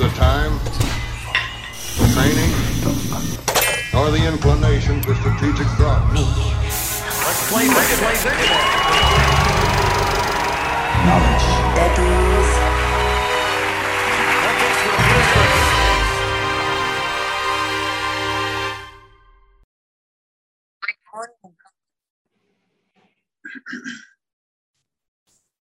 the 0.00 0.08
time, 0.16 0.58
training, 2.14 2.50
nor 3.92 4.10
the 4.10 4.26
inclination 4.26 5.02
for 5.02 5.14
strategic 5.16 5.66
thought. 5.76 6.10
Let's 6.14 7.52
play 7.52 7.68
this 7.68 8.00
place 8.00 8.24
anyway. 8.24 8.80
Knowledge. 11.04 11.46
Daddies. 11.76 12.50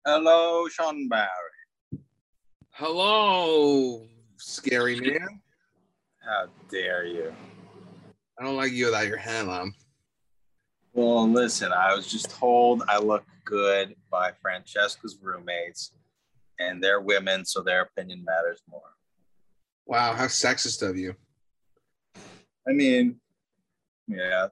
Hello, 0.03 0.67
Sean 0.69 1.07
Barry. 1.09 1.29
Hello, 2.71 4.07
scary 4.45 4.99
man. 4.99 5.41
How 6.23 6.47
dare 6.69 7.05
you? 7.05 7.33
I 8.39 8.43
don't 8.43 8.55
like 8.55 8.71
you 8.71 8.85
without 8.85 9.07
your 9.07 9.17
hat 9.17 9.47
on. 9.47 9.73
Well, 10.93 11.27
listen, 11.29 11.71
I 11.73 11.93
was 11.95 12.07
just 12.07 12.29
told 12.29 12.83
I 12.87 12.99
look 12.99 13.25
good 13.43 13.95
by 14.09 14.31
Francesca's 14.41 15.17
roommates, 15.21 15.91
and 16.59 16.83
they're 16.83 17.01
women, 17.01 17.43
so 17.43 17.61
their 17.61 17.81
opinion 17.81 18.23
matters 18.23 18.61
more. 18.69 18.81
Wow, 19.85 20.13
how 20.13 20.25
sexist 20.25 20.87
of 20.87 20.97
you. 20.97 21.15
I 22.67 22.71
mean, 22.71 23.19
yeah, 24.07 24.47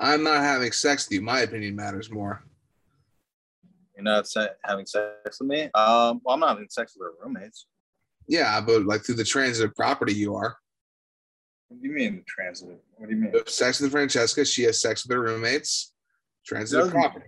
I'm 0.00 0.22
not 0.24 0.42
having 0.42 0.72
sex 0.72 1.06
with 1.06 1.14
you. 1.16 1.22
My 1.22 1.40
opinion 1.40 1.76
matters 1.76 2.10
more. 2.10 2.42
you're 3.94 4.02
not 4.02 4.26
se- 4.26 4.48
having 4.64 4.86
sex 4.86 5.38
with 5.40 5.48
me. 5.48 5.62
Um, 5.74 6.20
well, 6.24 6.34
I'm 6.34 6.40
not 6.40 6.50
having 6.50 6.68
sex 6.68 6.94
with 6.96 7.06
her 7.06 7.24
roommates. 7.24 7.66
Yeah, 8.26 8.60
but 8.60 8.84
like 8.84 9.04
through 9.04 9.16
the 9.16 9.24
transitive 9.24 9.74
property, 9.74 10.14
you 10.14 10.34
are. 10.34 10.56
What 11.68 11.82
do 11.82 11.88
you 11.88 11.94
mean 11.94 12.24
transitive? 12.26 12.78
What 12.96 13.08
do 13.10 13.16
you 13.16 13.20
mean? 13.22 13.32
Sex 13.46 13.80
with 13.80 13.90
Francesca. 13.92 14.44
She 14.44 14.62
has 14.64 14.80
sex 14.80 15.04
with 15.06 15.14
her 15.16 15.22
roommates. 15.22 15.92
Transitive 16.46 16.86
Doesn't- 16.86 16.94
property. 17.00 17.26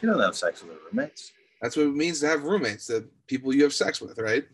She 0.00 0.06
doesn't 0.06 0.22
have 0.22 0.36
sex 0.36 0.62
with 0.62 0.72
her 0.72 0.78
roommates. 0.86 1.32
That's 1.60 1.76
what 1.76 1.86
it 1.86 1.94
means 1.94 2.20
to 2.20 2.28
have 2.28 2.44
roommates, 2.44 2.86
the 2.86 3.08
people 3.26 3.52
you 3.54 3.64
have 3.64 3.72
sex 3.74 4.00
with, 4.00 4.18
right? 4.18 4.44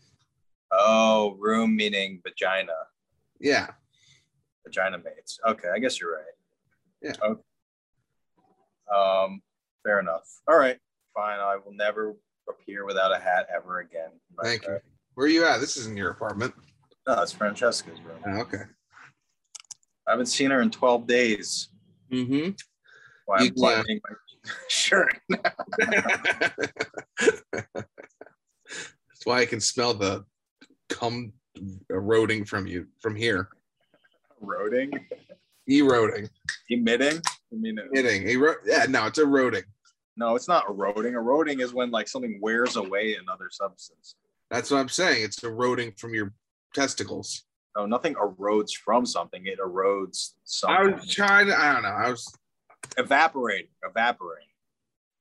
Oh, 0.71 1.35
room 1.39 1.75
meaning 1.75 2.19
vagina, 2.23 2.73
Yeah. 3.39 3.71
vagina 4.65 4.97
mates. 4.97 5.39
Okay, 5.47 5.69
I 5.69 5.77
guess 5.79 5.99
you're 5.99 6.15
right. 6.15 6.33
Yeah. 7.01 7.13
Okay. 7.21 7.41
Um, 8.93 9.41
fair 9.83 9.99
enough. 9.99 10.27
All 10.47 10.57
right, 10.57 10.79
fine. 11.13 11.39
I 11.39 11.57
will 11.57 11.73
never 11.73 12.15
appear 12.49 12.85
without 12.85 13.11
a 13.15 13.19
hat 13.19 13.47
ever 13.53 13.79
again. 13.79 14.11
But, 14.35 14.45
Thank 14.45 14.63
you. 14.65 14.79
Where 15.15 15.27
are 15.27 15.29
you 15.29 15.45
at? 15.45 15.59
This 15.61 15.77
isn't 15.77 15.97
your 15.97 16.11
apartment. 16.11 16.53
No, 17.07 17.21
it's 17.21 17.31
Francesca's 17.31 18.01
room. 18.01 18.19
Oh, 18.27 18.41
okay. 18.41 18.63
I 20.07 20.11
haven't 20.11 20.25
seen 20.27 20.51
her 20.51 20.61
in 20.61 20.69
12 20.69 21.07
days. 21.07 21.69
Mm-hmm. 22.11 22.51
Why 23.25 23.41
You 23.41 23.51
I'm 23.65 23.79
uh, 23.79 23.83
my 23.87 24.15
shirt. 24.69 25.17
That's 27.63 27.81
why 29.23 29.39
I 29.39 29.45
can 29.45 29.59
smell 29.61 29.93
the 29.93 30.25
cum 30.89 31.33
eroding 31.89 32.45
from 32.45 32.67
you 32.67 32.87
from 32.99 33.15
here. 33.15 33.49
Eroding? 34.41 34.91
Eroding. 35.67 36.29
Emitting? 36.69 37.21
I 37.51 37.55
mean, 37.55 37.79
Eroding. 37.79 38.27
Ero- 38.27 38.55
yeah, 38.65 38.85
no, 38.87 39.07
it's 39.07 39.17
eroding. 39.17 39.63
no, 40.17 40.35
it's 40.35 40.47
not 40.47 40.65
eroding. 40.69 41.13
Eroding 41.13 41.61
is 41.61 41.73
when 41.73 41.89
like 41.89 42.07
something 42.07 42.37
wears 42.41 42.75
away 42.75 43.15
another 43.15 43.47
substance. 43.49 44.15
That's 44.51 44.71
what 44.71 44.79
I'm 44.79 44.89
saying. 44.89 45.23
It's 45.23 45.43
eroding 45.43 45.93
from 45.97 46.13
your 46.13 46.33
testicles. 46.73 47.43
No, 47.75 47.85
nothing 47.85 48.15
erodes 48.15 48.71
from 48.73 49.05
something. 49.05 49.45
It 49.45 49.59
erodes 49.59 50.33
something. 50.43 50.77
I 50.77 50.95
was 50.95 51.09
trying 51.13 51.47
to, 51.47 51.59
I 51.59 51.73
don't 51.73 51.83
know. 51.83 51.89
I 51.89 52.09
was, 52.09 52.33
Evaporating. 52.97 53.67
Evaporating. 53.83 54.47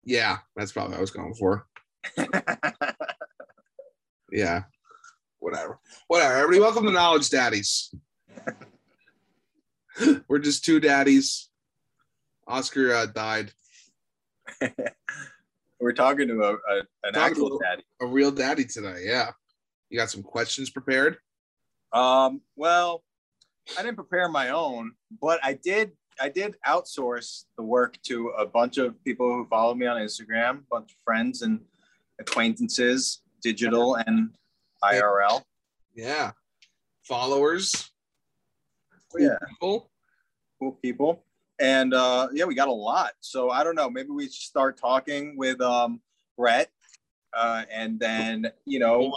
yeah, 0.04 0.38
that's 0.54 0.72
probably 0.72 0.92
what 0.92 0.98
I 0.98 1.00
was 1.00 1.10
going 1.10 1.34
for. 1.34 1.66
Yeah. 4.34 4.64
Whatever. 5.38 5.78
Whatever. 6.08 6.34
Everybody, 6.34 6.60
welcome 6.60 6.84
to 6.86 6.90
Knowledge 6.90 7.30
Daddies. 7.30 7.94
We're 10.28 10.40
just 10.40 10.64
two 10.64 10.80
daddies. 10.80 11.48
Oscar 12.48 12.92
uh, 12.92 13.06
died. 13.06 13.52
We're 15.84 15.92
talking 15.92 16.28
to 16.28 16.40
a, 16.40 16.54
a 16.54 16.78
an 17.02 17.12
Talking 17.12 17.20
actual 17.22 17.58
daddy. 17.58 17.82
A 18.00 18.06
real 18.06 18.30
daddy 18.30 18.64
tonight. 18.64 19.02
Yeah. 19.02 19.32
You 19.90 19.98
got 19.98 20.08
some 20.08 20.22
questions 20.22 20.70
prepared? 20.70 21.18
Um, 21.92 22.40
well, 22.56 23.04
I 23.78 23.82
didn't 23.82 23.96
prepare 23.96 24.30
my 24.30 24.48
own, 24.48 24.92
but 25.20 25.40
I 25.42 25.58
did 25.62 25.92
I 26.18 26.30
did 26.30 26.56
outsource 26.66 27.44
the 27.58 27.64
work 27.64 27.98
to 28.04 28.28
a 28.28 28.46
bunch 28.46 28.78
of 28.78 28.94
people 29.04 29.26
who 29.26 29.46
follow 29.50 29.74
me 29.74 29.84
on 29.84 29.98
Instagram, 30.00 30.60
a 30.60 30.66
bunch 30.70 30.92
of 30.92 30.96
friends 31.04 31.42
and 31.42 31.60
acquaintances, 32.18 33.20
digital 33.42 33.96
and 33.96 34.30
IRL. 34.82 35.42
Yeah. 35.94 36.32
Followers. 37.02 37.90
Yeah. 39.18 39.36
People. 39.50 39.90
Cool 40.58 40.78
people. 40.80 41.26
And 41.60 41.94
uh 41.94 42.28
yeah, 42.32 42.44
we 42.44 42.54
got 42.54 42.68
a 42.68 42.72
lot. 42.72 43.12
So 43.20 43.50
I 43.50 43.62
don't 43.64 43.74
know, 43.76 43.88
maybe 43.90 44.10
we 44.10 44.24
should 44.24 44.32
start 44.34 44.76
talking 44.78 45.36
with 45.36 45.60
um 45.60 46.00
Brett. 46.36 46.70
Uh 47.32 47.64
and 47.70 47.98
then, 47.98 48.50
you 48.64 48.78
know, 48.78 49.12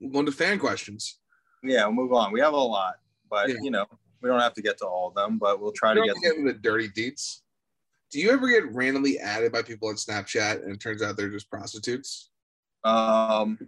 We're 0.00 0.10
going 0.12 0.26
to 0.26 0.32
fan 0.32 0.58
questions. 0.58 1.18
yeah, 1.62 1.84
we'll 1.86 1.94
move 1.94 2.12
on. 2.12 2.32
We 2.32 2.40
have 2.40 2.52
a 2.52 2.56
lot, 2.56 2.94
but 3.28 3.48
Yeah. 3.48 3.56
you 3.62 3.70
know, 3.70 3.86
we 4.20 4.28
don't 4.28 4.40
have 4.40 4.54
to 4.54 4.62
get 4.62 4.78
to 4.78 4.86
all 4.86 5.08
of 5.08 5.14
them, 5.14 5.38
but 5.38 5.60
we'll 5.60 5.72
try 5.72 5.94
to 5.94 6.00
get 6.02 6.14
get 6.22 6.36
into 6.36 6.52
the 6.52 6.58
dirty 6.58 6.88
deets. 6.88 7.40
Do 8.10 8.20
you 8.20 8.30
ever 8.30 8.48
get 8.48 8.72
randomly 8.72 9.18
added 9.18 9.50
by 9.50 9.62
people 9.62 9.88
on 9.88 9.96
Snapchat 9.96 10.62
and 10.62 10.72
it 10.72 10.80
turns 10.80 11.02
out 11.02 11.16
they're 11.16 11.28
just 11.30 11.50
prostitutes? 11.50 12.30
Um, 12.84 13.58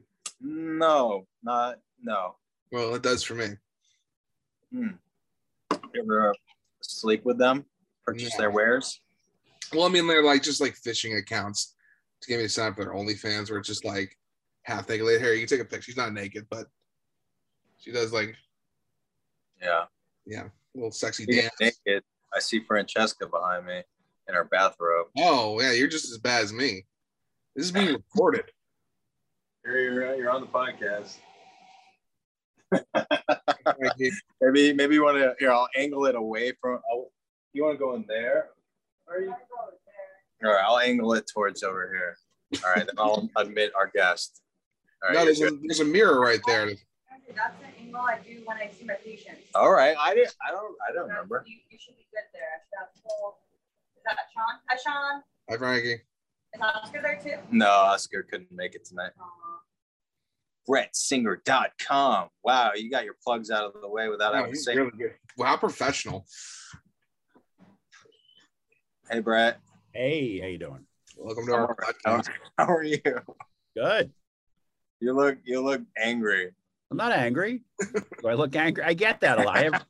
no, 0.40 1.26
not 1.42 1.80
no. 2.02 2.36
Well, 2.70 2.94
it 2.94 3.02
does 3.02 3.22
for 3.24 3.34
me. 3.34 3.48
You 4.70 4.94
ever 5.98 6.30
uh, 6.30 6.32
sleep 6.82 7.24
with 7.24 7.38
them? 7.38 7.64
Purchase 8.06 8.32
No. 8.34 8.42
their 8.42 8.50
wares? 8.50 9.00
Well, 9.72 9.84
I 9.84 9.88
mean, 9.88 10.06
they're 10.06 10.22
like 10.22 10.42
just 10.42 10.60
like 10.60 10.74
phishing 10.76 11.18
accounts 11.18 11.74
to 12.22 12.28
get 12.28 12.36
me 12.36 12.44
to 12.44 12.48
sign 12.48 12.68
up 12.70 12.76
for 12.76 12.84
their 12.84 12.94
OnlyFans, 12.94 13.50
where 13.50 13.58
it's 13.58 13.68
just 13.68 13.84
like 13.84 14.16
half 14.62 14.88
naked. 14.88 15.04
Like, 15.06 15.18
Here, 15.20 15.32
you 15.34 15.46
can 15.46 15.58
take 15.58 15.66
a 15.66 15.68
pic. 15.68 15.82
She's 15.82 15.96
not 15.96 16.12
naked, 16.12 16.46
but 16.50 16.66
she 17.78 17.90
does 17.92 18.12
like 18.12 18.34
Yeah. 19.60 19.84
yeah, 20.24 20.44
little 20.74 20.92
sexy 20.92 21.24
You 21.28 21.42
dance. 21.42 21.54
naked. 21.60 22.04
I 22.34 22.38
see 22.38 22.60
Francesca 22.60 23.26
behind 23.26 23.66
me 23.66 23.82
in 24.28 24.34
her 24.34 24.44
bathrobe. 24.44 25.08
Oh 25.18 25.60
yeah, 25.60 25.72
you're 25.72 25.88
just 25.88 26.10
as 26.12 26.18
bad 26.18 26.42
as 26.44 26.52
me. 26.52 26.84
This 27.54 27.66
is 27.66 27.72
being 27.72 27.86
recorded. 28.14 28.44
You're, 29.64 29.80
you're, 29.80 30.14
you're 30.16 30.30
on 30.30 30.42
the 30.42 30.46
podcast. 30.46 31.16
Maybe 34.40 34.72
maybe 34.74 34.94
you 34.94 35.04
want 35.04 35.16
to. 35.18 35.34
Here, 35.38 35.50
I'll 35.50 35.68
angle 35.76 36.06
it 36.06 36.14
away 36.14 36.52
from. 36.60 36.80
I'll, 36.90 37.10
you 37.52 37.64
want 37.64 37.74
to 37.74 37.78
go 37.78 37.94
in 37.94 38.04
there? 38.08 38.48
Are 39.08 39.20
you? 39.20 39.30
All 40.44 40.52
right, 40.52 40.64
I'll 40.66 40.78
angle 40.78 41.14
it 41.14 41.26
towards 41.32 41.62
over 41.62 41.90
here. 41.90 42.16
All 42.64 42.70
right, 42.74 42.86
then 42.86 42.94
I'll 42.98 43.28
admit 43.36 43.72
our 43.76 43.90
guest. 43.94 44.42
All 45.06 45.14
no, 45.14 45.24
there's 45.24 45.40
a, 45.40 45.50
there's 45.62 45.80
a 45.80 45.84
mirror 45.84 46.20
right 46.20 46.40
there. 46.46 46.62
Oh, 46.68 46.74
that's 47.34 47.54
the 47.60 47.82
angle 47.82 48.00
I 48.00 48.18
do 48.18 48.42
when 48.44 48.56
I 48.58 48.70
see 48.70 48.84
my 48.84 48.94
patients. 48.94 49.42
all 49.54 49.72
right. 49.72 49.96
I 49.98 50.14
didn't. 50.14 50.34
I 50.46 50.50
don't. 50.52 50.74
I 50.88 50.92
don't 50.92 51.08
remember. 51.08 51.44
You, 51.46 51.56
you 51.70 51.78
should 51.80 51.96
be 51.96 52.06
good 52.12 52.22
there. 52.32 52.42
I 52.42 52.86
should. 52.94 53.06
Is 53.96 54.02
that 54.04 54.18
Sean? 54.34 54.60
Hi, 54.68 54.76
Sean. 54.84 55.22
Hi, 55.50 55.56
Frankie. 55.56 56.02
Is 56.54 56.60
Oscar 56.62 57.02
there 57.02 57.20
too? 57.22 57.36
No, 57.50 57.68
Oscar 57.68 58.22
couldn't 58.22 58.52
make 58.52 58.74
it 58.74 58.84
tonight. 58.84 59.12
Aw. 59.20 59.58
BrettSinger.com. 60.68 62.28
Wow, 62.44 62.72
you 62.74 62.90
got 62.90 63.04
your 63.04 63.14
plugs 63.22 63.50
out 63.50 63.64
of 63.74 63.80
the 63.80 63.88
way 63.88 64.08
without 64.08 64.32
Wow, 64.32 64.38
having 64.40 64.52
to 64.54 64.58
say. 64.58 64.76
really 64.76 64.90
good. 64.96 65.14
Wow, 65.36 65.46
how 65.46 65.56
professional. 65.56 66.26
Hey, 69.08 69.20
Brett. 69.20 69.60
Hey, 69.92 70.40
how 70.40 70.48
you 70.48 70.58
doing? 70.58 70.84
Welcome 71.16 71.46
to 71.46 71.52
our 71.52 71.76
How, 72.04 72.18
podcast. 72.18 72.28
how 72.58 72.64
are 72.66 72.82
you? 72.82 72.98
Good. 73.76 74.10
You 74.98 75.12
look. 75.12 75.38
You 75.44 75.60
look 75.60 75.82
angry. 75.96 76.50
I'm 76.90 76.96
not 76.96 77.12
angry. 77.12 77.62
Do 77.94 78.28
I 78.28 78.34
look 78.34 78.56
angry? 78.56 78.82
I 78.82 78.94
get 78.94 79.20
that 79.20 79.38
a 79.38 79.44
lot. 79.44 79.56
I 79.56 79.62
have, 79.62 79.86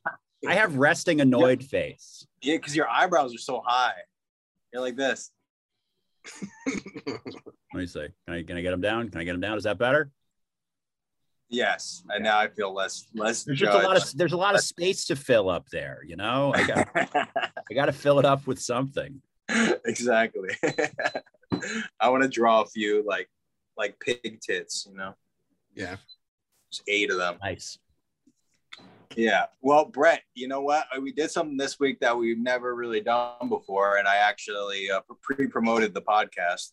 I 0.47 0.55
have 0.55 0.77
resting 0.77 1.21
annoyed 1.23 1.65
face. 1.65 2.27
Yeah, 2.43 2.57
because 2.57 2.77
your 2.77 2.91
eyebrows 2.91 3.35
are 3.35 3.39
so 3.39 3.63
high. 3.65 3.95
You're 4.71 4.83
like 4.83 4.97
this. 4.97 5.31
Let 6.67 7.17
me 7.73 7.87
see. 7.87 8.09
Can 8.27 8.35
I 8.35 8.43
can 8.43 8.59
I 8.59 8.61
get 8.61 8.73
them 8.73 8.83
down? 8.83 9.09
Can 9.09 9.19
I 9.19 9.25
get 9.25 9.33
them 9.33 9.41
down? 9.41 9.57
Is 9.57 9.65
that 9.65 9.79
better? 9.79 10.11
Yes, 11.49 12.03
and 12.09 12.25
now 12.25 12.39
I 12.39 12.49
feel 12.49 12.75
less 12.75 13.07
less 13.15 13.45
There's 13.45 13.61
just 13.61 13.73
a 13.73 13.87
lot 13.87 13.97
of 13.97 14.17
there's 14.17 14.33
a 14.33 14.37
lot 14.37 14.55
of 14.57 14.63
space 14.63 15.05
to 15.07 15.17
fill 15.17 15.49
up 15.49 15.69
there. 15.71 16.01
You 16.05 16.17
know, 16.17 16.53
I 16.55 16.67
got 16.67 16.89
I 17.71 17.75
got 17.75 17.87
to 17.87 17.93
fill 17.93 18.19
it 18.19 18.25
up 18.25 18.47
with 18.47 18.59
something. 18.61 19.21
exactly. 19.85 20.51
I 22.01 22.09
want 22.09 22.25
to 22.25 22.29
draw 22.29 22.63
a 22.63 22.67
few 22.67 23.05
like 23.07 23.29
like 23.77 23.99
pig 24.01 24.41
tits. 24.41 24.87
You 24.91 24.97
know. 24.97 25.15
Yeah. 25.75 25.97
There's 26.71 26.83
eight 26.89 27.11
of 27.11 27.19
them. 27.19 27.37
Nice. 27.43 27.79
Yeah. 29.15 29.45
Well, 29.63 29.85
Brett, 29.85 30.23
you 30.35 30.49
know 30.49 30.63
what? 30.63 30.87
We 31.01 31.13
did 31.13 31.31
something 31.31 31.57
this 31.57 31.79
week 31.79 32.01
that 32.01 32.17
we've 32.19 32.39
never 32.39 32.75
really 32.75 33.01
done 33.01 33.49
before, 33.49 33.99
and 33.99 34.09
I 34.09 34.17
actually 34.17 34.91
uh, 34.91 35.01
pre-promoted 35.23 35.95
the 35.95 36.03
podcast, 36.03 36.73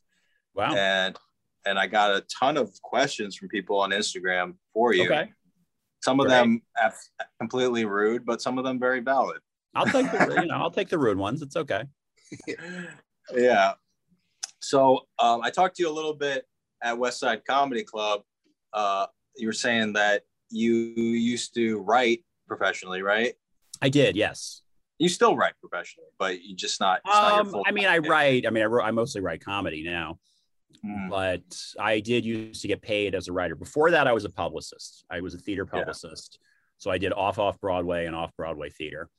Wow. 0.56 0.74
and 0.76 1.16
and 1.66 1.80
I 1.80 1.88
got 1.88 2.12
a 2.12 2.24
ton 2.40 2.58
of 2.58 2.72
questions 2.82 3.36
from 3.36 3.48
people 3.50 3.80
on 3.80 3.92
Instagram 3.92 4.56
for 4.74 4.94
you. 4.94 5.06
Okay. 5.06 5.32
Some 6.02 6.20
of 6.20 6.28
Great. 6.28 6.36
them 6.36 6.62
completely 7.40 7.86
rude, 7.86 8.26
but 8.26 8.42
some 8.42 8.58
of 8.58 8.66
them 8.66 8.80
very 8.80 9.00
valid. 9.00 9.38
I'll 9.76 9.86
take 9.86 10.12
the 10.12 10.38
you 10.42 10.48
know 10.48 10.56
I'll 10.56 10.72
take 10.72 10.90
the 10.90 10.98
rude 10.98 11.18
ones. 11.18 11.42
It's 11.42 11.56
okay. 11.56 11.84
yeah. 13.36 13.74
So 14.60 15.02
um, 15.20 15.42
I 15.42 15.50
talked 15.50 15.78
to 15.78 15.84
you 15.84 15.90
a 15.90 15.94
little 15.94 16.14
bit 16.14 16.46
at 16.82 16.98
West 16.98 17.20
Side 17.20 17.44
Comedy 17.46 17.84
Club. 17.84 18.22
Uh, 18.74 19.08
you 19.36 19.48
were 19.48 19.54
saying 19.54 19.94
that 19.94 20.24
you 20.50 20.74
used 20.74 21.54
to 21.56 21.80
write 21.80 22.24
professionally, 22.48 23.02
right? 23.02 23.34
I 23.82 23.90
did. 23.90 24.16
Yes. 24.16 24.62
You 25.00 25.10
still 25.10 25.36
write 25.36 25.54
professionally, 25.60 26.10
but 26.20 26.42
you 26.44 26.56
just 26.56 26.80
not. 26.80 27.02
Not 27.06 27.40
Um, 27.40 27.50
full 27.50 27.64
I 27.66 27.72
mean, 27.72 27.88
I 27.88 27.98
write. 27.98 28.46
I 28.46 28.52
mean, 28.52 28.64
I, 28.64 28.68
wrote, 28.68 28.84
I 28.84 28.92
mostly 28.92 29.22
write 29.22 29.44
comedy 29.44 29.84
now, 29.84 30.20
Mm. 30.86 31.10
but 31.10 31.42
I 31.80 32.00
did 32.00 32.26
used 32.26 32.62
to 32.62 32.68
get 32.68 32.82
paid 32.82 33.16
as 33.16 33.28
a 33.28 33.34
writer. 33.34 33.56
Before 33.56 33.92
that, 33.92 34.08
I 34.08 34.14
was 34.14 34.26
a 34.26 34.30
publicist. 34.30 35.06
I 35.10 35.22
was 35.22 35.34
a 35.34 35.38
theater 35.38 35.68
Yeah. 35.72 35.80
publicist. 35.80 36.40
So 36.78 36.92
I 36.92 36.98
did 36.98 37.14
off 37.14 37.40
off 37.40 37.60
Broadway 37.62 38.06
and 38.06 38.16
off 38.16 38.36
Broadway 38.36 38.70
theater. 38.70 39.10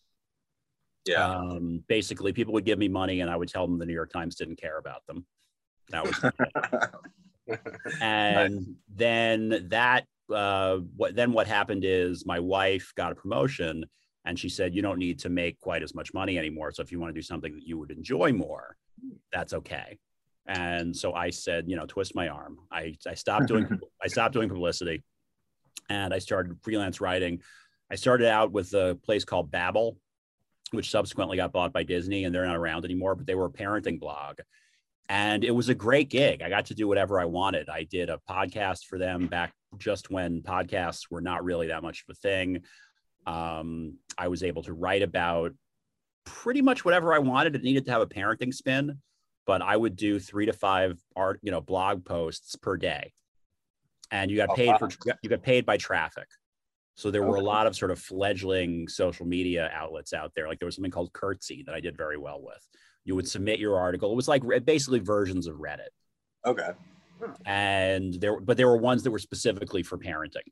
Yeah. 1.07 1.27
Um, 1.27 1.85
basically, 1.89 2.33
people 2.33 2.53
would 2.55 2.65
give 2.65 2.79
me 2.79 2.89
money, 2.89 3.21
and 3.21 3.31
I 3.31 3.37
would 3.37 3.49
tell 3.49 3.67
them 3.67 3.79
the 3.79 3.87
New 3.87 3.95
York 3.95 4.11
Times 4.13 4.35
didn't 4.37 4.57
care 4.57 4.79
about 4.79 5.07
them. 5.07 5.27
That 5.91 6.05
was 6.05 6.25
and 8.01 8.77
then 8.95 9.67
that 9.69 10.07
uh, 10.33 10.79
what 10.97 11.15
then 11.15 11.33
what 11.33 11.47
happened 11.47 11.85
is 11.85 12.25
my 12.25 12.41
wife 12.41 12.93
got 12.97 13.13
a 13.13 13.15
promotion 13.15 13.85
and 14.25 14.39
she 14.39 14.49
said 14.49 14.75
you 14.75 14.81
don't 14.81 14.99
need 14.99 15.19
to 15.21 15.29
make 15.29 15.61
quite 15.61 15.83
as 15.83 15.95
much 15.95 16.15
money 16.15 16.39
anymore 16.39 16.73
so 16.73 16.83
if 16.83 16.91
you 16.91 16.99
want 16.99 17.15
to 17.15 17.19
do 17.19 17.23
something 17.23 17.55
that 17.55 17.67
you 17.67 17.79
would 17.79 17.91
enjoy 17.91 18.33
more 18.33 18.77
that's 19.31 19.53
okay 19.53 19.99
and 20.47 20.95
so 20.95 21.15
i 21.15 21.31
said 21.31 21.69
you 21.69 21.77
know 21.77 21.87
twist 21.87 22.15
my 22.15 22.29
arm 22.29 22.59
i, 22.71 22.95
I 23.07 23.15
stopped 23.15 23.47
doing 23.47 23.67
i 24.03 24.09
stopped 24.09 24.35
doing 24.35 24.49
publicity 24.49 25.03
and 25.89 26.13
i 26.13 26.19
started 26.19 26.59
freelance 26.63 27.01
writing 27.01 27.41
i 27.91 27.95
started 27.95 28.29
out 28.29 28.53
with 28.53 28.73
a 28.75 28.99
place 29.05 29.25
called 29.25 29.51
Babble 29.51 29.97
which 30.73 30.91
subsequently 30.91 31.37
got 31.37 31.53
bought 31.53 31.73
by 31.73 31.83
disney 31.83 32.25
and 32.25 32.35
they're 32.35 32.47
not 32.47 32.57
around 32.57 32.85
anymore 32.85 33.15
but 33.15 33.27
they 33.27 33.35
were 33.35 33.47
a 33.47 33.51
parenting 33.51 33.99
blog 33.99 34.37
and 35.09 35.45
it 35.45 35.51
was 35.51 35.69
a 35.69 35.75
great 35.75 36.09
gig. 36.09 36.43
I 36.43 36.49
got 36.49 36.67
to 36.67 36.75
do 36.75 36.89
whatever 36.89 37.21
I 37.21 37.27
wanted. 37.27 37.69
I 37.69 37.85
did 37.85 38.09
a 38.09 38.21
podcast 38.29 38.87
for 38.87 38.99
them 38.99 39.27
back 39.27 39.53
just 39.77 40.11
when 40.11 40.41
podcasts 40.41 41.11
were 41.11 41.21
not 41.21 41.45
really 41.45 41.69
that 41.69 41.83
much 41.83 42.05
of 42.09 42.13
a 42.13 42.19
thing. 42.19 42.63
Um, 43.27 43.99
I 44.17 44.29
was 44.29 44.43
able 44.43 44.63
to 44.63 44.73
write 44.73 45.03
about 45.03 45.53
pretty 46.25 46.63
much 46.63 46.85
whatever 46.85 47.13
I 47.13 47.19
wanted. 47.19 47.55
It 47.55 47.63
needed 47.63 47.85
to 47.87 47.93
have 47.93 48.01
a 48.01 48.07
parenting 48.07 48.55
spin, 48.55 48.99
but 49.47 49.63
I 49.63 49.77
would 49.77 49.97
do 49.97 50.19
three 50.19 50.47
to 50.47 50.53
five 50.53 50.99
art, 51.17 51.41
you 51.43 51.51
know, 51.51 51.61
blog 51.61 52.05
posts 52.05 52.57
per 52.57 52.77
day, 52.77 53.13
and 54.11 54.31
you 54.31 54.37
got 54.37 54.51
Oh, 54.51 54.55
paid 54.55 54.69
wow. 54.69 54.79
for 54.79 54.89
you 55.23 55.31
got 55.31 55.43
paid 55.43 55.67
by 55.67 55.77
traffic. 55.77 56.29
So 56.97 57.11
there 57.11 57.25
were 57.25 57.37
a 57.37 57.43
lot 57.43 57.67
of 57.67 57.75
sort 57.75 57.91
of 57.91 57.99
fledgling 57.99 58.87
social 58.87 59.27
media 59.27 59.69
outlets 59.75 60.13
out 60.13 60.31
there. 60.37 60.47
Like 60.47 60.61
there 60.61 60.67
was 60.67 60.77
something 60.77 60.93
called 60.93 61.13
Kirtsy 61.13 61.67
that 61.67 61.75
I 61.75 61.81
did 61.81 61.97
very 61.97 62.17
well 62.17 62.41
with. 62.41 62.65
You 63.05 63.17
would 63.17 63.29
submit 63.29 63.59
your 63.59 63.79
article. 63.79 64.13
It 64.13 64.15
was 64.15 64.29
like 64.29 64.43
basically 64.65 65.01
versions 65.01 65.47
of 65.49 65.57
Reddit 65.57 65.89
okay. 66.47 66.71
and 67.47 68.15
there 68.15 68.41
but 68.41 68.57
there 68.57 68.69
were 68.69 68.77
ones 68.77 69.03
that 69.03 69.11
were 69.11 69.19
specifically 69.19 69.83
for 69.83 69.99
parenting 69.99 70.47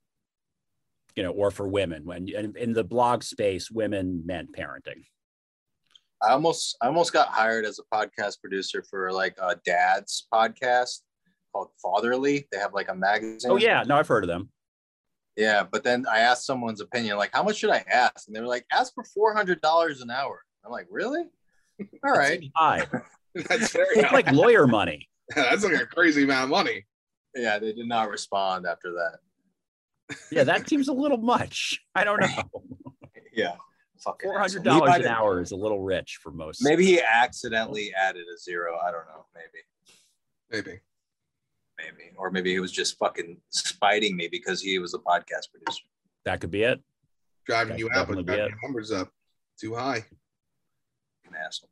you 1.17 1.23
know 1.23 1.31
or 1.31 1.51
for 1.51 1.69
women 1.69 2.05
when 2.05 2.29
and 2.37 2.57
in 2.57 2.73
the 2.73 2.85
blog 2.85 3.23
space 3.23 3.71
women 3.71 4.23
meant 4.25 4.51
parenting 4.57 5.05
I 6.23 6.33
almost 6.33 6.77
I 6.81 6.87
almost 6.87 7.13
got 7.13 7.29
hired 7.29 7.65
as 7.65 7.79
a 7.79 7.95
podcast 7.95 8.41
producer 8.41 8.85
for 8.89 9.13
like 9.13 9.37
a 9.41 9.57
dad's 9.65 10.27
podcast 10.33 11.01
called 11.53 11.69
Fatherly. 11.83 12.47
They 12.53 12.59
have 12.59 12.75
like 12.75 12.89
a 12.89 12.95
magazine. 12.95 13.51
oh 13.51 13.57
yeah 13.57 13.83
no 13.87 13.97
i've 13.97 14.09
heard 14.09 14.25
of 14.25 14.29
them 14.29 14.51
Yeah, 15.37 15.65
but 15.71 15.83
then 15.85 16.05
I 16.11 16.19
asked 16.21 16.45
someone's 16.47 16.81
opinion, 16.83 17.17
like, 17.17 17.31
how 17.33 17.43
much 17.43 17.57
should 17.57 17.71
I 17.71 17.83
ask? 17.91 18.27
And 18.27 18.37
they 18.37 18.41
were 18.41 18.47
like, 18.47 18.67
ask 18.73 18.93
for 18.95 19.05
four 19.05 19.35
hundred 19.35 19.61
dollars 19.63 20.01
an 20.03 20.11
hour. 20.11 20.41
I'm 20.65 20.71
like, 20.71 20.87
really? 20.91 21.25
All 22.05 22.13
right. 22.13 22.43
High. 22.55 22.87
That's 23.35 23.73
very 23.73 23.97
it's 23.97 24.13
like 24.13 24.31
lawyer 24.31 24.67
money 24.67 25.09
that's 25.35 25.65
like 25.65 25.81
a 25.81 25.87
crazy 25.87 26.25
amount 26.25 26.45
of 26.45 26.51
money. 26.51 26.85
Yeah, 27.35 27.59
they 27.59 27.73
did 27.73 27.89
not 27.89 28.11
respond 28.11 28.67
after 28.67 28.93
that. 28.93 30.17
yeah 30.31 30.45
that 30.45 30.69
seems 30.69 30.89
a 30.89 30.93
little 30.93 31.17
much 31.17 31.81
i 31.95 32.05
don't 32.05 32.21
know 32.21 32.43
Yeah, 33.33 33.55
fucking 34.05 34.31
$400 34.31 34.37
asshole. 34.41 34.75
He 34.75 34.81
might 34.81 35.01
an 35.03 35.09
hour 35.09 35.41
is 35.41 35.53
a 35.53 35.57
little 35.57 35.81
rich 35.81 36.19
for 36.23 36.31
most 36.31 36.63
Maybe 36.63 36.85
he 36.85 37.01
accidentally 37.01 37.93
added 37.95 38.25
a 38.35 38.39
zero. 38.39 38.79
I 38.79 38.91
don't 38.91 39.07
know. 39.07 39.27
Maybe, 39.35 39.65
Maybe. 40.51 40.81
maybe, 41.79 42.11
or 42.17 42.31
maybe 42.31 42.53
he 42.53 42.61
was 42.61 42.73
just 42.73 42.99
fucking 42.99 43.39
spiting 43.51 44.17
me 44.17 44.29
because 44.31 44.61
he 44.61 44.79
was 44.79 44.95
a 44.95 44.99
podcast 44.99 45.51
producer. 45.53 45.85
that 46.25 46.41
could 46.41 46.51
be 46.51 46.63
it 46.63 46.81
Driving 47.47 47.73
That 47.73 47.79
you 47.79 47.89
could 47.89 47.97
out, 47.97 48.09
but 48.09 48.25
driving 48.27 48.49
your 48.49 48.59
numbers 48.63 48.93
up 48.93 49.11
too 49.61 49.75
high. 49.75 50.05
Fucking 51.25 51.39
asshole. 51.45 51.71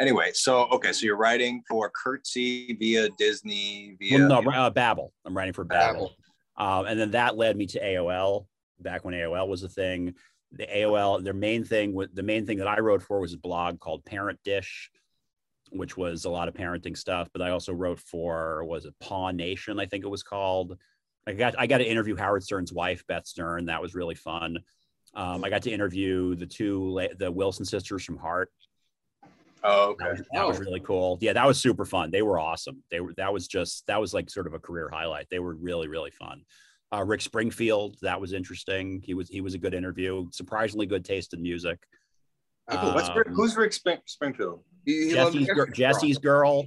Anyway, 0.00 0.30
so 0.32 0.66
okay, 0.66 0.92
so 0.92 1.04
you're 1.06 1.16
writing 1.16 1.62
for 1.68 1.90
Kirtsy 1.90 2.78
via 2.78 3.08
Disney 3.18 3.96
via. 3.98 4.28
well, 4.28 4.42
no 4.42 4.50
uh, 4.50 4.70
Babble 4.70 5.12
i'm 5.24 5.36
writing 5.36 5.52
for 5.52 5.64
Babble, 5.64 6.14
Babble. 6.56 6.78
Um, 6.80 6.86
and 6.86 7.00
then 7.00 7.10
that 7.12 7.36
led 7.36 7.56
me 7.56 7.66
to 7.66 7.80
aol 7.82 8.46
back 8.80 9.04
when 9.04 9.14
aol 9.14 9.48
was 9.48 9.64
a 9.64 9.68
thing 9.68 10.14
the 10.52 10.66
aol 10.66 11.22
their 11.22 11.34
main 11.34 11.64
thing 11.64 11.92
with 11.92 12.14
the 12.14 12.22
main 12.22 12.46
thing 12.46 12.58
that 12.58 12.68
i 12.68 12.78
wrote 12.80 13.02
for 13.02 13.20
was 13.20 13.34
a 13.34 13.38
blog 13.38 13.78
called 13.80 14.04
parent 14.04 14.38
dish 14.44 14.90
which 15.70 15.96
was 15.96 16.24
a 16.24 16.30
lot 16.30 16.48
of 16.48 16.54
parenting 16.54 16.96
stuff 16.96 17.28
but 17.32 17.42
i 17.42 17.50
also 17.50 17.72
wrote 17.72 18.00
for 18.00 18.64
was 18.64 18.86
it 18.86 18.94
Paw 19.00 19.30
nation 19.30 19.78
i 19.78 19.86
think 19.86 20.04
it 20.04 20.08
was 20.08 20.22
called 20.22 20.78
i 21.26 21.32
got 21.32 21.54
i 21.58 21.66
got 21.66 21.78
to 21.78 21.84
interview 21.88 22.16
howard 22.16 22.42
stern's 22.42 22.72
wife 22.72 23.06
beth 23.06 23.26
stern 23.26 23.66
that 23.66 23.82
was 23.82 23.94
really 23.94 24.14
fun 24.14 24.58
um, 25.14 25.44
i 25.44 25.50
got 25.50 25.62
to 25.62 25.70
interview 25.70 26.34
the 26.34 26.46
two 26.46 27.06
the 27.18 27.30
wilson 27.30 27.64
sisters 27.66 28.04
from 28.04 28.16
heart 28.16 28.50
Oh, 29.64 29.96
that 29.98 30.06
okay. 30.06 30.10
was, 30.10 30.28
that 30.32 30.46
was 30.46 30.56
Oh. 30.58 30.60
really 30.60 30.78
cool. 30.78 31.18
Yeah, 31.20 31.32
that 31.32 31.44
was 31.44 31.60
super 31.60 31.84
fun. 31.84 32.12
They 32.12 32.22
were 32.22 32.38
awesome. 32.38 32.84
They 32.92 33.00
were 33.00 33.12
that 33.16 33.32
was 33.32 33.48
just 33.48 33.84
that 33.88 34.00
was 34.00 34.14
like 34.14 34.30
sort 34.30 34.46
of 34.46 34.54
a 34.54 34.60
career 34.60 34.88
highlight. 34.88 35.26
They 35.30 35.40
were 35.40 35.56
really 35.56 35.88
really 35.88 36.12
fun. 36.12 36.44
Uh, 36.92 37.04
Rick 37.04 37.20
Springfield, 37.20 37.96
that 38.02 38.20
was 38.20 38.32
interesting. 38.32 39.02
He 39.04 39.14
was 39.14 39.28
he 39.28 39.40
was 39.40 39.54
a 39.54 39.58
good 39.58 39.74
interview. 39.74 40.28
Surprisingly 40.32 40.86
good 40.86 41.04
taste 41.04 41.34
in 41.34 41.42
music. 41.42 41.78
Cool. 42.70 42.94
What's 42.94 43.08
Um, 43.08 43.22
who's 43.34 43.56
Rick 43.56 43.72
Spring, 43.72 43.98
Springfield? 44.06 44.62
He, 44.84 45.08
he 45.08 45.12
Jesse's, 45.12 45.46
Gir- 45.46 45.66
Jesse's 45.68 46.18
girl, 46.18 46.66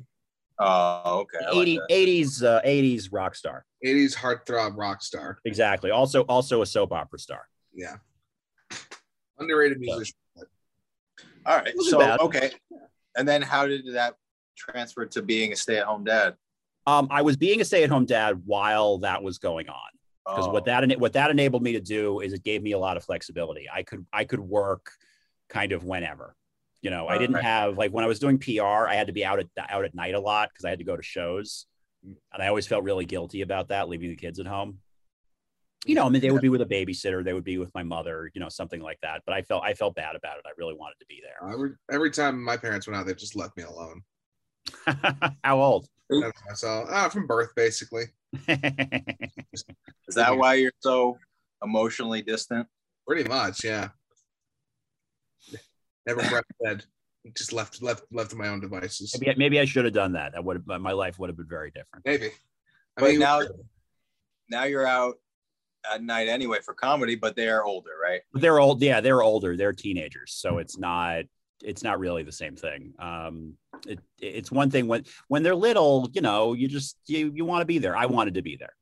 Oh, 0.64 1.22
okay. 1.22 1.44
I 1.44 1.60
80, 1.60 1.76
that. 1.78 1.90
80s 1.90 2.44
uh, 2.44 2.62
80s 2.62 3.10
rock 3.12 3.34
star. 3.34 3.66
80s 3.84 4.16
heartthrob 4.16 4.78
rock 4.78 5.02
star. 5.02 5.40
Exactly. 5.44 5.90
Also 5.90 6.22
also 6.24 6.62
a 6.62 6.66
soap 6.68 6.92
opera 6.92 7.18
star. 7.18 7.48
Yeah. 7.74 7.96
Underrated 9.40 9.80
musician. 9.80 10.16
All 11.48 11.58
right. 11.58 11.74
So 11.80 11.98
bad. 12.00 12.20
okay. 12.20 12.52
And 13.18 13.28
then 13.28 13.42
how 13.42 13.66
did 13.66 13.92
that 13.94 14.16
transfer 14.56 15.06
to 15.08 15.22
being 15.24 15.52
a 15.52 15.56
stay-at-home 15.56 16.04
dad? 16.04 16.36
Um, 16.86 17.08
I 17.10 17.24
was 17.24 17.38
being 17.38 17.60
a 17.62 17.66
stay-at-home 17.66 18.06
dad 18.06 18.44
while 18.46 19.00
that 19.00 19.24
was 19.24 19.40
going 19.40 19.68
on. 19.68 19.90
Because 20.32 20.48
Oh, 20.48 20.52
what 20.52 20.66
that 20.66 21.00
what 21.00 21.14
that 21.14 21.32
enabled 21.32 21.64
me 21.64 21.74
to 21.74 21.82
do 21.82 22.20
is 22.20 22.34
it 22.34 22.44
gave 22.44 22.64
me 22.64 22.72
a 22.72 22.80
lot 22.80 22.98
of 22.98 23.04
flexibility. 23.04 23.68
I 23.72 23.84
could 23.84 24.06
I 24.12 24.24
could 24.24 24.40
work 24.40 24.92
kind 25.50 25.72
of 25.72 25.84
whenever. 25.84 26.36
You 26.82 26.90
know, 26.90 27.08
I 27.08 27.20
didn't 27.20 27.36
have 27.36 27.78
like 27.78 27.92
when 27.92 28.04
I 28.04 28.08
was 28.08 28.18
doing 28.18 28.40
PR, 28.40 28.88
I 28.88 28.96
had 28.96 29.08
to 29.08 29.14
be 29.14 29.24
out 29.24 29.40
at 29.40 29.48
out 29.70 29.86
at 29.86 29.94
night 29.94 30.16
a 30.16 30.20
lot 30.20 30.50
because 30.52 30.66
I 30.66 30.70
had 30.70 30.80
to 30.80 30.86
go 30.86 30.98
to 30.98 31.04
shows, 31.04 31.68
mm. 32.06 32.16
and 32.34 32.42
I 32.42 32.48
always 32.48 32.66
felt 32.66 32.84
really 32.84 33.06
guilty 33.06 33.42
about 33.42 33.68
that, 33.68 33.88
leaving 33.88 34.10
the 34.10 34.16
kids 34.16 34.40
at 34.40 34.48
home. 34.48 34.80
You 35.86 35.96
know, 35.96 36.06
I 36.06 36.10
mean, 36.10 36.22
they 36.22 36.32
would 36.32 36.42
be 36.42 36.50
with 36.50 36.62
a 36.62 36.66
babysitter, 36.66 37.24
they 37.24 37.34
would 37.34 37.44
be 37.44 37.58
with 37.58 37.74
my 37.74 37.84
mother, 37.84 38.32
you 38.34 38.42
know, 38.42 38.50
something 38.50 38.82
like 38.82 39.00
that. 39.02 39.22
But 39.26 39.34
I 39.34 39.42
felt 39.44 39.64
I 39.64 39.74
felt 39.74 39.96
bad 39.96 40.16
about 40.16 40.38
it. 40.38 40.46
I 40.48 40.52
really 40.58 40.76
wanted 40.76 40.96
to 41.00 41.06
be 41.08 41.22
there. 41.24 41.52
Every, 41.52 41.72
every 41.92 42.12
time 42.12 42.44
my 42.44 42.58
parents 42.58 42.88
went 42.88 43.00
out, 43.00 43.06
they 43.06 43.14
just 43.14 43.36
left 43.36 43.58
me 43.58 43.64
alone. 43.64 44.02
How 45.44 45.62
old? 45.62 45.88
So, 46.56 46.86
ah, 46.90 47.10
from 47.10 47.28
birth, 47.28 47.54
basically. 47.56 48.06
is 48.48 50.16
that 50.16 50.38
why 50.38 50.56
you're 50.56 50.74
so 50.80 51.18
emotionally 51.64 52.22
distant? 52.22 52.68
Pretty 53.08 53.28
much, 53.28 53.64
yeah. 53.64 53.90
Never 56.06 56.22
breastfed. 56.22 56.86
Just 57.38 57.54
left, 57.54 57.84
left, 57.84 58.04
left 58.12 58.32
to 58.32 58.36
my 58.36 58.48
own 58.48 58.60
devices. 58.60 59.16
maybe, 59.22 59.38
maybe 59.38 59.60
I 59.60 59.66
should 59.66 59.86
have 59.86 59.94
done 59.94 60.14
that. 60.14 60.32
That 60.34 60.44
would 60.44 60.64
have 60.68 60.82
my 60.82 60.92
life 60.92 61.20
would 61.20 61.30
have 61.30 61.38
been 61.38 61.48
very 61.48 61.70
different. 61.70 62.04
Maybe. 62.04 62.28
I 62.98 63.02
But 63.02 63.12
mean, 63.12 63.20
now, 63.20 63.42
now 64.50 64.64
you're 64.64 64.88
out 64.88 65.18
at 65.92 66.02
night 66.02 66.28
anyway 66.28 66.60
for 66.66 66.74
comedy, 66.74 67.16
but 67.16 67.36
they 67.36 67.48
are 67.48 67.64
older, 67.64 67.92
right? 68.04 68.22
But 68.34 68.42
they're 68.42 68.60
old 68.60 68.82
yeah 68.82 69.02
they're 69.02 69.22
older 69.22 69.56
they're 69.56 69.74
teenagers 69.74 70.34
so 70.34 70.58
it's 70.58 70.78
not 70.78 71.26
it's 71.64 71.84
not 71.84 72.00
really 72.00 72.24
the 72.24 72.32
same 72.32 72.56
thing 72.56 72.94
um 73.00 73.54
it, 73.88 74.00
it's 74.20 74.52
one 74.52 74.70
thing 74.70 74.88
when 74.88 75.04
when 75.28 75.44
they're 75.44 75.56
little 75.56 76.10
you 76.14 76.22
know 76.22 76.54
you 76.54 76.68
just 76.68 76.98
you, 77.08 77.32
you 77.36 77.46
want 77.46 77.62
to 77.62 77.66
be 77.66 77.78
there 77.78 77.96
i 77.96 78.06
wanted 78.06 78.34
to 78.36 78.42
be 78.42 78.56
there 78.56 78.74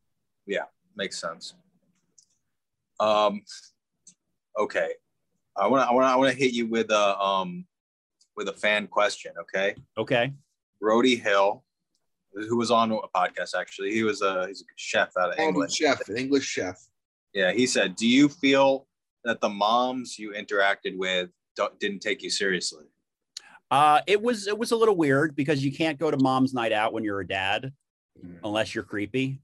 Yeah, 0.46 0.66
Makes 0.96 1.20
sense. 1.22 1.54
Um, 3.00 3.42
okay, 4.58 4.90
I 5.56 5.68
want 5.68 5.84
to 5.84 5.90
I 5.90 5.94
want 5.94 6.06
to 6.06 6.10
I 6.10 6.16
want 6.18 6.32
to 6.32 6.38
hit 6.38 6.52
you 6.54 6.68
with 6.68 6.92
a 6.92 7.18
um 7.20 7.66
with 8.36 8.50
a 8.50 8.54
fan 8.54 8.88
question. 8.88 9.32
Okay, 9.44 9.76
Okay. 9.98 10.34
Brody 10.82 11.16
Hill, 11.16 11.64
who 12.34 12.58
was 12.58 12.72
on 12.72 12.92
a 12.92 12.98
podcast 13.16 13.52
actually. 13.58 13.94
He 13.94 14.04
was 14.04 14.22
a 14.22 14.48
he's 14.48 14.62
a 14.62 14.66
chef 14.76 15.16
out 15.18 15.30
of 15.30 15.36
Oh, 15.40 15.44
England. 15.48 15.72
chef, 15.72 16.08
an 16.10 16.18
English 16.18 16.46
chef. 16.46 16.78
Yeah, 17.34 17.52
he 17.54 17.66
said, 17.68 17.96
"Do 17.96 18.08
you 18.08 18.28
feel 18.28 18.88
that 19.24 19.40
the 19.40 19.50
moms 19.50 20.18
you 20.20 20.32
interacted 20.32 20.98
with 20.98 21.30
don't, 21.30 21.39
didn't 21.80 22.00
take 22.00 22.24
you 22.24 22.30
seriously?" 22.30 22.86
Uh, 23.72 24.02
it 24.08 24.22
was 24.22 24.48
it 24.48 24.58
was 24.58 24.72
a 24.72 24.76
little 24.76 24.96
weird 24.96 25.36
because 25.36 25.64
you 25.64 25.72
can't 25.72 26.00
go 26.00 26.10
to 26.10 26.18
mom's 26.18 26.54
night 26.54 26.72
out 26.72 26.92
when 26.94 27.04
you're 27.04 27.20
a 27.20 27.28
dad 27.28 27.72
unless 28.44 28.74
you're 28.74 28.84
creepy. 28.84 29.42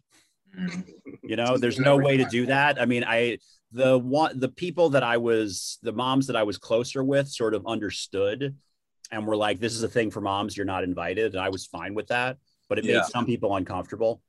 You 1.23 1.35
know, 1.35 1.57
there's 1.57 1.79
no 1.79 1.97
way 1.97 2.17
to 2.17 2.25
do 2.25 2.45
that. 2.47 2.81
I 2.81 2.85
mean, 2.85 3.03
I 3.03 3.37
the 3.71 3.97
one 3.97 4.39
the 4.39 4.49
people 4.49 4.91
that 4.91 5.03
I 5.03 5.17
was 5.17 5.79
the 5.81 5.91
moms 5.91 6.27
that 6.27 6.35
I 6.35 6.43
was 6.43 6.57
closer 6.57 7.03
with 7.03 7.27
sort 7.27 7.53
of 7.53 7.65
understood 7.67 8.55
and 9.11 9.27
were 9.27 9.35
like, 9.35 9.59
"This 9.59 9.73
is 9.73 9.83
a 9.83 9.87
thing 9.87 10.11
for 10.11 10.21
moms. 10.21 10.55
You're 10.55 10.65
not 10.65 10.83
invited," 10.83 11.33
and 11.33 11.41
I 11.41 11.49
was 11.49 11.65
fine 11.65 11.93
with 11.93 12.07
that. 12.07 12.37
But 12.69 12.79
it 12.79 12.85
Yeah. 12.85 12.95
made 12.95 13.05
some 13.05 13.25
people 13.25 13.55
uncomfortable. 13.55 14.21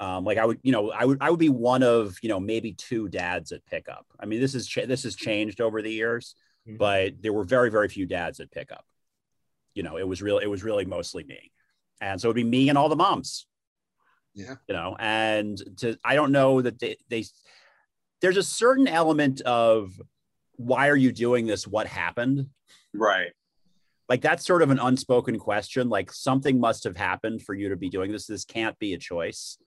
Um, 0.00 0.24
like 0.24 0.36
I 0.36 0.44
would, 0.44 0.58
you 0.62 0.72
know, 0.72 0.90
I 0.90 1.04
would 1.04 1.18
I 1.20 1.30
would 1.30 1.38
be 1.38 1.48
one 1.48 1.82
of 1.82 2.16
you 2.22 2.28
know 2.28 2.40
maybe 2.40 2.72
two 2.72 3.08
dads 3.08 3.52
at 3.52 3.64
pickup. 3.66 4.06
I 4.18 4.26
mean, 4.26 4.40
this 4.40 4.54
is 4.54 4.68
this 4.74 5.04
has 5.04 5.14
changed 5.14 5.60
over 5.60 5.80
the 5.80 5.92
years, 5.92 6.34
Mhm. 6.68 6.78
but 6.78 7.20
there 7.22 7.32
were 7.32 7.44
very 7.44 7.70
very 7.70 7.88
few 7.88 8.06
dads 8.06 8.40
at 8.40 8.50
pickup. 8.50 8.84
You 9.74 9.82
know, 9.82 9.96
it 9.96 10.06
was 10.06 10.20
real. 10.22 10.38
It 10.38 10.46
was 10.46 10.62
really 10.62 10.84
mostly 10.84 11.24
me, 11.24 11.50
and 12.00 12.20
so 12.20 12.28
it'd 12.28 12.36
be 12.36 12.44
me 12.44 12.68
and 12.68 12.76
all 12.78 12.88
the 12.88 12.96
moms 12.96 13.46
Yeah. 14.34 14.56
you 14.68 14.74
know 14.74 14.96
and 14.98 15.58
to 15.78 15.96
i 16.04 16.14
don't 16.14 16.32
know 16.32 16.62
that 16.62 16.78
they, 16.78 16.96
they 17.10 17.24
there's 18.20 18.36
a 18.38 18.42
certain 18.42 18.88
element 18.88 19.40
of 19.42 20.00
why 20.56 20.88
are 20.88 20.96
you 20.96 21.12
doing 21.12 21.46
this 21.46 21.66
what 21.66 21.86
happened 21.86 22.48
Right. 22.94 23.32
like 24.08 24.20
that's 24.22 24.46
sort 24.46 24.62
of 24.62 24.70
an 24.70 24.78
unspoken 24.78 25.38
question 25.38 25.88
like 25.90 26.10
something 26.12 26.58
must 26.60 26.84
have 26.84 26.96
happened 26.96 27.42
for 27.42 27.54
you 27.54 27.68
to 27.70 27.76
be 27.76 27.88
doing 27.90 28.10
this 28.12 28.26
this 28.26 28.44
can't 28.44 28.78
be 28.78 28.94
a 28.94 28.98
choice 28.98 29.58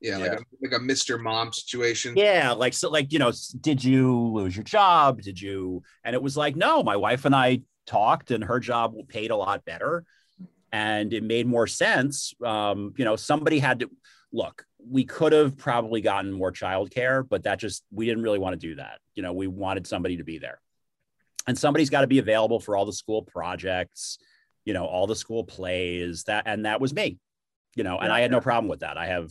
Yeah, 0.00 0.16
like 0.16 0.32
a 0.32 0.42
like 0.62 0.72
a 0.72 0.78
Mr. 0.78 1.20
Mom 1.20 1.52
situation. 1.52 2.14
yeah 2.16 2.52
like 2.52 2.72
so 2.72 2.88
like 2.88 3.12
you 3.12 3.18
know 3.18 3.32
did 3.60 3.84
you 3.84 4.18
lose 4.18 4.56
your 4.56 4.64
job? 4.64 5.20
Did 5.20 5.40
you 5.40 5.82
and 6.04 6.14
it 6.14 6.22
was 6.22 6.36
like 6.36 6.56
no 6.56 6.82
my 6.82 6.96
wife 6.96 7.24
and 7.24 7.34
i 7.34 7.60
talked 7.86 8.30
and 8.30 8.44
her 8.44 8.60
job 8.60 8.94
paid 9.08 9.30
a 9.30 9.36
lot 9.36 9.64
better. 9.64 10.04
And 10.72 11.12
it 11.12 11.24
made 11.24 11.46
more 11.46 11.66
sense 11.66 12.32
um 12.44 12.94
you 12.96 13.04
know 13.04 13.16
somebody 13.16 13.58
had 13.58 13.80
to 13.80 13.90
look 14.32 14.64
we 14.88 15.04
could 15.04 15.32
have 15.32 15.58
probably 15.58 16.00
gotten 16.00 16.32
more 16.32 16.52
childcare 16.52 17.28
but 17.28 17.42
that 17.42 17.58
just 17.58 17.84
we 17.90 18.06
didn't 18.06 18.22
really 18.22 18.38
want 18.38 18.58
to 18.58 18.66
do 18.68 18.76
that. 18.76 19.00
You 19.14 19.22
know 19.22 19.32
we 19.32 19.48
wanted 19.48 19.86
somebody 19.86 20.16
to 20.16 20.24
be 20.24 20.38
there. 20.38 20.60
And 21.46 21.58
somebody's 21.58 21.90
got 21.90 22.02
to 22.02 22.06
be 22.06 22.18
available 22.18 22.60
for 22.60 22.76
all 22.76 22.86
the 22.86 22.92
school 22.92 23.22
projects 23.22 24.18
you 24.64 24.72
know 24.72 24.86
all 24.86 25.06
the 25.06 25.16
school 25.16 25.44
plays 25.44 26.24
that 26.24 26.44
and 26.46 26.64
that 26.64 26.80
was 26.80 26.94
me 26.94 27.18
you 27.76 27.82
know 27.82 27.98
and 27.98 28.12
i 28.12 28.20
had 28.20 28.30
no 28.30 28.40
problem 28.40 28.68
with 28.68 28.80
that. 28.80 28.98
I 28.98 29.06
have 29.06 29.30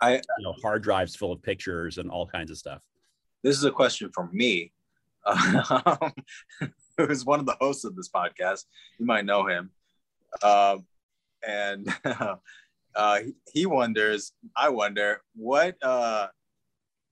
I- 0.00 0.14
you 0.16 0.20
know 0.44 0.54
hard 0.62 0.82
drives 0.82 1.14
full 1.16 1.32
of 1.32 1.42
pictures 1.42 1.98
and 1.98 2.10
all 2.10 2.26
kinds 2.26 2.50
of 2.50 2.56
stuff 2.58 2.80
This 3.42 3.56
is 3.56 3.64
a 3.64 3.70
question 3.70 4.10
from 4.14 4.30
me. 4.32 4.72
Um, 5.26 6.12
who's 6.96 7.24
one 7.24 7.40
of 7.40 7.46
the 7.46 7.56
hosts 7.60 7.84
of 7.84 7.94
this 7.96 8.08
podcast. 8.08 8.64
You 8.98 9.06
might 9.06 9.24
know 9.24 9.46
him. 9.46 9.70
Um, 10.42 10.86
and 11.46 11.86
uh, 12.94 13.18
he- 13.20 13.34
he 13.52 13.66
wonders, 13.66 14.32
I 14.56 14.68
wonder, 14.70 15.22
what 15.34 15.76
uh, 15.82 16.28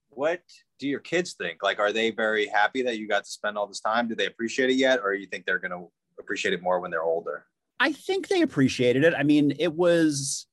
what 0.09 0.41
do 0.79 0.87
your 0.87 0.99
kids 0.99 1.33
think? 1.33 1.61
Like, 1.63 1.79
are 1.79 1.91
they 1.93 2.11
very 2.11 2.47
happy 2.47 2.81
that 2.83 2.97
you 2.97 3.07
got 3.07 3.23
to 3.25 3.29
spend 3.29 3.57
all 3.57 3.67
this 3.67 3.79
time? 3.79 4.07
Do 4.07 4.15
they 4.15 4.25
appreciate 4.25 4.69
it 4.69 4.75
yet, 4.75 4.99
or 5.03 5.13
you 5.13 5.27
think 5.27 5.45
they're 5.45 5.59
gonna 5.59 5.85
appreciate 6.19 6.53
it 6.53 6.61
more 6.61 6.79
when 6.79 6.91
they're 6.91 7.03
older? 7.03 7.45
I 7.79 7.91
think 7.93 8.27
they 8.27 8.41
appreciated 8.41 9.03
it. 9.03 9.13
I 9.15 9.23
mean, 9.23 9.53
it 9.59 9.73
was, 9.73 10.47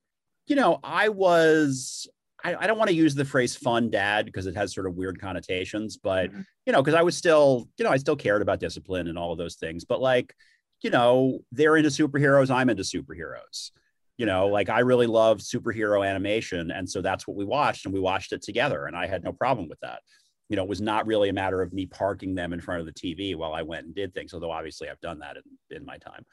you 0.46 0.56
know, 0.56 0.78
I 0.84 1.08
was, 1.08 2.06
I, 2.46 2.64
I 2.64 2.66
don't 2.66 2.78
want 2.78 2.88
to 2.90 2.94
use 2.94 3.14
the 3.14 3.24
phrase 3.24 3.56
fun 3.56 3.90
dad 3.90 4.24
because 4.26 4.46
it 4.46 4.54
has 4.54 4.72
sort 4.72 4.86
of 4.86 4.94
weird 4.94 5.20
connotations, 5.20 5.96
but, 5.96 6.30
Mhm. 6.32 6.44
you 6.64 6.72
know, 6.72 6.82
because 6.82 6.94
I 6.94 7.02
was 7.02 7.16
still, 7.16 7.68
you 7.76 7.84
know, 7.84 7.90
I 7.90 7.96
still 7.96 8.16
cared 8.16 8.42
about 8.42 8.60
discipline 8.60 9.08
and 9.08 9.18
all 9.18 9.32
of 9.32 9.38
those 9.38 9.56
things. 9.56 9.84
But 9.84 10.00
like, 10.00 10.34
you 10.82 10.90
know, 10.90 11.40
they're 11.50 11.76
into 11.76 11.90
superheroes, 11.90 12.50
I'm 12.50 12.70
into 12.70 12.84
superheroes. 12.84 13.72
You 14.18 14.26
know, 14.26 14.46
like 14.46 14.70
I 14.70 14.78
really 14.80 15.06
love 15.06 15.38
superhero 15.38 16.06
animation. 16.08 16.70
And 16.70 16.88
so 16.88 17.02
that's 17.02 17.26
what 17.26 17.36
we 17.36 17.44
watched 17.44 17.84
and 17.84 17.92
we 17.92 18.00
watched 18.00 18.32
it 18.32 18.42
together. 18.42 18.86
And 18.86 18.96
I 18.96 19.06
had 19.06 19.22
no 19.24 19.32
problem 19.32 19.68
with 19.68 19.80
that. 19.80 20.00
You 20.48 20.56
know, 20.56 20.62
it 20.62 20.68
was 20.68 20.80
not 20.80 21.06
really 21.06 21.28
a 21.28 21.32
matter 21.34 21.60
of 21.60 21.72
me 21.72 21.84
parking 21.86 22.34
them 22.34 22.52
in 22.52 22.60
front 22.60 22.80
of 22.80 22.86
the 22.86 22.92
TV 22.92 23.34
while 23.34 23.52
I 23.52 23.62
went 23.62 23.86
and 23.86 23.94
did 23.94 24.14
things, 24.14 24.32
although 24.32 24.52
obviously 24.52 24.88
I've 24.88 25.00
done 25.00 25.18
that 25.18 25.36
in, 25.36 25.76
in 25.76 25.84
my 25.84 25.98
time 25.98 26.24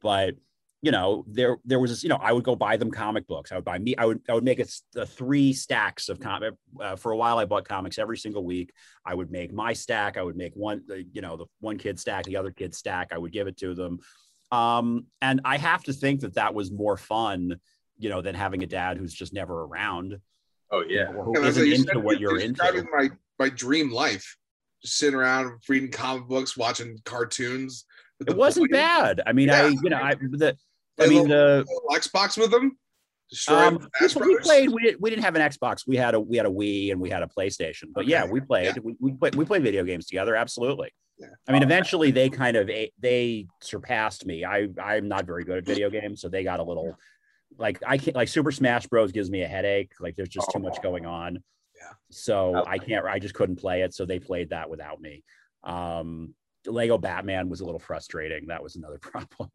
but 0.00 0.34
you 0.80 0.92
know 0.92 1.24
there 1.26 1.56
there 1.64 1.80
was 1.80 1.90
this, 1.90 2.02
you 2.04 2.08
know 2.08 2.18
i 2.22 2.32
would 2.32 2.44
go 2.44 2.54
buy 2.54 2.76
them 2.76 2.90
comic 2.90 3.26
books. 3.26 3.50
I 3.50 3.56
would 3.56 3.64
buy 3.64 3.78
me 3.78 3.96
i 3.96 4.04
would 4.04 4.20
i 4.28 4.34
would 4.34 4.44
make 4.44 4.60
a, 4.60 4.62
s- 4.62 4.82
a 4.96 5.04
three 5.04 5.52
stacks 5.52 6.08
of 6.08 6.20
comic 6.20 6.54
uh, 6.80 6.94
for 6.94 7.10
a 7.12 7.16
while 7.16 7.38
i 7.38 7.44
bought 7.44 7.66
comics 7.68 7.98
every 7.98 8.16
single 8.16 8.44
week. 8.44 8.72
I 9.04 9.14
would 9.14 9.30
make 9.30 9.52
my 9.52 9.72
stack 9.72 10.16
i 10.16 10.22
would 10.22 10.36
make 10.36 10.52
one 10.54 10.82
the, 10.86 11.04
you 11.12 11.20
know 11.20 11.36
the 11.36 11.46
one 11.60 11.78
kid 11.78 11.98
stack 11.98 12.24
the 12.24 12.36
other 12.36 12.52
kid 12.52 12.74
stack 12.74 13.08
i 13.12 13.18
would 13.18 13.32
give 13.32 13.46
it 13.48 13.56
to 13.58 13.74
them. 13.74 13.98
Um 14.52 15.06
and 15.20 15.40
i 15.44 15.56
have 15.56 15.82
to 15.84 15.92
think 15.92 16.20
that 16.20 16.34
that 16.34 16.54
was 16.54 16.70
more 16.70 16.96
fun 16.96 17.56
you 17.98 18.08
know 18.08 18.22
than 18.22 18.34
having 18.36 18.62
a 18.62 18.66
dad 18.66 18.96
who's 18.98 19.12
just 19.12 19.32
never 19.32 19.64
around 19.64 20.18
Oh 20.70 20.84
yeah, 20.86 21.08
or 21.14 21.24
who 21.24 21.32
Yeah, 21.34 21.40
that's 21.40 21.56
isn't 21.56 21.66
you 21.66 21.74
into 21.76 21.88
said- 21.94 22.04
what 22.04 22.20
you're 22.20 22.32
you're 22.32 22.40
into. 22.40 22.52
describing 22.62 22.86
My 22.92 23.08
my 23.38 23.48
dream 23.48 23.90
life, 23.90 24.36
just 24.82 24.98
sitting 24.98 25.14
around 25.18 25.60
reading 25.68 25.90
comic 25.90 26.28
books, 26.28 26.56
watching 26.58 26.98
cartoons. 27.04 27.84
it 28.26 28.36
wasn't 28.36 28.70
boys. 28.70 28.76
bad. 28.78 29.22
I 29.26 29.32
mean 29.32 29.48
i 29.50 29.68
you 29.68 29.88
know 29.90 29.96
i 29.96 30.14
the 30.14 30.56
i 30.98 31.04
Play 31.04 31.14
mean 31.14 31.28
the 31.28 31.64
little 31.66 31.88
Xbox 31.90 32.36
with 32.36 32.50
them. 32.50 32.76
Um, 33.48 33.86
we, 34.00 34.26
we 34.26 34.38
played. 34.38 34.70
We, 34.70 34.96
we 34.98 35.10
didn't 35.10 35.24
have 35.24 35.36
an 35.36 35.42
Xbox. 35.42 35.86
We 35.86 35.96
had 35.96 36.14
a 36.14 36.20
we 36.20 36.36
had 36.36 36.46
a 36.46 36.50
Wii 36.50 36.92
and 36.92 37.00
we 37.00 37.10
had 37.10 37.22
a 37.22 37.26
PlayStation. 37.26 37.84
But 37.94 38.06
yeah, 38.06 38.24
we 38.24 38.40
played. 38.40 38.78
We, 38.78 38.96
we 38.98 39.12
played. 39.12 39.34
We 39.34 39.44
played 39.44 39.62
video 39.62 39.84
games 39.84 40.06
together. 40.06 40.34
Absolutely. 40.34 40.90
Yeah. 41.18 41.26
I 41.46 41.52
mean, 41.52 41.62
eventually 41.62 42.10
they 42.10 42.30
kind 42.30 42.56
of 42.56 42.70
they 42.98 43.46
surpassed 43.60 44.24
me. 44.24 44.44
I 44.44 44.68
I'm 44.82 45.08
not 45.08 45.26
very 45.26 45.44
good 45.44 45.58
at 45.58 45.66
video 45.66 45.90
games, 45.90 46.20
so 46.20 46.28
they 46.28 46.42
got 46.42 46.60
a 46.60 46.62
little 46.62 46.96
like 47.58 47.82
I 47.86 47.98
can't 47.98 48.16
like 48.16 48.28
Super 48.28 48.52
Smash 48.52 48.86
Bros. 48.86 49.12
gives 49.12 49.30
me 49.30 49.42
a 49.42 49.48
headache. 49.48 49.92
Like 50.00 50.16
there's 50.16 50.28
just 50.28 50.50
too 50.50 50.60
much 50.60 50.80
going 50.82 51.04
on. 51.04 51.42
Yeah. 51.76 51.92
So 52.10 52.64
I 52.66 52.78
can't. 52.78 53.04
I 53.04 53.18
just 53.18 53.34
couldn't 53.34 53.56
play 53.56 53.82
it. 53.82 53.94
So 53.94 54.06
they 54.06 54.20
played 54.20 54.50
that 54.50 54.70
without 54.70 55.00
me. 55.00 55.22
Um, 55.64 56.34
Lego 56.68 56.98
Batman 56.98 57.48
was 57.48 57.60
a 57.60 57.64
little 57.64 57.78
frustrating. 57.80 58.46
That 58.46 58.62
was 58.62 58.76
another 58.76 58.98
problem. 59.02 59.50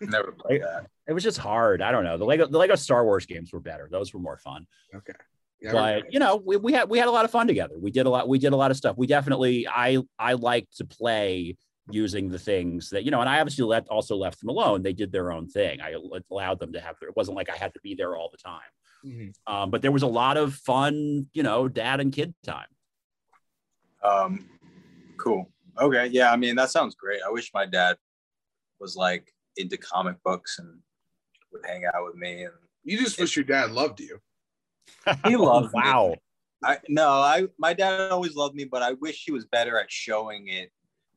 never 0.00 0.32
played 0.32 0.62
that. 0.62 0.86
it 1.06 1.12
was 1.12 1.22
just 1.22 1.38
hard. 1.38 1.82
I 1.82 1.92
don't 1.92 2.04
know. 2.04 2.16
The 2.18 2.24
Lego 2.24 2.46
the 2.46 2.58
Lego 2.58 2.74
Star 2.74 3.04
Wars 3.04 3.26
games 3.26 3.52
were 3.52 3.60
better. 3.60 3.88
Those 3.90 4.12
were 4.14 4.20
more 4.20 4.38
fun. 4.38 4.66
Okay. 4.94 5.12
Yeah, 5.60 5.72
But 5.72 6.12
you 6.12 6.18
know, 6.18 6.36
we, 6.36 6.56
we 6.56 6.72
had 6.72 6.88
we 6.90 6.98
had 6.98 7.06
a 7.08 7.12
lot 7.12 7.24
of 7.24 7.30
fun 7.30 7.46
together. 7.46 7.74
We 7.78 7.90
did 7.92 8.06
a 8.06 8.10
lot. 8.10 8.28
We 8.28 8.38
did 8.38 8.52
a 8.52 8.56
lot 8.56 8.70
of 8.72 8.76
stuff. 8.76 8.96
We 8.98 9.06
definitely. 9.06 9.68
I 9.68 9.98
I 10.18 10.32
like 10.32 10.68
to 10.78 10.84
play 10.84 11.56
using 11.90 12.28
the 12.28 12.38
things 12.38 12.90
that 12.90 13.04
you 13.04 13.10
know, 13.12 13.20
and 13.20 13.28
I 13.28 13.40
obviously 13.40 13.64
left 13.64 13.88
also 13.88 14.16
left 14.16 14.40
them 14.40 14.48
alone. 14.48 14.82
They 14.82 14.92
did 14.92 15.12
their 15.12 15.30
own 15.30 15.46
thing. 15.48 15.80
I 15.80 15.94
allowed 16.30 16.58
them 16.58 16.72
to 16.72 16.80
have. 16.80 16.96
It 17.02 17.16
wasn't 17.16 17.36
like 17.36 17.48
I 17.48 17.56
had 17.56 17.74
to 17.74 17.80
be 17.80 17.94
there 17.94 18.16
all 18.16 18.28
the 18.30 18.38
time. 18.38 18.60
Mhm. 19.06 19.32
Um, 19.46 19.70
but 19.70 19.82
there 19.82 19.92
was 19.92 20.02
a 20.02 20.08
lot 20.08 20.36
of 20.36 20.54
fun, 20.54 21.26
you 21.32 21.42
know, 21.44 21.68
dad 21.68 22.00
and 22.00 22.12
kid 22.12 22.34
time. 22.44 22.66
Um, 24.02 24.48
cool. 25.16 25.51
Okay. 25.80 26.06
Yeah. 26.06 26.32
I 26.32 26.36
mean, 26.36 26.56
that 26.56 26.70
sounds 26.70 26.94
great. 26.94 27.20
I 27.26 27.30
wish 27.30 27.50
my 27.54 27.66
dad 27.66 27.96
was 28.80 28.96
like 28.96 29.32
into 29.56 29.76
comic 29.76 30.16
books 30.24 30.58
and 30.58 30.78
would 31.52 31.64
hang 31.66 31.84
out 31.86 32.04
with 32.04 32.16
me. 32.16 32.44
And 32.44 32.54
you 32.84 32.98
just 32.98 33.18
wish 33.18 33.36
your 33.36 33.44
dad 33.44 33.70
loved 33.70 34.00
you. 34.00 34.18
He 35.24 35.36
loved 35.36 35.72
me. 35.72 35.80
wow. 35.82 36.14
I 36.64 36.78
no, 36.88 37.08
I 37.08 37.48
my 37.58 37.74
dad 37.74 38.12
always 38.12 38.34
loved 38.36 38.54
me, 38.54 38.64
but 38.64 38.82
I 38.82 38.92
wish 38.92 39.24
he 39.24 39.32
was 39.32 39.44
better 39.46 39.78
at 39.78 39.90
showing 39.90 40.48
it 40.48 40.70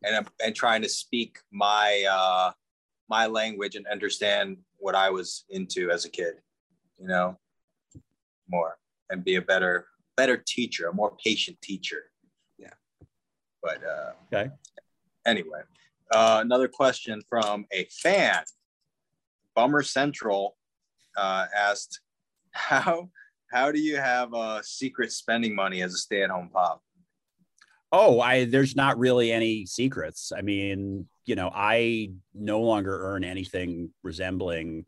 and 0.03 0.27
and 0.43 0.55
trying 0.55 0.81
to 0.81 0.89
speak 0.89 1.37
my 1.51 2.05
uh 2.09 2.51
my 3.09 3.27
language 3.27 3.75
and 3.75 3.85
understand 3.87 4.57
what 4.77 4.95
I 4.95 5.09
was 5.11 5.45
into 5.49 5.91
as 5.91 6.05
a 6.05 6.09
kid. 6.09 6.35
You 6.99 7.07
know, 7.07 7.37
more 8.49 8.77
and 9.09 9.23
be 9.23 9.35
a 9.35 9.41
better 9.41 9.87
better 10.17 10.37
teacher, 10.37 10.87
a 10.87 10.93
more 10.93 11.15
patient 11.23 11.61
teacher. 11.61 12.11
But 13.65 13.83
uh, 13.83 14.11
Okay. 14.31 14.51
Anyway, 15.25 15.61
uh, 16.11 16.39
another 16.41 16.67
question 16.67 17.19
from 17.27 17.65
a 17.71 17.85
fan. 17.85 18.43
Bummer 19.55 19.81
Central 19.81 20.55
uh, 21.17 21.47
asked, 21.57 22.01
"How 22.51 23.09
how 23.51 23.71
do 23.71 23.79
you 23.79 23.97
have 23.97 24.33
uh, 24.35 24.61
secret 24.61 25.11
spending 25.11 25.55
money 25.55 25.81
as 25.81 25.95
a 25.95 25.97
stay-at-home 25.97 26.51
pop?" 26.53 26.83
Oh, 27.91 28.19
I 28.21 28.45
there's 28.45 28.75
not 28.75 28.99
really 28.99 29.31
any 29.31 29.65
secrets. 29.65 30.31
I 30.37 30.41
mean, 30.41 31.07
you 31.25 31.33
know, 31.33 31.49
I 31.53 32.11
no 32.35 32.61
longer 32.61 33.07
earn 33.07 33.23
anything 33.23 33.89
resembling 34.03 34.85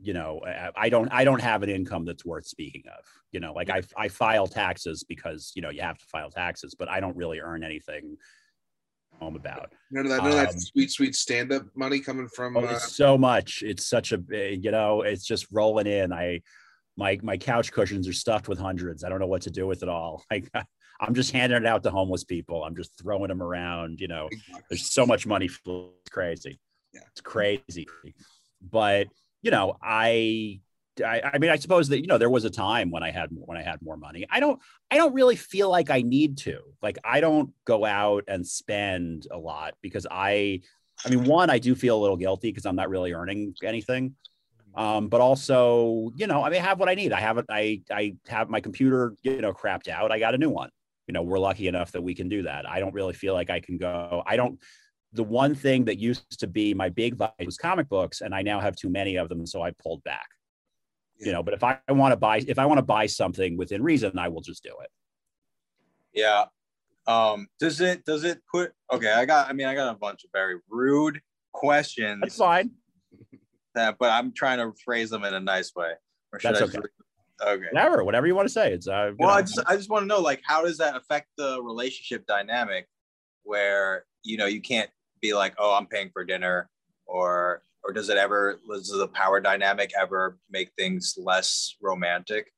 you 0.00 0.12
know, 0.12 0.40
I, 0.76 0.88
don't 0.88 1.08
I 1.10 1.24
don't 1.24 1.40
have 1.40 1.62
an 1.62 1.70
income 1.70 2.04
that's 2.04 2.24
worth 2.24 2.46
speaking 2.46 2.82
of. 2.86 3.04
You 3.32 3.40
know, 3.40 3.52
like 3.52 3.70
I 3.70 3.82
I 3.96 4.08
file 4.08 4.46
taxes 4.46 5.04
because 5.04 5.52
you 5.54 5.62
know 5.62 5.70
you 5.70 5.80
have 5.82 5.98
to 5.98 6.06
file 6.06 6.30
taxes, 6.30 6.74
but 6.74 6.88
I 6.88 7.00
don't 7.00 7.16
really 7.16 7.40
earn 7.40 7.64
anything 7.64 8.16
home 9.18 9.36
about. 9.36 9.72
None 9.90 10.04
of 10.06 10.10
that, 10.10 10.18
none 10.18 10.32
of 10.32 10.36
that 10.36 10.50
Um, 10.50 10.60
sweet, 10.60 10.90
sweet 10.90 11.14
stand-up 11.14 11.64
money 11.74 12.00
coming 12.00 12.28
from. 12.28 12.56
Oh, 12.56 12.64
Uh, 12.64 12.78
so 12.78 13.16
much. 13.16 13.62
It's 13.62 13.86
such 13.86 14.12
a 14.12 14.22
you 14.30 14.70
know, 14.70 15.02
it's 15.02 15.24
just 15.24 15.46
rolling 15.50 15.86
in. 15.86 16.12
I 16.12 16.42
my 16.96 17.18
my 17.22 17.36
couch 17.36 17.72
cushions 17.72 18.08
are 18.08 18.12
stuffed 18.12 18.48
with 18.48 18.58
hundreds. 18.58 19.04
I 19.04 19.08
don't 19.08 19.20
know 19.20 19.26
what 19.26 19.42
to 19.42 19.50
do 19.50 19.66
with 19.66 19.82
it 19.82 19.88
all. 19.88 20.24
Like 20.30 20.50
I'm 21.00 21.14
just 21.14 21.32
handing 21.32 21.58
it 21.58 21.66
out 21.66 21.82
to 21.82 21.90
homeless 21.90 22.24
people. 22.24 22.64
I'm 22.64 22.74
just 22.74 22.90
throwing 23.00 23.28
them 23.28 23.42
around, 23.42 24.00
you 24.00 24.08
know. 24.08 24.30
There's 24.70 24.90
so 24.90 25.04
much 25.04 25.26
money. 25.26 25.46
It's 25.46 26.10
crazy. 26.10 26.58
Yeah. 26.94 27.02
It's 27.12 27.20
crazy. 27.20 27.86
But, 28.70 29.06
you 29.46 29.52
know, 29.52 29.76
I 29.80 30.60
I, 30.98 31.20
I 31.34 31.38
mean, 31.38 31.50
I 31.50 31.56
suppose 31.56 31.88
that 31.90 32.00
you 32.00 32.08
know 32.08 32.18
there 32.18 32.28
was 32.28 32.44
a 32.44 32.50
time 32.50 32.90
when 32.90 33.04
I 33.04 33.12
had 33.12 33.28
when 33.30 33.56
I 33.56 33.62
had 33.62 33.80
more 33.80 33.96
money. 33.96 34.26
I 34.28 34.40
don't 34.40 34.60
I 34.90 34.96
don't 34.96 35.14
really 35.14 35.36
feel 35.36 35.70
like 35.70 35.88
I 35.88 36.02
need 36.02 36.38
to. 36.38 36.58
Like 36.82 36.98
I 37.04 37.20
don't 37.20 37.50
go 37.64 37.84
out 37.84 38.24
and 38.26 38.44
spend 38.44 39.28
a 39.30 39.38
lot 39.38 39.74
because 39.82 40.04
I 40.10 40.62
I 41.04 41.10
mean, 41.10 41.24
one, 41.26 41.48
I 41.48 41.60
do 41.60 41.76
feel 41.76 41.96
a 41.96 42.02
little 42.02 42.16
guilty 42.16 42.48
because 42.48 42.66
I'm 42.66 42.74
not 42.74 42.90
really 42.90 43.12
earning 43.12 43.54
anything. 43.62 44.16
Um, 44.74 45.06
but 45.06 45.20
also, 45.20 46.10
you 46.16 46.26
know, 46.26 46.42
I 46.42 46.50
mean, 46.50 46.60
I 46.60 46.64
have 46.64 46.80
what 46.80 46.88
I 46.88 46.94
need. 46.94 47.12
I 47.12 47.20
have. 47.20 47.44
I 47.48 47.82
I 47.88 48.16
have 48.26 48.50
my 48.50 48.60
computer, 48.60 49.14
you 49.22 49.40
know, 49.40 49.52
crapped 49.52 49.86
out. 49.86 50.10
I 50.10 50.18
got 50.18 50.34
a 50.34 50.38
new 50.38 50.50
one. 50.50 50.70
You 51.06 51.12
know, 51.12 51.22
we're 51.22 51.38
lucky 51.38 51.68
enough 51.68 51.92
that 51.92 52.02
we 52.02 52.16
can 52.16 52.28
do 52.28 52.42
that. 52.42 52.68
I 52.68 52.80
don't 52.80 52.94
really 52.94 53.14
feel 53.14 53.32
like 53.32 53.48
I 53.48 53.60
can 53.60 53.78
go. 53.78 54.24
I 54.26 54.36
don't. 54.36 54.58
The 55.16 55.24
one 55.24 55.54
thing 55.54 55.84
that 55.86 55.98
used 55.98 56.38
to 56.38 56.46
be 56.46 56.74
my 56.74 56.88
big 56.88 57.14
vice 57.16 57.30
was 57.44 57.56
comic 57.56 57.88
books, 57.88 58.20
and 58.20 58.34
I 58.34 58.42
now 58.42 58.60
have 58.60 58.76
too 58.76 58.90
many 58.90 59.16
of 59.16 59.28
them, 59.28 59.46
so 59.46 59.62
I 59.62 59.72
pulled 59.82 60.04
back. 60.04 60.26
You 61.18 61.32
know, 61.32 61.42
but 61.42 61.54
if 61.54 61.64
I 61.64 61.78
want 61.88 62.12
to 62.12 62.16
buy, 62.16 62.44
if 62.46 62.58
I 62.58 62.66
want 62.66 62.78
to 62.78 62.84
buy 62.84 63.06
something 63.06 63.56
within 63.56 63.82
reason, 63.82 64.18
I 64.18 64.28
will 64.28 64.42
just 64.42 64.62
do 64.62 64.74
it. 64.82 64.90
Yeah. 66.12 66.44
Um, 67.06 67.48
does 67.58 67.80
it 67.80 68.04
does 68.04 68.24
it 68.24 68.40
put 68.52 68.72
okay, 68.92 69.12
I 69.12 69.24
got 69.24 69.48
I 69.48 69.52
mean 69.52 69.66
I 69.66 69.74
got 69.74 69.94
a 69.94 69.98
bunch 69.98 70.24
of 70.24 70.30
very 70.32 70.56
rude 70.68 71.20
questions 71.52 72.20
That's 72.20 72.36
fine. 72.36 72.72
that 73.74 73.96
but 73.98 74.10
I'm 74.10 74.32
trying 74.32 74.58
to 74.58 74.72
phrase 74.84 75.10
them 75.10 75.24
in 75.24 75.32
a 75.32 75.40
nice 75.40 75.72
way. 75.74 75.92
Or 76.32 76.40
should 76.40 76.54
That's 76.54 76.62
I 76.62 76.66
just- 76.66 76.78
okay. 77.46 77.66
Whatever, 77.70 78.02
whatever 78.04 78.26
you 78.26 78.34
want 78.34 78.48
to 78.48 78.52
say. 78.52 78.72
It's 78.72 78.88
uh, 78.88 79.12
Well, 79.18 79.28
know. 79.28 79.34
I 79.34 79.42
just 79.42 79.60
I 79.66 79.76
just 79.76 79.88
want 79.88 80.02
to 80.02 80.06
know 80.06 80.20
like 80.20 80.42
how 80.44 80.64
does 80.64 80.78
that 80.78 80.96
affect 80.96 81.28
the 81.38 81.62
relationship 81.62 82.26
dynamic 82.26 82.88
where 83.44 84.04
you 84.22 84.36
know 84.36 84.46
you 84.46 84.60
can't 84.60 84.90
be 85.20 85.34
like, 85.34 85.54
oh, 85.58 85.74
I'm 85.74 85.86
paying 85.86 86.10
for 86.12 86.24
dinner 86.24 86.68
or 87.06 87.62
or 87.84 87.92
does 87.92 88.08
it 88.08 88.16
ever 88.16 88.58
does 88.68 88.88
the 88.88 89.08
power 89.08 89.40
dynamic 89.40 89.92
ever 89.98 90.38
make 90.50 90.70
things 90.76 91.14
less 91.16 91.76
romantic? 91.80 92.52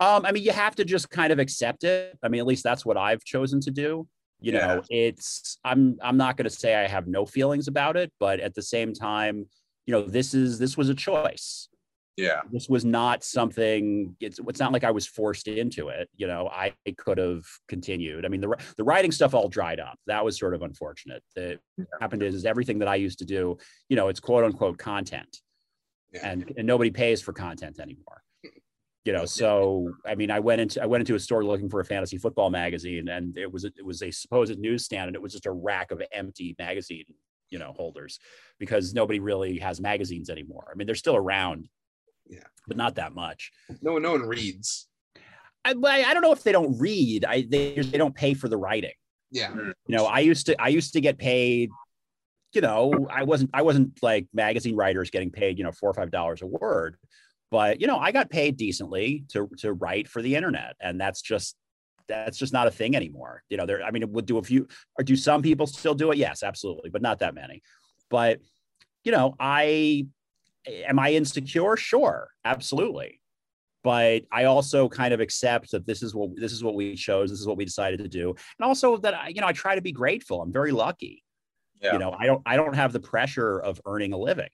Um, 0.00 0.24
I 0.24 0.32
mean, 0.32 0.42
you 0.42 0.52
have 0.52 0.74
to 0.76 0.84
just 0.84 1.10
kind 1.10 1.32
of 1.32 1.38
accept 1.38 1.84
it. 1.84 2.18
I 2.22 2.28
mean, 2.28 2.40
at 2.40 2.46
least 2.46 2.64
that's 2.64 2.84
what 2.84 2.96
I've 2.96 3.24
chosen 3.24 3.60
to 3.60 3.70
do. 3.70 4.06
You 4.40 4.52
Yeah. 4.52 4.66
know, 4.66 4.82
it's 4.90 5.58
I'm 5.64 5.98
I'm 6.02 6.16
not 6.16 6.36
going 6.36 6.44
to 6.44 6.50
say 6.50 6.74
I 6.74 6.88
have 6.88 7.06
no 7.06 7.24
feelings 7.26 7.68
about 7.68 7.96
it, 7.96 8.12
but 8.18 8.40
at 8.40 8.54
the 8.54 8.62
same 8.62 8.92
time, 8.92 9.46
you 9.86 9.92
know, 9.92 10.02
this 10.02 10.34
is 10.34 10.58
this 10.58 10.76
was 10.76 10.88
a 10.88 10.94
choice. 10.94 11.68
Yeah. 12.16 12.42
This 12.50 12.68
was 12.68 12.84
not 12.84 13.24
something. 13.24 14.14
It's 14.20 14.38
it's 14.46 14.60
not 14.60 14.72
like 14.72 14.84
I 14.84 14.90
was 14.90 15.06
forced 15.06 15.48
into 15.48 15.88
it. 15.88 16.08
You 16.16 16.26
know, 16.26 16.48
I 16.52 16.74
could 16.98 17.18
have 17.18 17.44
continued. 17.68 18.26
I 18.26 18.28
mean, 18.28 18.40
the 18.40 18.54
the 18.76 18.84
writing 18.84 19.12
stuff 19.12 19.34
all 19.34 19.48
dried 19.48 19.80
up. 19.80 19.98
That 20.06 20.24
was 20.24 20.38
sort 20.38 20.54
of 20.54 20.62
unfortunate. 20.62 21.22
The 21.34 21.58
happened 22.00 22.22
is, 22.22 22.34
is 22.34 22.44
everything 22.44 22.78
that 22.80 22.88
I 22.88 22.96
used 22.96 23.18
to 23.20 23.24
do. 23.24 23.56
You 23.88 23.96
know, 23.96 24.08
it's 24.08 24.20
quote 24.20 24.44
unquote 24.44 24.78
content 24.78 25.40
Yeah. 26.12 26.28
and, 26.28 26.52
and 26.58 26.66
nobody 26.66 26.90
pays 26.90 27.22
for 27.22 27.32
content 27.32 27.80
anymore 27.80 28.22
you 29.04 29.12
know 29.12 29.24
so 29.24 29.90
i 30.06 30.14
mean 30.14 30.30
i 30.30 30.38
went 30.38 30.60
into 30.60 30.80
i 30.80 30.86
went 30.86 31.00
into 31.02 31.16
a 31.16 31.18
store 31.18 31.44
looking 31.44 31.68
for 31.68 31.80
a 31.80 31.84
fantasy 31.84 32.18
football 32.18 32.50
magazine 32.50 33.08
and 33.08 33.36
it 33.36 33.50
was 33.52 33.64
it 33.64 33.84
was 33.84 34.00
a 34.02 34.10
supposed 34.12 34.56
newsstand 34.60 35.08
and 35.08 35.16
it 35.16 35.22
was 35.22 35.32
just 35.32 35.46
a 35.46 35.50
rack 35.50 35.90
of 35.90 36.00
empty 36.12 36.54
magazine 36.58 37.04
you 37.50 37.58
know 37.58 37.72
holders 37.76 38.20
because 38.60 38.94
nobody 38.94 39.18
really 39.18 39.58
has 39.58 39.80
magazines 39.80 40.30
anymore 40.30 40.68
i 40.70 40.76
mean 40.76 40.86
they're 40.86 40.94
still 40.94 41.16
around 41.16 41.68
Yeah. 42.26 42.44
but 42.66 42.76
not 42.76 42.94
that 42.96 43.14
much. 43.14 43.50
No 43.82 43.92
one, 43.94 44.02
no 44.02 44.12
one 44.12 44.22
reads. 44.22 44.88
i, 45.64 45.72
I 45.72 46.04
I 46.04 46.14
don't 46.14 46.22
know 46.22 46.32
if 46.32 46.42
they 46.42 46.52
don't 46.52 46.78
read. 46.78 47.24
I 47.24 47.42
they, 47.48 47.74
they 47.74 47.98
don't 47.98 48.14
pay 48.14 48.34
for 48.34 48.48
the 48.48 48.56
writing. 48.56 48.92
Yeah, 49.30 49.54
you 49.54 49.72
know 49.88 50.04
i 50.04 50.18
used 50.18 50.44
to 50.46 50.60
i 50.60 50.68
used 50.68 50.92
to 50.92 51.00
get 51.00 51.16
paid 51.16 51.70
you 52.52 52.60
know 52.60 53.08
i 53.10 53.22
wasn't 53.22 53.48
i 53.54 53.62
wasn't 53.62 53.98
like 54.02 54.26
magazine 54.34 54.76
writers 54.76 55.08
getting 55.08 55.30
paid 55.30 55.56
you 55.56 55.64
know 55.64 55.72
four 55.72 55.88
or 55.88 55.94
five 55.94 56.10
dollars 56.10 56.42
a 56.42 56.46
word 56.46 56.98
but 57.50 57.80
you 57.80 57.86
know 57.86 57.96
i 57.96 58.12
got 58.12 58.28
paid 58.28 58.58
decently 58.58 59.24
to 59.30 59.48
to 59.56 59.72
write 59.72 60.06
for 60.06 60.20
the 60.20 60.36
internet 60.36 60.76
and 60.82 61.00
that's 61.00 61.22
just 61.22 61.56
that's 62.08 62.36
just 62.36 62.52
not 62.52 62.66
a 62.66 62.70
thing 62.70 62.94
anymore. 62.94 63.42
You 63.48 63.56
know 63.56 63.64
there 63.64 63.82
i 63.82 63.90
mean 63.90 64.02
it 64.02 64.10
would 64.10 64.26
do 64.26 64.36
a 64.36 64.42
few 64.42 64.68
or 64.98 65.02
do 65.02 65.16
some 65.16 65.40
people 65.40 65.66
still 65.66 65.94
do 65.94 66.10
it? 66.12 66.18
Yes 66.18 66.42
absolutely 66.42 66.90
but 66.90 67.00
not 67.00 67.20
that 67.20 67.34
many. 67.34 67.62
But 68.10 68.40
you 69.02 69.12
know 69.12 69.34
i 69.40 70.06
am 70.66 70.98
i 70.98 71.12
insecure? 71.12 71.76
Sure 71.76 72.28
absolutely. 72.44 73.20
But 73.84 74.22
i 74.30 74.44
also 74.44 74.88
kind 74.88 75.12
of 75.12 75.20
accept 75.20 75.70
that 75.72 75.86
this 75.86 76.02
is 76.02 76.14
what 76.14 76.30
this 76.36 76.52
is 76.52 76.62
what 76.62 76.74
we 76.74 76.94
chose 76.94 77.30
this 77.30 77.40
is 77.40 77.46
what 77.46 77.56
we 77.56 77.64
decided 77.64 77.98
to 78.00 78.08
do. 78.08 78.30
And 78.30 78.66
also 78.66 78.96
that 78.98 79.14
I, 79.14 79.28
you 79.28 79.40
know 79.40 79.46
i 79.46 79.52
try 79.52 79.74
to 79.74 79.82
be 79.82 79.92
grateful. 79.92 80.42
I'm 80.42 80.52
very 80.52 80.72
lucky. 80.72 81.22
Yeah. 81.80 81.94
you 81.94 81.98
know 81.98 82.14
i 82.18 82.26
don't 82.26 82.42
i 82.46 82.56
don't 82.56 82.76
have 82.76 82.92
the 82.92 83.00
pressure 83.00 83.58
of 83.58 83.80
earning 83.86 84.12
a 84.12 84.16
living 84.16 84.50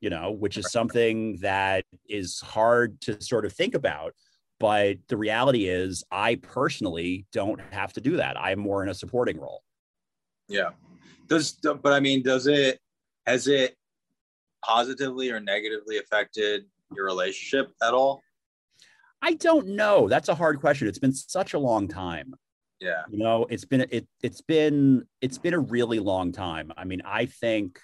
you 0.00 0.10
know 0.10 0.32
which 0.32 0.58
is 0.58 0.70
something 0.70 1.38
that 1.40 1.86
is 2.06 2.40
hard 2.40 3.00
to 3.02 3.20
sort 3.22 3.44
of 3.44 3.52
think 3.52 3.74
about. 3.74 4.14
But 4.60 4.96
the 5.08 5.16
reality 5.16 5.68
is 5.68 6.04
i 6.10 6.34
personally 6.34 7.26
don't 7.32 7.60
have 7.70 7.92
to 7.94 8.00
do 8.00 8.16
that. 8.16 8.38
I'm 8.38 8.58
more 8.58 8.82
in 8.82 8.88
a 8.88 8.94
supporting 8.94 9.38
role. 9.40 9.62
Yeah. 10.48 10.70
Does 11.28 11.52
but 11.52 11.92
I 11.92 12.00
mean, 12.00 12.22
does 12.22 12.46
it 12.46 12.80
has 13.26 13.46
it 13.46 13.76
positively 14.64 15.30
or 15.30 15.40
negatively 15.40 15.98
affected 15.98 16.64
your 16.94 17.04
relationship 17.04 17.72
at 17.82 17.94
all? 17.94 18.22
i 19.22 19.34
don't 19.34 19.68
know. 19.68 20.08
That's 20.08 20.28
a 20.28 20.34
hard 20.34 20.60
question. 20.60 20.88
It's 20.88 20.98
been 20.98 21.12
such 21.12 21.54
a 21.54 21.58
long 21.58 21.88
time. 21.88 22.34
Yeah. 22.80 23.02
you 23.10 23.18
know 23.18 23.46
it's 23.50 23.64
been 23.64 23.86
it, 23.90 24.06
it's 24.22 24.40
been 24.40 25.04
it's 25.20 25.38
been 25.38 25.54
a 25.54 25.58
really 25.58 25.98
long 25.98 26.30
time. 26.30 26.72
I 26.76 26.84
mean 26.84 27.02
i 27.04 27.26
think 27.26 27.80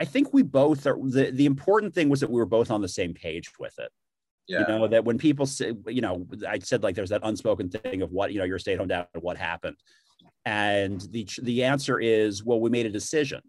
i 0.00 0.06
think 0.06 0.32
we 0.32 0.42
both 0.42 0.86
are 0.86 0.96
the, 0.96 1.30
the 1.30 1.44
important 1.44 1.94
thing 1.94 2.08
was 2.08 2.20
that 2.20 2.30
we 2.30 2.40
were 2.40 2.46
both 2.46 2.70
on 2.70 2.80
the 2.80 2.88
same 2.88 3.12
page 3.12 3.50
with 3.58 3.78
it. 3.78 3.90
Yeah. 4.46 4.60
you 4.60 4.66
know 4.68 4.88
that 4.88 5.04
when 5.04 5.18
people 5.18 5.44
say 5.44 5.74
you 5.86 6.00
know 6.00 6.26
i 6.48 6.58
said 6.60 6.82
like 6.82 6.94
there's 6.94 7.10
that 7.10 7.20
unspoken 7.24 7.68
thing 7.68 8.00
of 8.00 8.10
what 8.10 8.32
you 8.32 8.38
know 8.38 8.46
you're 8.46 8.58
stay-at-home 8.58 8.88
dad 8.88 9.06
what 9.20 9.36
happened. 9.36 9.76
And 10.46 11.02
the 11.10 11.28
the 11.42 11.64
answer 11.64 12.00
is 12.00 12.42
well 12.42 12.60
we 12.60 12.70
made 12.70 12.86
a 12.86 12.90
decision 12.90 13.42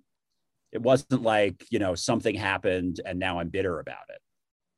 it 0.72 0.82
wasn't 0.82 1.22
like 1.24 1.66
you 1.70 1.80
know 1.80 1.96
something 1.96 2.36
happened 2.36 3.02
and 3.06 3.20
now 3.20 3.40
i'm 3.40 3.50
bitter 3.50 3.80
about 3.80 4.10
it. 4.10 4.22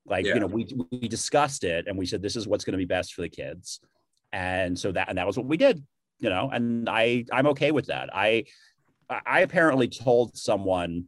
Like 0.06 0.26
Yeah. 0.26 0.36
you 0.36 0.40
know 0.40 0.48
we 0.48 0.68
we 0.92 1.08
discussed 1.08 1.64
it 1.64 1.88
and 1.88 1.98
we 1.98 2.06
said 2.06 2.22
this 2.22 2.36
is 2.36 2.48
what's 2.48 2.64
going 2.66 2.74
to 2.74 2.78
be 2.78 2.86
best 2.86 3.14
for 3.14 3.22
the 3.22 3.30
kids. 3.30 3.80
And 4.34 4.78
so 4.80 4.92
that 4.94 5.10
and 5.10 5.18
that 5.18 5.28
was 5.28 5.38
what 5.38 5.48
we 5.48 5.58
did 5.58 5.84
you 6.20 6.30
know 6.30 6.50
and 6.54 6.88
i 6.88 7.26
i'm 7.34 7.48
okay 7.48 7.72
with 7.72 7.88
that. 7.88 8.10
I 8.16 8.46
i 9.26 9.42
apparently 9.42 9.88
told 9.88 10.38
someone 10.38 11.06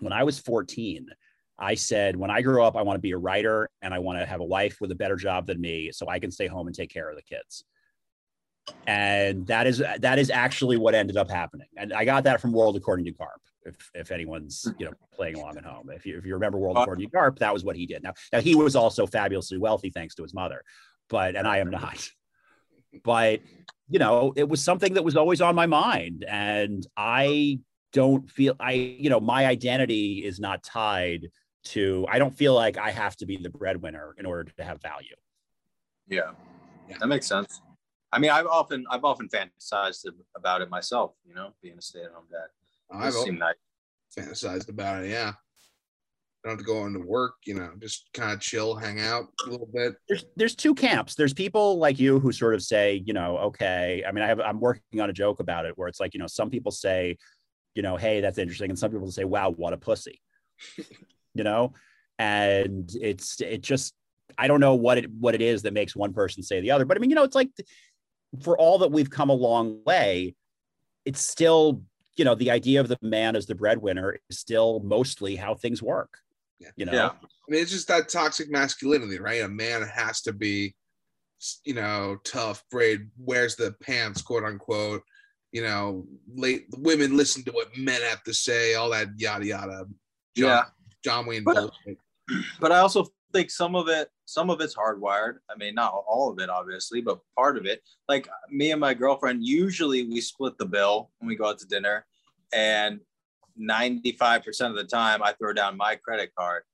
when 0.00 0.12
i 0.12 0.22
was 0.24 0.38
14 0.38 1.06
i 1.58 1.74
said 1.74 2.14
when 2.16 2.30
i 2.30 2.42
grow 2.42 2.66
up 2.66 2.76
i 2.76 2.82
want 2.82 2.96
to 2.96 3.00
be 3.00 3.12
a 3.12 3.16
writer 3.16 3.70
and 3.80 3.94
i 3.94 3.98
want 3.98 4.18
to 4.18 4.26
have 4.26 4.40
a 4.40 4.44
wife 4.44 4.76
with 4.82 4.90
a 4.90 4.94
better 4.94 5.16
job 5.16 5.46
than 5.46 5.58
me 5.58 5.90
so 5.92 6.08
i 6.08 6.18
can 6.18 6.30
stay 6.30 6.46
home 6.46 6.66
and 6.66 6.76
take 6.76 6.90
care 6.92 7.08
of 7.08 7.16
the 7.16 7.22
kids. 7.22 7.64
And 8.86 9.46
that 9.46 9.66
is 9.66 9.78
that 9.78 10.18
is 10.18 10.28
actually 10.28 10.76
what 10.76 10.94
ended 10.94 11.16
up 11.16 11.30
happening. 11.30 11.68
And 11.76 11.92
i 11.92 12.04
got 12.04 12.24
that 12.24 12.40
from 12.40 12.52
world 12.52 12.76
according 12.76 13.06
to 13.06 13.12
garp 13.12 13.40
if, 13.66 13.90
if 13.94 14.10
anyone's 14.10 14.64
mm. 14.66 14.74
you 14.78 14.86
know 14.86 14.92
playing 15.12 15.36
along 15.36 15.56
at 15.56 15.64
home 15.64 15.90
if 15.90 16.06
you, 16.06 16.16
if 16.16 16.24
you 16.24 16.34
remember 16.34 16.58
world 16.58 16.76
according 16.76 17.08
to 17.08 17.16
garp 17.16 17.38
that 17.38 17.52
was 17.52 17.64
what 17.64 17.76
he 17.76 17.86
did 17.86 18.02
now 18.02 18.12
now 18.32 18.40
he 18.40 18.54
was 18.54 18.76
also 18.76 19.06
fabulously 19.06 19.58
wealthy 19.58 19.90
thanks 19.90 20.14
to 20.14 20.22
his 20.22 20.34
mother 20.34 20.62
but 21.08 21.36
and 21.36 21.46
i 21.46 21.58
am 21.58 21.70
not 21.70 22.08
but 23.04 23.40
you 23.88 23.98
know 23.98 24.32
it 24.36 24.48
was 24.48 24.62
something 24.62 24.94
that 24.94 25.04
was 25.04 25.16
always 25.16 25.40
on 25.40 25.54
my 25.54 25.66
mind 25.66 26.24
and 26.28 26.86
i 26.96 27.58
don't 27.92 28.30
feel 28.30 28.54
i 28.60 28.72
you 28.72 29.10
know 29.10 29.20
my 29.20 29.46
identity 29.46 30.24
is 30.24 30.40
not 30.40 30.62
tied 30.62 31.28
to 31.64 32.06
i 32.08 32.18
don't 32.18 32.36
feel 32.36 32.54
like 32.54 32.78
i 32.78 32.90
have 32.90 33.16
to 33.16 33.26
be 33.26 33.36
the 33.36 33.50
breadwinner 33.50 34.14
in 34.18 34.26
order 34.26 34.44
to 34.44 34.64
have 34.64 34.80
value 34.80 35.16
Yeah. 36.08 36.32
Yeah. 36.88 36.98
That 36.98 37.08
makes 37.08 37.26
sense. 37.26 37.60
I 38.12 38.18
mean, 38.18 38.30
I've 38.30 38.46
often 38.46 38.86
I've 38.90 39.04
often 39.04 39.28
fantasized 39.28 40.06
about 40.36 40.62
it 40.62 40.70
myself, 40.70 41.12
you 41.26 41.34
know, 41.34 41.52
being 41.60 41.76
a 41.78 41.82
stay-at-home 41.82 42.26
dad. 42.30 42.48
It 42.90 42.96
I've 42.96 43.12
does 43.12 43.24
seem 43.24 43.38
nice. 43.38 43.54
fantasized 44.16 44.68
about 44.68 45.04
it. 45.04 45.10
Yeah, 45.10 45.32
don't 46.46 46.52
have 46.52 46.58
to 46.58 46.64
go 46.64 46.86
into 46.86 47.00
work. 47.00 47.34
You 47.44 47.54
know, 47.54 47.72
just 47.80 48.08
kind 48.14 48.32
of 48.32 48.40
chill, 48.40 48.76
hang 48.76 49.00
out 49.00 49.24
a 49.46 49.50
little 49.50 49.68
bit. 49.72 49.96
there's 50.08 50.24
there's 50.36 50.54
two 50.54 50.74
camps. 50.74 51.14
There's 51.14 51.34
people 51.34 51.78
like 51.78 51.98
you 51.98 52.20
who 52.20 52.32
sort 52.32 52.54
of 52.54 52.62
say, 52.62 53.02
you 53.04 53.12
know, 53.12 53.38
okay. 53.38 54.04
I 54.06 54.12
mean, 54.12 54.22
I 54.22 54.28
have 54.28 54.40
I'm 54.40 54.60
working 54.60 55.00
on 55.00 55.10
a 55.10 55.12
joke 55.12 55.40
about 55.40 55.66
it 55.66 55.76
where 55.76 55.88
it's 55.88 56.00
like, 56.00 56.14
you 56.14 56.20
know, 56.20 56.28
some 56.28 56.50
people 56.50 56.70
say, 56.70 57.18
you 57.74 57.82
know, 57.82 57.96
hey, 57.96 58.20
that's 58.20 58.38
interesting, 58.38 58.70
and 58.70 58.78
some 58.78 58.90
people 58.90 59.10
say, 59.10 59.24
wow, 59.24 59.50
what 59.50 59.72
a 59.72 59.76
pussy. 59.76 60.20
you 61.34 61.44
know, 61.44 61.74
and 62.18 62.90
it's 63.00 63.40
it 63.40 63.62
just 63.62 63.94
I 64.38 64.48
don't 64.48 64.60
know 64.60 64.74
what 64.74 64.98
it 64.98 65.10
what 65.10 65.34
it 65.34 65.42
is 65.42 65.62
that 65.62 65.72
makes 65.72 65.96
one 65.96 66.12
person 66.12 66.42
say 66.42 66.60
the 66.60 66.70
other, 66.70 66.84
but 66.84 66.96
I 66.96 67.00
mean, 67.00 67.10
you 67.10 67.16
know, 67.16 67.24
it's 67.24 67.34
like 67.34 67.50
for 68.42 68.56
all 68.56 68.78
that 68.78 68.92
we've 68.92 69.10
come 69.10 69.30
a 69.30 69.34
long 69.34 69.80
way, 69.84 70.34
it's 71.04 71.20
still 71.20 71.82
you 72.16 72.24
know 72.24 72.34
the 72.34 72.50
idea 72.50 72.80
of 72.80 72.88
the 72.88 72.98
man 73.02 73.36
as 73.36 73.46
the 73.46 73.54
breadwinner 73.54 74.18
is 74.30 74.38
still 74.38 74.80
mostly 74.80 75.36
how 75.36 75.54
things 75.54 75.82
work. 75.82 76.18
Yeah. 76.58 76.68
You 76.76 76.86
know, 76.86 76.92
Yeah. 76.92 77.08
I 77.08 77.50
mean, 77.50 77.62
it's 77.62 77.70
just 77.70 77.88
that 77.88 78.08
toxic 78.08 78.50
masculinity, 78.50 79.18
right? 79.18 79.42
A 79.42 79.48
man 79.48 79.82
has 79.82 80.22
to 80.22 80.32
be, 80.32 80.74
you 81.64 81.74
know, 81.74 82.16
tough, 82.24 82.64
brave, 82.70 83.00
wears 83.18 83.56
the 83.56 83.74
pants, 83.82 84.22
quote 84.22 84.44
unquote. 84.44 85.02
You 85.52 85.62
know, 85.62 86.06
late 86.34 86.66
women 86.78 87.16
listen 87.16 87.44
to 87.44 87.52
what 87.52 87.76
men 87.76 88.00
have 88.02 88.22
to 88.24 88.34
say, 88.34 88.74
all 88.74 88.90
that 88.90 89.08
yada 89.16 89.46
yada. 89.46 89.84
John, 90.36 90.48
Yeah. 90.48 90.64
John 91.04 91.26
Wayne 91.26 91.44
But- 91.44 91.54
bullshit. 91.56 91.98
but 92.60 92.72
I 92.72 92.78
also 92.78 93.06
think 93.32 93.50
some 93.50 93.76
of 93.76 93.88
it, 93.88 94.08
some 94.26 94.50
of 94.50 94.60
it's 94.60 94.74
hardwired. 94.74 95.36
I 95.50 95.56
mean, 95.56 95.74
not 95.74 95.94
all 96.06 96.30
of 96.30 96.38
it, 96.40 96.50
obviously, 96.50 97.00
but 97.00 97.20
part 97.36 97.56
of 97.56 97.64
it. 97.64 97.82
Like 98.08 98.28
me 98.50 98.72
and 98.72 98.80
my 98.80 98.92
girlfriend, 98.92 99.46
usually 99.46 100.04
we 100.06 100.20
split 100.20 100.58
the 100.58 100.66
bill 100.66 101.10
when 101.18 101.28
we 101.28 101.36
go 101.36 101.46
out 101.48 101.58
to 101.60 101.66
dinner, 101.66 102.04
and 102.52 103.00
95% 103.58 104.68
of 104.68 104.76
the 104.76 104.84
time 104.84 105.22
I 105.22 105.32
throw 105.32 105.52
down 105.52 105.76
my 105.76 105.96
credit 105.96 106.32
card. 106.36 106.64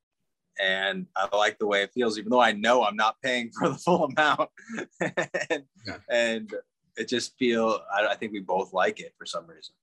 And 0.61 1.07
I 1.17 1.35
like 1.35 1.59
the 1.59 1.67
way 1.67 1.83
it 1.83 1.93
feels, 1.95 2.19
even 2.19 2.31
though 2.31 2.41
I 2.41 2.53
know 2.53 2.85
I'm 2.85 2.97
not 2.97 3.17
paying 3.23 3.51
for 3.59 3.69
the 3.71 3.75
full 3.77 4.05
amount. 4.05 4.51
and, 5.01 5.65
Yeah. 5.87 5.97
and 6.11 6.53
it 6.97 7.09
just 7.09 7.37
feel 7.39 7.81
I, 7.93 8.09
I 8.09 8.17
think 8.17 8.33
we 8.33 8.41
both 8.41 8.73
like 8.73 9.01
it 9.01 9.15
for 9.19 9.25
some 9.25 9.47
reason. 9.47 9.75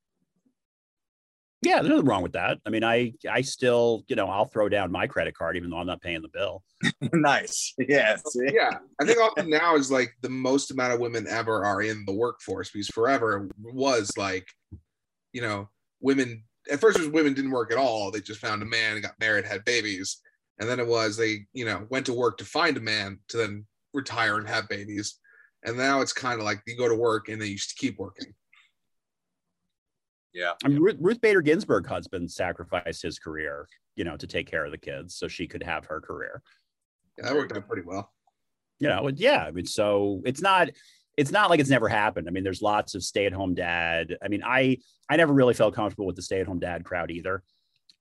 Yeah, 1.62 1.82
there's 1.82 1.89
nothing 1.89 2.06
wrong 2.06 2.24
with 2.24 2.34
that. 2.34 2.58
I 2.65 2.69
mean, 2.69 2.84
I 2.84 3.13
I 3.30 3.41
still 3.41 4.04
you 4.08 4.15
know 4.15 4.28
I'll 4.28 4.45
throw 4.45 4.69
down 4.69 4.91
my 4.91 5.08
credit 5.08 5.36
card 5.36 5.58
even 5.58 5.69
though 5.69 5.78
I'm 5.78 5.88
not 5.88 6.02
paying 6.02 6.22
the 6.22 6.30
bill. 6.30 6.63
nice. 7.13 7.74
Yeah. 7.78 8.17
Yeah, 8.36 8.78
I 9.02 9.06
think 9.06 9.19
often 9.19 9.50
now 9.50 9.76
is 9.76 9.91
like 9.91 10.13
the 10.22 10.30
most 10.30 10.72
amount 10.72 10.93
of 10.93 11.00
women 11.00 11.28
ever 11.28 11.65
are 11.65 11.82
in 11.82 12.04
the 12.06 12.13
workforce 12.13 12.72
because 12.72 12.88
forever 12.88 13.50
was 13.62 14.12
like, 14.17 14.48
you 15.34 15.41
know, 15.41 15.69
women 16.00 16.43
at 16.72 16.80
first 16.80 16.98
it 16.98 17.02
was 17.02 17.10
women 17.10 17.34
didn't 17.34 17.52
work 17.52 17.72
at 17.72 17.78
all. 17.78 18.12
They 18.12 18.22
just 18.22 18.39
found 18.39 18.62
a 18.62 18.65
man 18.65 19.02
got 19.02 19.19
married, 19.19 19.45
had 19.45 19.65
babies, 19.65 20.22
and 20.60 20.69
then 20.69 20.80
it 20.80 20.88
was 20.88 21.17
they 21.17 21.45
you 21.54 21.65
know 21.65 21.86
went 21.89 22.06
to 22.06 22.13
work 22.13 22.38
to 22.38 22.45
find 22.45 22.78
a 22.78 22.82
man 22.82 23.19
to 23.30 23.38
then 23.38 23.65
retire 23.93 24.38
and 24.38 24.48
have 24.48 24.69
babies, 24.69 25.19
and 25.63 25.78
now 25.78 26.02
it's 26.02 26.13
kind 26.13 26.39
of 26.39 26.45
like 26.45 26.62
you 26.65 26.78
go 26.78 26.88
to 26.88 26.95
work 26.95 27.28
and 27.28 27.41
then 27.41 27.50
you 27.50 27.56
just 27.56 27.78
keep 27.78 27.98
working. 27.98 28.34
Yeah. 30.39 30.54
I 30.63 30.69
mean, 30.69 30.80
Ruth, 30.80 30.95
Ruth 31.02 31.19
Bader 31.19 31.41
Ginsburg 31.41 31.86
husband 31.86 32.32
sacrificed 32.32 33.02
his 33.02 33.19
career, 33.19 33.67
you 33.97 34.06
know, 34.06 34.15
to 34.15 34.25
take 34.25 34.49
care 34.49 34.63
of 34.63 34.71
the 34.71 34.78
kids 34.78 35.15
so 35.15 35.28
she 35.28 35.47
could 35.47 35.62
have 35.63 35.86
her 35.88 35.99
career. 35.99 36.41
Yeah, 37.17 37.25
that 37.25 37.36
worked 37.36 37.52
out 37.52 37.67
pretty 37.67 37.84
well. 37.86 38.13
You 38.80 38.88
know, 38.88 39.10
yeah. 39.13 39.43
I 39.43 39.52
mean, 39.52 39.65
so 39.65 40.21
it's 40.23 40.41
not 40.41 40.69
it's 41.17 41.32
not 41.32 41.49
like 41.49 41.60
it's 41.60 41.69
never 41.69 41.89
happened. 41.89 42.30
I 42.30 42.32
mean, 42.32 42.45
there's 42.45 42.62
lots 42.62 42.95
of 42.95 43.04
stay-at-home 43.04 43.54
dad. 43.54 44.15
I 44.23 44.30
mean, 44.30 44.41
I 44.45 44.78
I 45.10 45.17
never 45.17 45.34
really 45.34 45.54
felt 45.54 45.75
comfortable 45.75 46.06
with 46.06 46.15
the 46.15 46.21
stay-at-home 46.21 46.60
dad 46.60 46.86
crowd 46.86 47.12
either, 47.12 47.43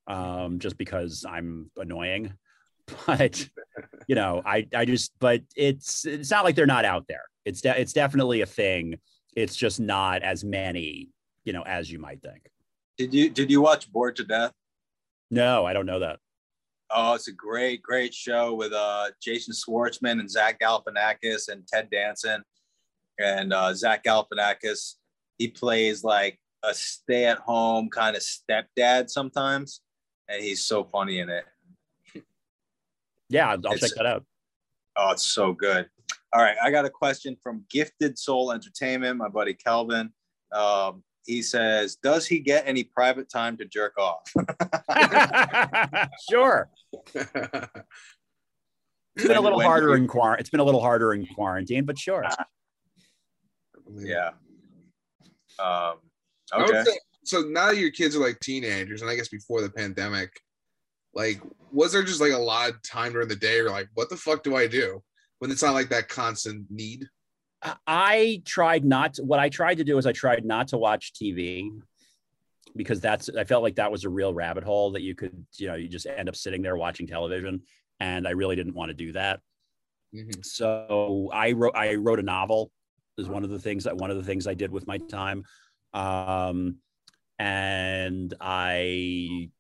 um, 0.07 0.61
just 0.61 0.79
because 0.79 1.27
I'm 1.29 1.71
annoying. 1.77 2.35
But 3.07 3.47
you 4.07 4.15
know, 4.15 4.41
I 4.47 4.67
I 4.75 4.87
just 4.87 5.13
but 5.19 5.43
it's 5.55 6.07
it's 6.07 6.31
not 6.31 6.45
like 6.45 6.55
they're 6.55 6.65
not 6.65 6.87
out 6.87 7.07
there. 7.07 7.25
It's 7.45 7.61
de- 7.61 7.79
it's 7.79 7.93
definitely 7.93 8.41
a 8.41 8.47
thing. 8.47 8.99
It's 9.37 9.55
just 9.57 9.79
not 9.79 10.23
as 10.23 10.43
many, 10.43 11.11
you 11.49 11.55
know, 11.55 11.63
as 11.63 11.91
you 11.91 11.99
might 11.99 12.21
think. 12.21 12.43
Did 12.99 13.15
you 13.15 13.31
did 13.31 13.51
you 13.51 13.63
watch 13.63 13.91
Bored 13.91 14.17
to 14.17 14.25
Death? 14.25 14.53
No, 15.31 15.65
I 15.65 15.73
don't 15.73 15.87
know 15.87 16.01
that. 16.01 16.19
Oh, 16.91 17.15
it's 17.15 17.29
a 17.29 17.33
great, 17.33 17.81
great 17.83 18.13
show 18.13 18.53
with 18.53 18.75
uh, 18.75 19.07
Jason 19.23 19.55
Schwartzman 19.55 20.21
and 20.21 20.31
Zach 20.31 20.61
Galifianakis 20.61 21.49
and 21.49 21.67
Ted 21.67 21.89
Danson. 21.91 22.43
And 23.19 23.55
uh, 23.55 23.73
Zach 23.73 24.05
Galifianakis, 24.05 24.97
he 25.39 25.49
plays 25.49 26.05
like 26.05 26.39
a 26.63 26.75
stay-at-home 26.75 27.89
kind 27.89 28.15
of 28.15 28.23
stepdad 28.23 29.09
sometimes, 29.09 29.81
and 30.29 30.43
he's 30.43 30.67
so 30.67 30.85
funny 30.85 31.21
in 31.21 31.31
it. 31.31 31.45
Yeah, 33.31 33.49
I'll 33.51 33.59
It's- 33.59 33.81
check 33.81 33.97
that 33.97 34.07
out. 34.07 34.25
Oh, 34.97 35.13
it's 35.13 35.25
so 35.31 35.53
good. 35.55 35.89
All 36.35 36.43
right, 36.43 36.57
I 36.63 36.71
got 36.71 36.85
a 36.85 36.91
question 36.91 37.37
from 37.43 37.65
Gifted 37.71 38.19
Soul 38.19 38.53
Entertainment, 38.53 39.17
my 39.17 39.29
buddy 39.29 39.55
Kelvin. 39.55 40.13
Um, 40.53 41.03
he 41.29 41.43
says, 41.43 41.97
"Does 41.97 42.27
he 42.27 42.41
get 42.41 42.65
any 42.67 42.83
private 42.83 43.29
time 43.29 43.57
to 43.59 43.67
jerk 43.67 43.97
off?" 43.99 44.33
sure. 46.31 46.71
It's 47.15 47.27
been 49.27 49.37
a 49.37 49.41
little 49.41 49.61
harder 49.61 49.95
in 49.95 50.09
quarantine. 50.09 50.41
It's 50.41 50.51
been 50.51 50.61
a 50.61 50.65
little 50.65 50.81
harder 50.81 51.13
in 51.13 51.27
quarantine, 51.27 51.85
but 51.85 51.99
sure. 51.99 52.25
Yeah. 53.95 54.31
Um, 55.59 55.97
okay. 56.55 56.85
say- 56.85 56.99
so 57.25 57.43
now 57.43 57.71
your 57.71 57.91
kids 57.91 58.17
are 58.17 58.21
like 58.21 58.41
teenagers, 58.41 59.03
and 59.03 59.11
I 59.11 59.15
guess 59.15 59.29
before 59.29 59.61
the 59.61 59.69
pandemic, 59.69 60.31
like, 61.13 61.43
was 61.73 61.93
there 61.93 62.03
just 62.03 62.23
like 62.23 62.33
a 62.33 62.39
lot 62.39 62.71
of 62.71 62.83
time 62.83 63.13
during 63.13 63.29
the 63.29 63.37
day? 63.37 63.57
You're 63.57 63.71
like, 63.71 63.89
what 63.95 64.09
the 64.09 64.17
fuck 64.17 64.43
do 64.43 64.57
I 64.57 64.67
do 64.67 65.03
when 65.41 65.51
it's 65.51 65.63
not 65.63 65.75
like 65.75 65.91
that 65.91 66.09
constant 66.09 66.71
need? 66.71 67.07
I 67.87 68.43
tried 68.45 68.85
not 68.85 69.15
to, 69.15 69.25
what 69.25 69.41
I 69.41 69.49
tried 69.49 69.77
to 69.77 69.85
do 69.85 69.99
is 69.99 70.07
I 70.07 70.13
tried 70.13 70.45
not 70.45 70.69
to 70.69 70.79
watch 70.79 71.13
TV 71.13 71.71
because 72.77 73.01
that's 73.01 73.29
I 73.31 73.45
felt 73.45 73.63
like 73.63 73.77
that 73.77 73.91
was 73.91 74.05
a 74.05 74.09
real 74.09 74.33
rabbit 74.33 74.63
hole 74.63 74.93
that 74.93 75.03
you 75.03 75.15
could, 75.15 75.45
you 75.57 75.69
know, 75.69 75.75
you 75.75 75.89
just 75.89 76.07
end 76.07 76.29
up 76.29 76.37
sitting 76.37 76.63
there 76.63 76.77
watching 76.77 77.07
television. 77.07 77.63
And 78.01 78.29
I 78.29 78.31
really 78.31 78.55
didn't 78.55 78.75
want 78.75 78.91
to 78.91 78.95
do 78.95 79.13
that. 79.13 79.41
Mhm. 80.15 80.45
So 80.45 81.31
I 81.33 81.53
wrote 81.53 81.75
I 81.75 81.97
wrote 81.97 82.21
a 82.21 82.23
novel 82.23 82.71
is 83.17 83.29
one 83.29 83.43
of 83.43 83.51
the 83.51 83.59
things 83.59 83.85
that 83.85 83.97
one 83.97 84.11
of 84.11 84.17
the 84.17 84.23
things 84.23 84.47
I 84.47 84.55
did 84.55 84.71
with 84.71 84.87
my 84.87 84.99
time. 84.99 85.43
Um, 85.93 86.77
and 87.39 88.33
I 88.41 89.51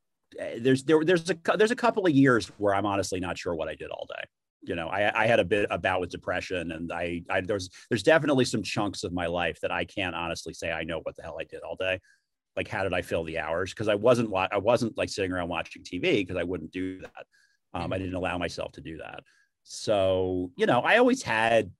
there's 0.58 0.84
there 0.84 1.04
there's 1.04 1.28
a 1.30 1.36
there's 1.56 1.72
a 1.72 1.76
couple 1.76 2.06
of 2.06 2.12
years 2.12 2.46
where 2.58 2.74
I'm 2.74 2.86
honestly 2.86 3.18
not 3.18 3.36
sure 3.36 3.54
what 3.54 3.68
I 3.68 3.74
did 3.74 3.90
all 3.90 4.06
day. 4.08 4.22
You 4.68 4.74
know, 4.74 4.88
I, 4.88 5.24
I 5.24 5.26
had 5.26 5.40
a 5.40 5.44
bit 5.44 5.66
a 5.70 5.78
bout 5.78 6.00
with 6.00 6.10
depression, 6.10 6.72
and 6.72 6.92
I, 6.92 7.22
I 7.30 7.40
there's 7.40 7.70
there's 7.88 8.02
definitely 8.02 8.44
some 8.44 8.62
chunks 8.62 9.02
of 9.02 9.12
my 9.12 9.26
life 9.26 9.58
that 9.62 9.70
I 9.70 9.84
can't 9.84 10.14
honestly 10.14 10.52
say 10.52 10.70
I 10.70 10.84
know 10.84 11.00
what 11.02 11.16
the 11.16 11.22
hell 11.22 11.38
I 11.40 11.44
did 11.44 11.62
all 11.62 11.76
day. 11.76 12.00
Like, 12.56 12.68
how 12.68 12.82
did 12.82 12.92
I 12.92 13.02
fill 13.02 13.24
the 13.24 13.38
hours? 13.38 13.72
Because 13.72 13.88
I 13.88 13.94
wasn't 13.94 14.30
wa- 14.30 14.48
I 14.52 14.58
wasn't 14.58 14.96
like 14.98 15.08
sitting 15.08 15.32
around 15.32 15.48
watching 15.48 15.82
TV 15.82 16.16
because 16.16 16.36
I 16.36 16.42
wouldn't 16.42 16.72
do 16.72 17.00
that. 17.00 17.26
Um, 17.72 17.92
I 17.92 17.98
didn't 17.98 18.14
allow 18.14 18.36
myself 18.38 18.72
to 18.72 18.80
do 18.80 18.98
that. 18.98 19.20
So 19.64 20.50
you 20.56 20.66
know, 20.66 20.80
I 20.80 20.98
always 20.98 21.22
had 21.22 21.70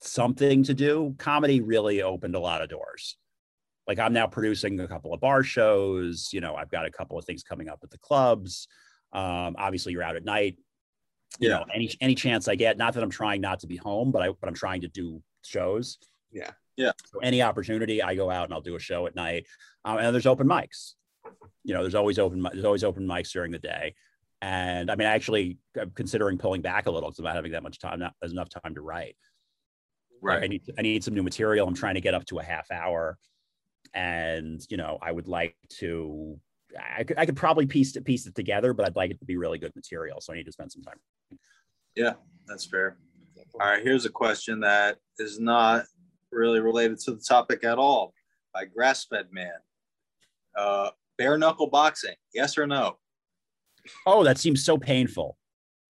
something 0.00 0.62
to 0.64 0.74
do. 0.74 1.14
Comedy 1.18 1.60
really 1.60 2.02
opened 2.02 2.34
a 2.34 2.40
lot 2.40 2.62
of 2.62 2.70
doors. 2.70 3.16
Like 3.86 3.98
I'm 3.98 4.12
now 4.12 4.26
producing 4.26 4.78
a 4.80 4.88
couple 4.88 5.12
of 5.12 5.20
bar 5.20 5.42
shows. 5.42 6.28
You 6.32 6.40
know, 6.40 6.54
I've 6.54 6.70
got 6.70 6.86
a 6.86 6.90
couple 6.90 7.18
of 7.18 7.24
things 7.24 7.42
coming 7.42 7.68
up 7.68 7.80
at 7.82 7.90
the 7.90 7.98
clubs. 7.98 8.68
Um, 9.12 9.56
obviously, 9.58 9.92
you're 9.92 10.02
out 10.02 10.16
at 10.16 10.24
night. 10.24 10.56
You 11.38 11.48
Yeah. 11.50 11.58
know, 11.58 11.64
any 11.74 11.90
any 12.00 12.14
chance 12.14 12.48
I 12.48 12.54
get. 12.54 12.78
Not 12.78 12.94
that 12.94 13.02
I'm 13.02 13.10
trying 13.10 13.40
not 13.40 13.60
to 13.60 13.66
be 13.66 13.76
home, 13.76 14.10
but 14.10 14.22
I 14.22 14.28
but 14.30 14.48
I'm 14.48 14.54
trying 14.54 14.80
to 14.82 14.88
do 14.88 15.22
shows. 15.44 15.98
Yeah. 16.32 16.50
Yeah. 16.76 16.92
So 17.06 17.18
any 17.20 17.42
opportunity, 17.42 18.02
I 18.02 18.14
go 18.14 18.30
out 18.30 18.44
and 18.44 18.54
I'll 18.54 18.60
do 18.60 18.76
a 18.76 18.80
show 18.80 19.06
at 19.06 19.14
night. 19.14 19.46
Um, 19.84 19.98
and 19.98 20.14
there's 20.14 20.26
open 20.26 20.46
mics. 20.46 20.94
You 21.64 21.74
know, 21.74 21.82
there's 21.82 21.94
always 21.94 22.18
open 22.18 22.40
mi- 22.42 22.50
there's 22.52 22.64
always 22.64 22.84
open 22.84 23.06
mics 23.06 23.32
during 23.32 23.52
the 23.52 23.58
day. 23.58 23.94
And 24.40 24.90
I 24.90 24.94
mean, 24.96 25.06
I 25.08 25.12
actually 25.14 25.58
I'm 25.80 25.90
considering 25.90 26.38
pulling 26.38 26.62
back 26.62 26.86
a 26.86 26.90
little 26.90 27.08
because 27.10 27.18
I'm 27.18 27.24
not 27.24 27.34
having 27.36 27.52
that 27.52 27.62
much 27.62 27.78
time, 27.78 27.98
not 27.98 28.14
as 28.22 28.32
enough 28.32 28.48
time 28.48 28.74
to 28.76 28.80
write. 28.80 29.16
Like, 30.22 30.42
I 30.44 30.46
need 30.46 30.62
I 30.78 30.82
need 30.82 31.04
some 31.04 31.14
new 31.14 31.22
material. 31.22 31.66
I'm 31.68 31.74
trying 31.74 31.94
to 31.94 32.00
get 32.00 32.14
up 32.14 32.24
to 32.26 32.38
a 32.38 32.42
half 32.42 32.70
hour, 32.70 33.18
and 33.94 34.64
you 34.68 34.76
know 34.76 34.98
I 35.02 35.12
would 35.12 35.28
like 35.28 35.56
to. 35.80 36.38
I 36.98 37.04
could 37.04 37.18
I 37.18 37.26
could 37.26 37.36
probably 37.36 37.66
piece 37.66 37.96
it 37.96 38.04
piece 38.04 38.26
it 38.26 38.34
together, 38.34 38.72
but 38.74 38.86
I'd 38.86 38.96
like 38.96 39.10
it 39.10 39.18
to 39.20 39.24
be 39.26 39.36
really 39.36 39.58
good 39.58 39.74
material. 39.74 40.20
So 40.20 40.32
I 40.32 40.36
need 40.36 40.46
to 40.46 40.52
spend 40.52 40.70
some 40.72 40.82
time. 40.82 40.98
Yeah, 41.98 42.12
that's 42.46 42.64
fair. 42.64 42.96
All 43.60 43.66
right, 43.68 43.82
here's 43.82 44.04
a 44.04 44.10
question 44.10 44.60
that 44.60 44.98
is 45.18 45.40
not 45.40 45.84
really 46.30 46.60
related 46.60 47.00
to 47.00 47.10
the 47.12 47.20
topic 47.20 47.64
at 47.64 47.76
all 47.76 48.14
by 48.54 48.66
Grassfed 48.66 49.32
Man. 49.32 49.50
Uh, 50.56 50.90
bare 51.16 51.36
knuckle 51.36 51.66
boxing, 51.68 52.14
yes 52.32 52.56
or 52.56 52.68
no? 52.68 52.98
Oh, 54.06 54.22
that 54.22 54.38
seems 54.38 54.64
so 54.64 54.78
painful. 54.78 55.36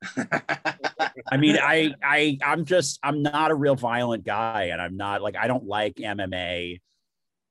I 0.16 1.36
mean, 1.36 1.58
I 1.60 1.92
I 2.02 2.38
I'm 2.42 2.64
just 2.64 2.98
I'm 3.02 3.22
not 3.22 3.50
a 3.50 3.54
real 3.54 3.74
violent 3.74 4.24
guy, 4.24 4.70
and 4.72 4.80
I'm 4.80 4.96
not 4.96 5.20
like 5.20 5.36
I 5.36 5.46
don't 5.46 5.66
like 5.66 5.96
MMA. 5.96 6.80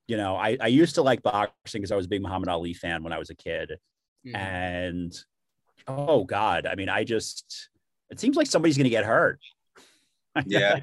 You 0.08 0.18
know, 0.18 0.36
I 0.36 0.58
I 0.60 0.68
used 0.68 0.96
to 0.96 1.04
like 1.04 1.22
boxing 1.22 1.82
because 1.82 1.92
I 1.92 1.96
was 1.96 2.06
a 2.08 2.10
big 2.10 2.24
Muhammad 2.24 2.50
Ali 2.50 2.74
fan 2.74 3.04
when 3.04 3.14
I 3.14 3.20
was 3.20 3.30
a 3.30 3.36
kid, 3.36 3.74
Mhm. 4.26 4.36
and 4.36 5.24
oh 5.88 6.24
god, 6.24 6.66
I 6.66 6.74
mean, 6.76 6.90
I 6.90 7.04
just 7.04 7.70
it 8.10 8.20
seems 8.20 8.36
like 8.38 8.48
somebody's 8.48 8.78
gonna 8.78 8.90
get 8.90 9.06
hurt. 9.06 9.40
Yeah, 10.46 10.82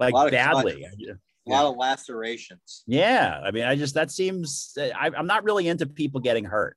like 0.00 0.12
badly. 0.32 0.84
a 0.84 1.50
lot 1.50 1.66
of 1.66 1.76
lacerations. 1.76 2.82
Yeah, 2.88 3.40
I 3.44 3.52
mean, 3.52 3.62
I 3.64 3.76
just 3.76 3.94
that 3.94 4.10
seems 4.10 4.76
I, 4.76 5.10
I'm 5.16 5.26
not 5.28 5.44
really 5.44 5.68
into 5.68 5.86
people 5.86 6.20
getting 6.20 6.44
hurt. 6.44 6.76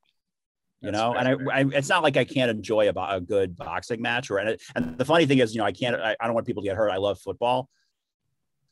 you 0.81 0.91
That's 0.91 1.01
know 1.01 1.13
and. 1.15 1.27
I, 1.51 1.61
I 1.61 1.65
it's 1.73 1.89
not 1.89 2.03
like 2.03 2.15
i 2.17 2.23
can't 2.25 2.49
enjoy 2.51 2.89
a, 2.89 2.93
a 3.15 3.19
good 3.19 3.55
boxing 3.57 4.01
match 4.03 4.29
or 4.29 4.37
and, 4.37 4.49
it, 4.49 4.61
and 4.75 4.97
the 4.99 5.05
funny 5.05 5.25
thing 5.25 5.39
is 5.39 5.53
you 5.55 5.59
know 5.61 5.65
i 5.65 5.71
can't 5.71 5.95
I, 5.95 6.15
I 6.19 6.25
don't 6.25 6.33
want 6.35 6.45
people 6.47 6.61
to 6.63 6.67
get 6.69 6.77
hurt 6.77 6.89
i 6.91 6.97
love 6.97 7.19
football 7.19 7.69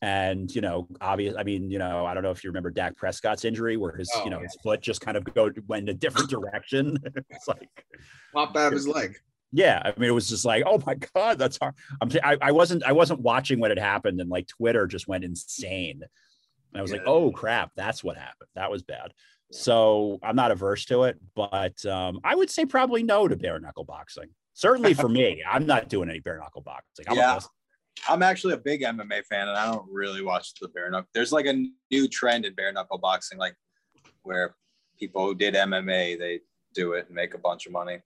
and 0.02 0.50
you 0.54 0.62
know 0.62 0.88
obvious 1.02 1.36
i 1.38 1.44
mean 1.44 1.70
you 1.70 1.78
know 1.78 2.06
i 2.06 2.14
don't 2.14 2.24
know 2.24 2.32
if 2.32 2.44
you 2.44 2.50
remember 2.52 2.72
dak 2.72 2.96
prescott's 2.96 3.44
injury 3.46 3.78
where 3.78 3.96
his 3.96 4.10
Oh, 4.16 4.24
you 4.24 4.30
know 4.30 4.38
yeah. 4.38 4.44
his 4.44 4.58
foot 4.64 4.82
just 4.82 5.02
kind 5.02 5.18
of 5.18 5.24
go 5.34 5.52
went 5.68 5.84
in 5.84 5.90
a 5.90 5.98
different 5.98 6.30
direction 6.36 6.98
it's 7.30 7.48
like 7.48 7.86
Popped 8.34 8.56
out 8.58 8.68
of 8.68 8.74
his 8.74 8.88
leg. 8.88 9.18
Yeah 9.52 9.82
i 9.84 10.00
mean 10.00 10.10
it 10.10 10.14
was 10.14 10.30
just 10.30 10.46
like 10.46 10.64
oh 10.66 10.82
my 10.86 10.96
god 11.16 11.38
that's 11.38 11.58
hard 11.58 11.74
i'm 12.02 12.10
I, 12.24 12.38
I 12.42 12.52
wasn't 12.52 12.84
i 12.84 12.92
wasn't 12.92 13.22
watching 13.22 13.60
what 13.60 13.72
had 13.72 13.80
happened 13.80 14.20
and 14.20 14.30
like 14.30 14.48
twitter 14.48 14.88
just 14.88 15.08
went 15.08 15.24
insane 15.24 16.02
and 16.04 16.80
i 16.80 16.82
was 16.82 16.92
like 16.92 17.04
oh 17.06 17.32
crap 17.32 17.72
that's 17.76 18.04
what 18.04 18.18
happened 18.18 18.50
that 18.56 18.70
was 18.70 18.84
bad 18.84 19.12
so 19.52 20.20
i'm 20.22 20.36
not 20.36 20.52
averse 20.52 20.86
to 20.86 21.04
it 21.04 21.18
but 21.36 21.84
um 21.86 22.20
i 22.24 22.36
would 22.36 22.50
say 22.50 22.66
probably 22.66 23.02
no 23.02 23.28
to 23.28 23.36
bare 23.36 23.60
knuckle 23.60 23.86
boxing 23.86 24.30
certainly 24.54 24.94
for 24.94 25.10
me 25.10 25.44
i'm 25.50 25.66
not 25.66 25.90
doing 25.90 26.10
any 26.10 26.20
bare 26.20 26.38
knuckle 26.38 26.62
boxing 26.62 27.06
I'm 27.08 27.18
Yeah. 27.18 27.40
I'm 28.08 28.24
actually 28.24 28.54
a 28.54 28.58
big 28.58 28.82
MMA 28.82 29.26
fan, 29.26 29.50
and 29.50 29.58
I 29.58 29.70
don't 29.70 29.86
really 29.92 30.22
watch 30.22 30.54
the 30.62 30.70
bare 30.70 30.90
knuckle. 30.90 31.10
There's 31.14 31.32
like 31.32 31.48
a 31.48 31.66
new 31.92 32.08
trend 32.08 32.46
in 32.46 32.54
bare 32.54 32.72
knuckle 32.72 32.98
boxing, 32.98 33.38
like 33.38 33.56
where 34.24 34.56
people 34.98 35.26
who 35.26 35.36
did 35.36 35.56
MMA 35.56 36.18
they 36.20 36.40
do 36.74 36.94
it 36.94 37.08
and 37.08 37.16
make 37.16 37.34
a 37.34 37.38
bunch 37.38 37.66
of 37.66 37.72
money. 37.72 38.00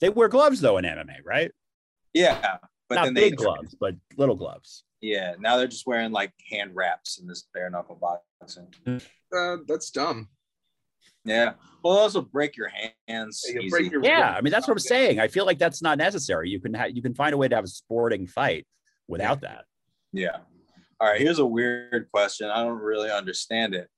They 0.00 0.08
wear 0.08 0.28
gloves 0.28 0.60
though 0.60 0.78
in 0.78 0.84
mma 0.84 1.16
right 1.24 1.50
Yeah, 2.12 2.58
but 2.88 2.96
not 2.96 3.04
then 3.04 3.14
big 3.14 3.32
they 3.32 3.36
gloves 3.44 3.74
but 3.78 3.94
little 4.16 4.36
gloves 4.36 4.84
Yeah, 5.00 5.34
now 5.38 5.56
they're 5.56 5.66
just 5.68 5.86
wearing 5.86 6.12
like 6.12 6.32
hand 6.50 6.72
wraps 6.74 7.18
in 7.18 7.26
this 7.26 7.44
bare 7.52 7.70
knuckle 7.70 7.96
boxing. 7.96 8.68
Uh, 9.34 9.56
that's 9.66 9.90
dumb. 9.90 10.28
Yeah, 11.26 11.54
well, 11.82 11.96
also 11.96 12.20
break 12.20 12.56
your 12.56 12.70
hands. 13.08 13.42
You 13.48 13.70
break 13.70 13.90
your- 13.90 14.04
yeah 14.04 14.34
i 14.36 14.40
mean 14.42 14.50
that's 14.50 14.66
what 14.68 14.74
i'm 14.74 14.78
saying 14.78 15.18
i 15.20 15.28
feel 15.28 15.46
like 15.46 15.58
that's 15.58 15.80
not 15.82 15.96
necessary 15.98 16.50
you 16.50 16.60
can 16.60 16.74
have 16.74 16.90
you 16.90 17.00
can 17.02 17.14
find 17.14 17.32
a 17.34 17.36
way 17.38 17.48
to 17.48 17.54
have 17.54 17.64
a 17.64 17.68
sporting 17.68 18.26
fight 18.26 18.66
without 19.08 19.40
that 19.42 19.64
Yeah. 20.12 20.38
All 21.00 21.08
right. 21.08 21.20
Here's 21.20 21.40
a 21.40 21.44
weird 21.46 22.06
question. 22.12 22.48
I 22.48 22.62
don't 22.62 22.78
really 22.78 23.10
understand 23.10 23.74
it, 23.74 23.88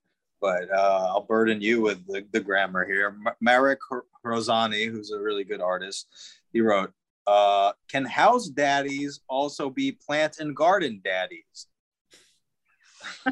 but 0.41 0.71
uh, 0.73 1.09
I'll 1.11 1.27
burden 1.29 1.61
you 1.61 1.83
with 1.83 2.05
the, 2.07 2.25
the 2.33 2.41
grammar 2.41 2.87
here. 2.87 3.09
M- 3.09 3.35
Marek 3.41 3.79
Hor- 3.89 4.07
Rosani, 4.27 4.87
who's 4.87 5.11
a 5.11 5.21
really 5.21 5.45
good 5.45 5.61
artist, 5.61 6.09
he 6.53 6.61
wrote, 6.61 6.93
uh, 7.27 7.73
"Can 7.89 8.05
house 8.05 8.49
daddies 8.49 9.21
also 9.29 9.71
be 9.71 9.93
plant 9.93 10.39
and 10.39 10.55
garden 10.55 11.01
daddies?" 11.03 11.67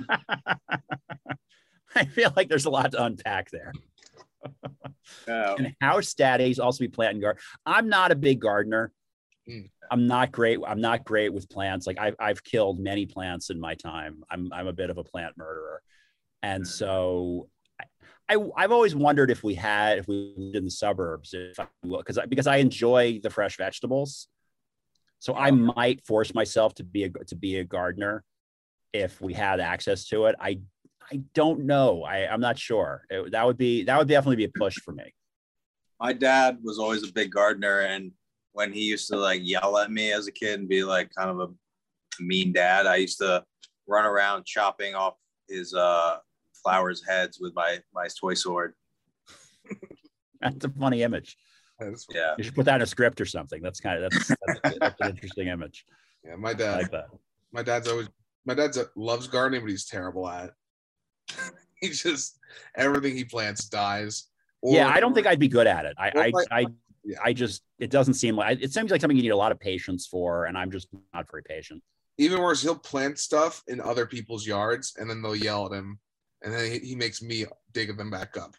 i 1.97 2.05
feel 2.05 2.33
like 2.37 2.49
there's 2.49 2.67
a 2.67 2.71
lot 2.71 2.93
to 2.93 3.03
unpack 3.03 3.51
there 3.51 3.73
Uh, 5.29 5.55
and 5.59 5.75
house 5.81 6.15
daddies 6.15 6.59
also 6.59 6.85
be 6.85 6.89
plant 6.89 7.13
and 7.13 7.23
garden. 7.23 7.41
I'm 7.65 7.89
not 7.89 8.11
a 8.11 8.15
big 8.15 8.41
gardener. 8.41 8.93
Mm. 9.49 9.71
I'm 9.91 10.07
not 10.07 10.33
great. 10.33 10.59
I'm 10.67 10.81
not 10.81 11.05
great 11.05 11.33
with 11.33 11.49
plants. 11.49 11.87
Like 11.87 11.99
I've 11.99 12.17
I've 12.19 12.43
killed 12.43 12.79
many 12.79 13.07
plants 13.07 13.51
in 13.51 13.61
my 13.61 13.75
time. 13.75 14.23
I'm 14.31 14.51
I'm 14.53 14.67
a 14.67 14.73
bit 14.73 14.91
of 14.91 14.99
a 14.99 15.05
plant 15.05 15.37
murderer, 15.37 15.83
and 16.43 16.67
so 16.67 17.49
I, 18.29 18.35
I 18.37 18.49
I've 18.57 18.73
always 18.73 18.95
wondered 18.95 19.31
if 19.31 19.43
we 19.43 19.55
had 19.55 19.99
if 19.99 20.09
we 20.09 20.35
lived 20.37 20.57
in 20.57 20.65
the 20.65 20.71
suburbs 20.71 21.35
if 21.35 21.59
because 21.83 22.19
because 22.29 22.47
I 22.47 22.57
enjoy 22.57 23.21
the 23.23 23.31
fresh 23.31 23.57
vegetables, 23.57 24.29
so 25.19 25.35
I 25.35 25.51
might 25.51 26.05
force 26.07 26.35
myself 26.35 26.75
to 26.77 26.85
be 26.85 27.05
a 27.05 27.11
to 27.11 27.37
be 27.37 27.57
a 27.59 27.65
gardener 27.65 28.25
if 28.93 29.21
we 29.21 29.33
had 29.35 29.61
access 29.61 30.07
to 30.09 30.27
it. 30.27 30.37
I 30.41 30.61
I 31.13 31.21
don't 31.35 31.67
know. 31.67 32.03
I 32.05 32.27
I'm 32.27 32.41
not 32.41 32.59
sure. 32.59 33.05
It- 33.11 33.33
that 33.33 33.45
would 33.47 33.59
be 33.59 33.85
that 33.85 33.99
would 33.99 34.09
definitely 34.09 34.37
be 34.37 34.45
a 34.45 34.59
push 34.59 34.77
for 34.77 34.93
me. 34.93 35.13
my 36.01 36.13
dad 36.13 36.59
was 36.63 36.79
always 36.79 37.03
a 37.09 37.13
big 37.13 37.31
gardener, 37.31 37.81
and 37.81 38.13
when 38.53 38.73
he 38.73 38.83
used 38.83 39.09
to 39.09 39.17
like 39.17 39.41
yell 39.45 39.77
at 39.79 39.91
me 39.91 40.13
as 40.13 40.27
a 40.27 40.33
kid 40.33 40.61
and 40.61 40.69
be 40.69 40.83
like 40.85 41.11
kind 41.17 41.31
of 41.31 41.41
a 41.41 42.23
mean 42.23 42.53
dad, 42.53 42.87
I 42.87 42.97
used 42.97 43.19
to 43.19 43.45
run 43.87 44.07
around 44.07 44.45
chopping 44.47 44.95
off 44.95 45.15
his 45.49 45.75
uh, 45.75 46.19
flowers' 46.65 47.03
heads 47.07 47.39
with 47.41 47.55
my 47.55 47.79
my 47.95 48.09
toy 48.21 48.35
sword. 48.35 48.75
That's 50.41 50.65
a 50.65 50.69
funny 50.71 51.03
image. 51.03 51.37
That's- 51.79 52.07
Yeah. 52.11 52.35
You 52.39 52.45
should 52.45 52.55
put 52.55 52.65
that 52.67 52.77
in 52.77 52.83
a 52.83 52.87
script 52.87 53.21
or 53.21 53.27
something. 53.27 53.63
That's 53.63 53.81
kind 53.81 54.03
of 54.03 54.11
that's, 54.11 54.29
that's, 54.63 54.79
that's 54.81 55.01
an 55.01 55.11
interesting 55.11 55.49
image. 55.49 55.85
yeah, 56.25 56.37
my 56.37 56.51
I 56.51 56.55
dad. 56.55 56.77
like 56.83 56.91
that. 56.91 57.07
my 57.53 57.63
dad's 57.63 57.89
always 57.89 58.09
my 58.47 58.55
dad's 58.55 58.77
a, 58.77 58.87
loves 58.97 59.27
gardening, 59.27 59.63
but 59.63 59.71
he's 59.71 59.87
terrible 59.87 60.29
at. 60.29 60.47
it. 61.29 61.35
he 61.81 61.89
just 61.91 62.39
everything 62.77 63.17
he 63.17 63.25
plants 63.25 63.69
dies. 63.69 64.25
yeah, 64.63 64.89
I 64.89 65.01
don't 65.01 65.15
think 65.15 65.27
I'd 65.27 65.39
be 65.39 65.49
good 65.49 65.67
at 65.67 65.85
it. 65.87 65.95
I 65.99 66.09
I 66.15 66.29
like- 66.31 66.49
I, 66.51 66.67
Yeah. 67.05 67.19
I 67.25 67.33
just 67.33 67.63
it 67.79 67.91
doesn't 67.91 68.15
seem 68.15 68.37
like 68.37 68.63
it 68.63 68.73
seems 68.73 68.91
like 68.91 69.01
something 69.01 69.17
you 69.17 69.23
need 69.23 69.31
a 69.31 69.37
lot 69.37 69.53
of 69.53 69.59
patience 69.61 70.07
for, 70.07 70.45
and 70.47 70.57
I'm 70.57 70.71
just 70.71 70.89
not 71.13 71.29
very 71.31 71.43
patient. 71.43 71.83
even 72.19 72.41
worse. 72.41 72.63
He'll 72.63 72.79
plant 72.79 73.19
stuff 73.19 73.63
in 73.67 73.81
other 73.81 74.07
people's 74.07 74.47
yards, 74.47 74.95
and 74.99 75.09
then 75.11 75.21
they'll 75.23 75.35
yell 75.37 75.67
at 75.67 75.73
him, 75.77 75.99
and 76.45 76.53
then 76.53 76.71
he, 76.71 76.79
he 76.79 76.95
makes 76.95 77.23
me 77.23 77.47
dig 77.73 77.97
them 77.97 78.11
back 78.11 78.37
up. 78.37 78.55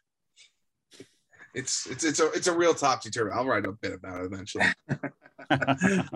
It's 1.53 1.85
it's 1.85 2.03
it's 2.03 2.19
a 2.19 2.31
it's 2.33 2.47
a 2.47 2.57
real 2.57 2.73
topsy 2.73 3.09
turvy. 3.09 3.31
I'll 3.31 3.45
write 3.45 3.65
a 3.65 3.71
bit 3.71 3.93
about 3.93 4.21
it 4.21 4.25
eventually. 4.25 4.65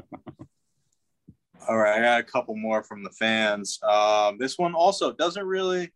All 1.70 1.78
right, 1.78 2.00
I 2.00 2.02
got 2.02 2.20
a 2.20 2.24
couple 2.24 2.56
more 2.56 2.84
from 2.84 3.04
the 3.04 3.12
fans. 3.12 3.80
Um, 3.84 4.38
this 4.38 4.58
one 4.58 4.74
also 4.74 5.14
doesn't 5.14 5.46
really 5.46 5.92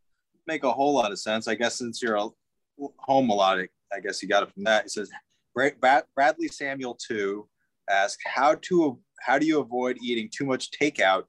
make 0.47 0.63
a 0.63 0.71
whole 0.71 0.93
lot 0.93 1.11
of 1.11 1.19
sense. 1.19 1.47
I 1.47 1.55
guess 1.55 1.77
since 1.77 2.01
you're 2.01 2.15
a 2.15 2.29
home 2.99 3.27
melodic, 3.27 3.71
I 3.91 3.99
guess 3.99 4.21
you 4.21 4.29
got 4.29 4.43
it 4.43 4.53
from 4.53 4.63
that. 4.63 4.85
It 4.85 4.91
says 4.91 5.09
Brad- 5.53 6.05
Bradley 6.15 6.47
Samuel 6.47 6.97
two 7.05 7.49
asks 7.89 8.23
how 8.25 8.55
to 8.61 8.99
how 9.19 9.37
do 9.39 9.45
you 9.45 9.59
avoid 9.59 9.97
eating 10.01 10.29
too 10.31 10.45
much 10.45 10.71
takeout 10.71 11.23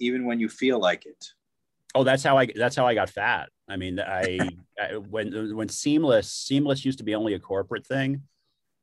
even 0.00 0.26
when 0.26 0.38
you 0.38 0.48
feel 0.50 0.78
like 0.78 1.06
it? 1.06 1.24
oh, 1.94 2.04
that's 2.04 2.22
how 2.22 2.36
I 2.36 2.48
that's 2.54 2.76
how 2.76 2.86
I 2.86 2.94
got 2.94 3.10
fat. 3.10 3.48
I 3.68 3.76
mean, 3.76 3.98
I, 4.00 4.38
I 4.78 4.96
when 4.96 5.56
when 5.56 5.68
seamless 5.68 6.30
seamless 6.30 6.84
used 6.84 6.98
to 6.98 7.04
be 7.04 7.14
only 7.14 7.34
a 7.34 7.38
corporate 7.38 7.86
thing, 7.86 8.22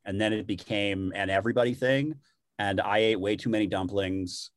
and 0.04 0.20
then 0.20 0.32
it 0.32 0.46
became 0.46 1.12
an 1.14 1.30
everybody 1.30 1.74
thing, 1.74 2.16
and 2.58 2.80
I 2.80 2.98
ate 2.98 3.20
way 3.20 3.36
too 3.36 3.50
many 3.50 3.66
dumplings. 3.66 4.50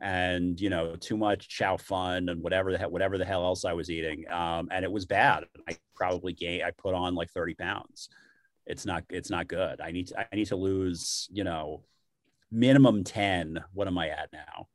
and 0.00 0.60
you 0.60 0.68
know 0.70 0.94
too 0.96 1.16
much 1.16 1.48
chow 1.48 1.76
fun 1.76 2.28
and 2.28 2.42
whatever 2.42 2.70
the 2.72 2.78
hell 2.78 2.90
whatever 2.90 3.16
the 3.18 3.24
hell 3.24 3.44
else 3.44 3.64
I 3.64 3.72
was 3.72 3.90
eating. 3.90 4.30
Um, 4.30 4.68
and 4.70 4.84
it 4.84 4.92
was 4.92 5.06
bad. 5.06 5.44
I 5.68 5.76
probably 5.94 6.32
gained 6.34 6.64
I 6.64 6.70
put 6.72 6.94
on 6.94 7.14
like 7.14 7.30
30 7.30 7.54
pounds. 7.54 8.08
It's 8.66 8.84
not 8.84 9.04
it's 9.10 9.30
not 9.30 9.48
good. 9.48 9.80
I 9.80 9.92
need 9.92 10.08
to, 10.08 10.20
I 10.20 10.36
need 10.36 10.48
to 10.48 10.56
lose 10.56 11.28
you 11.32 11.44
know 11.44 11.84
minimum 12.50 13.04
10 13.04 13.64
what 13.72 13.86
am 13.88 13.98
I 13.98 14.08
at 14.08 14.32
now? 14.32 14.68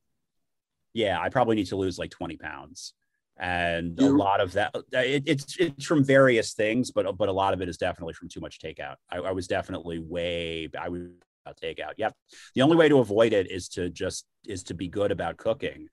Yeah 0.94 1.20
I 1.22 1.30
probably 1.30 1.56
need 1.56 1.68
to 1.68 1.76
lose 1.78 2.00
like 2.00 2.12
20 2.12 2.38
pounds 2.38 2.94
and 3.42 4.00
a 4.00 4.08
lot 4.08 4.40
of 4.40 4.54
that 4.54 4.72
it, 4.92 5.24
it's 5.26 5.58
it's 5.58 5.86
from 5.86 6.04
various 6.04 6.54
things 6.54 6.92
but 6.92 7.18
but 7.18 7.28
a 7.28 7.32
lot 7.34 7.54
of 7.54 7.62
it 7.62 7.68
is 7.68 7.76
definitely 7.76 8.14
from 8.14 8.30
too 8.30 8.40
much 8.40 8.60
takeout. 8.60 8.96
I, 9.10 9.18
I 9.18 9.32
was 9.32 9.48
definitely 9.48 9.98
way 10.00 10.70
I 10.80 10.90
was 10.90 11.02
about 11.44 11.60
takeout. 11.60 11.94
Yeah 11.98 12.12
the 12.54 12.62
only 12.62 12.78
way 12.78 12.88
to 12.88 13.00
avoid 13.00 13.34
it 13.34 13.52
is 13.52 13.68
to 13.70 13.90
just 13.90 14.26
is 14.46 14.64
to 14.66 14.76
be 14.76 14.88
good 14.88 15.12
about 15.12 15.38
cooking 15.38 15.88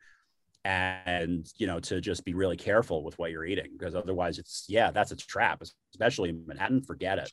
and 0.65 1.51
you 1.57 1.67
know 1.67 1.81
to 1.81 2.03
just 2.03 2.23
be 2.25 2.35
really 2.35 2.57
careful 2.57 3.03
with 3.03 3.19
what 3.19 3.31
you're 3.31 3.47
eating 3.47 3.71
because 3.79 3.95
otherwise 3.95 4.39
it's 4.39 4.67
yeah 4.69 4.91
that's 4.91 5.11
a 5.11 5.17
trap 5.17 5.63
especially 5.95 6.29
in 6.29 6.45
manhattan. 6.47 6.83
Forget 6.83 7.19
it. 7.19 7.33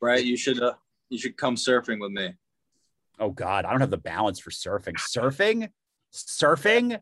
Right? 0.00 0.24
You 0.24 0.36
should 0.36 0.60
uh, 0.60 0.74
you 1.10 1.18
should 1.18 1.36
come 1.36 1.54
surfing 1.54 2.00
with 2.00 2.10
me. 2.10 2.32
oh 3.20 3.30
god 3.30 3.64
i 3.64 3.70
don't 3.70 3.80
have 3.80 3.90
the 3.90 3.96
balance 3.98 4.40
for 4.40 4.50
surfing. 4.50 4.96
Surfing? 4.96 5.68
Surfing? 6.12 6.98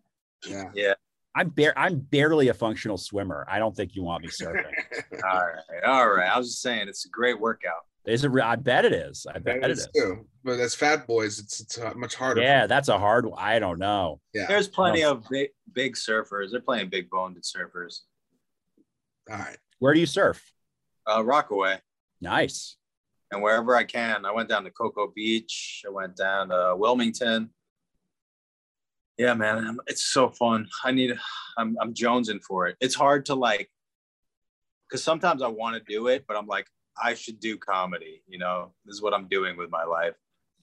Yeah. 0.47 0.71
Yeah. 0.75 0.95
I'm 1.35 1.49
bare 1.49 1.73
i'm 1.79 1.99
barely 1.99 2.49
a 2.49 2.55
functional 2.55 2.97
swimmer 2.99 3.47
i 3.49 3.59
don't 3.59 3.75
think 3.77 3.95
you 3.95 4.03
want 4.03 4.23
me 4.23 4.29
surfing 4.29 4.64
All 5.25 5.40
right, 5.47 5.85
all 5.87 6.09
right. 6.11 6.29
I 6.29 6.37
was 6.38 6.49
just 6.49 6.62
saying 6.62 6.88
it's 6.88 7.05
a 7.07 7.09
great 7.09 7.40
workout. 7.40 7.83
is 8.07 8.25
it 8.25 8.29
re- 8.29 8.42
i 8.42 8.57
bet 8.57 8.85
it 8.85 8.92
is 8.92 9.27
i 9.29 9.38
bet 9.38 9.61
That 9.61 9.71
it 9.71 9.73
is 9.73 9.81
is 9.81 9.88
too. 9.97 10.27
But 10.45 10.59
as 10.59 10.75
fat 10.75 11.07
boys, 11.07 11.38
it's 11.38 11.61
it's 11.61 11.79
much 11.97 12.14
harder. 12.16 12.40
yeah 12.42 12.66
that's 12.66 12.88
a 12.88 12.99
hard 12.99 13.27
one. 13.27 13.38
i 13.38 13.59
don't 13.59 13.79
know 13.79 14.21
Yeah. 14.35 14.47
There's 14.47 14.68
plenty 14.68 15.05
of 15.05 15.25
big 15.31 15.51
big 15.73 15.95
surfers. 15.95 16.51
They're 16.51 16.61
playing 16.61 16.88
big 16.90 17.09
boned 17.11 17.37
surfers. 17.42 18.01
All 19.31 19.37
right. 19.38 19.57
where 19.79 19.95
do 19.95 20.01
you 20.01 20.07
surf 20.07 20.53
Uh, 21.11 21.25
Rockaway. 21.25 21.79
nice 22.21 22.77
and 23.31 23.40
wherever 23.42 23.75
I 23.75 23.85
can. 23.85 24.27
I 24.27 24.31
went 24.33 24.51
down 24.51 24.64
to 24.64 24.71
Cocoa 24.71 25.11
Beach. 25.14 25.83
I 25.87 25.90
went 25.90 26.16
down 26.16 26.51
to 26.51 26.75
Wilmington. 26.77 27.49
Yeah, 29.18 29.35
man, 29.35 29.77
it's 29.87 30.05
so 30.05 30.31
fun. 30.31 30.68
I 30.85 30.90
need, 30.90 31.12
I'm, 31.59 31.77
I'm 31.81 31.92
jonesing 31.94 32.42
for 32.42 32.66
it. 32.66 32.77
It's 32.81 32.94
hard 32.94 33.27
to 33.27 33.35
like, 33.35 33.70
because 34.88 35.05
sometimes 35.05 35.42
I 35.42 35.48
want 35.48 35.77
to 35.77 35.83
do 35.92 36.09
it, 36.09 36.25
but 36.27 36.37
I'm 36.37 36.46
like, 36.46 36.66
I 37.03 37.14
should 37.14 37.38
do 37.40 37.57
comedy. 37.59 38.22
You 38.27 38.38
know, 38.38 38.72
this 38.85 38.94
is 38.94 39.03
what 39.03 39.14
I'm 39.14 39.29
doing 39.29 39.57
with 39.57 39.70
my 39.70 39.85
life, 39.85 40.14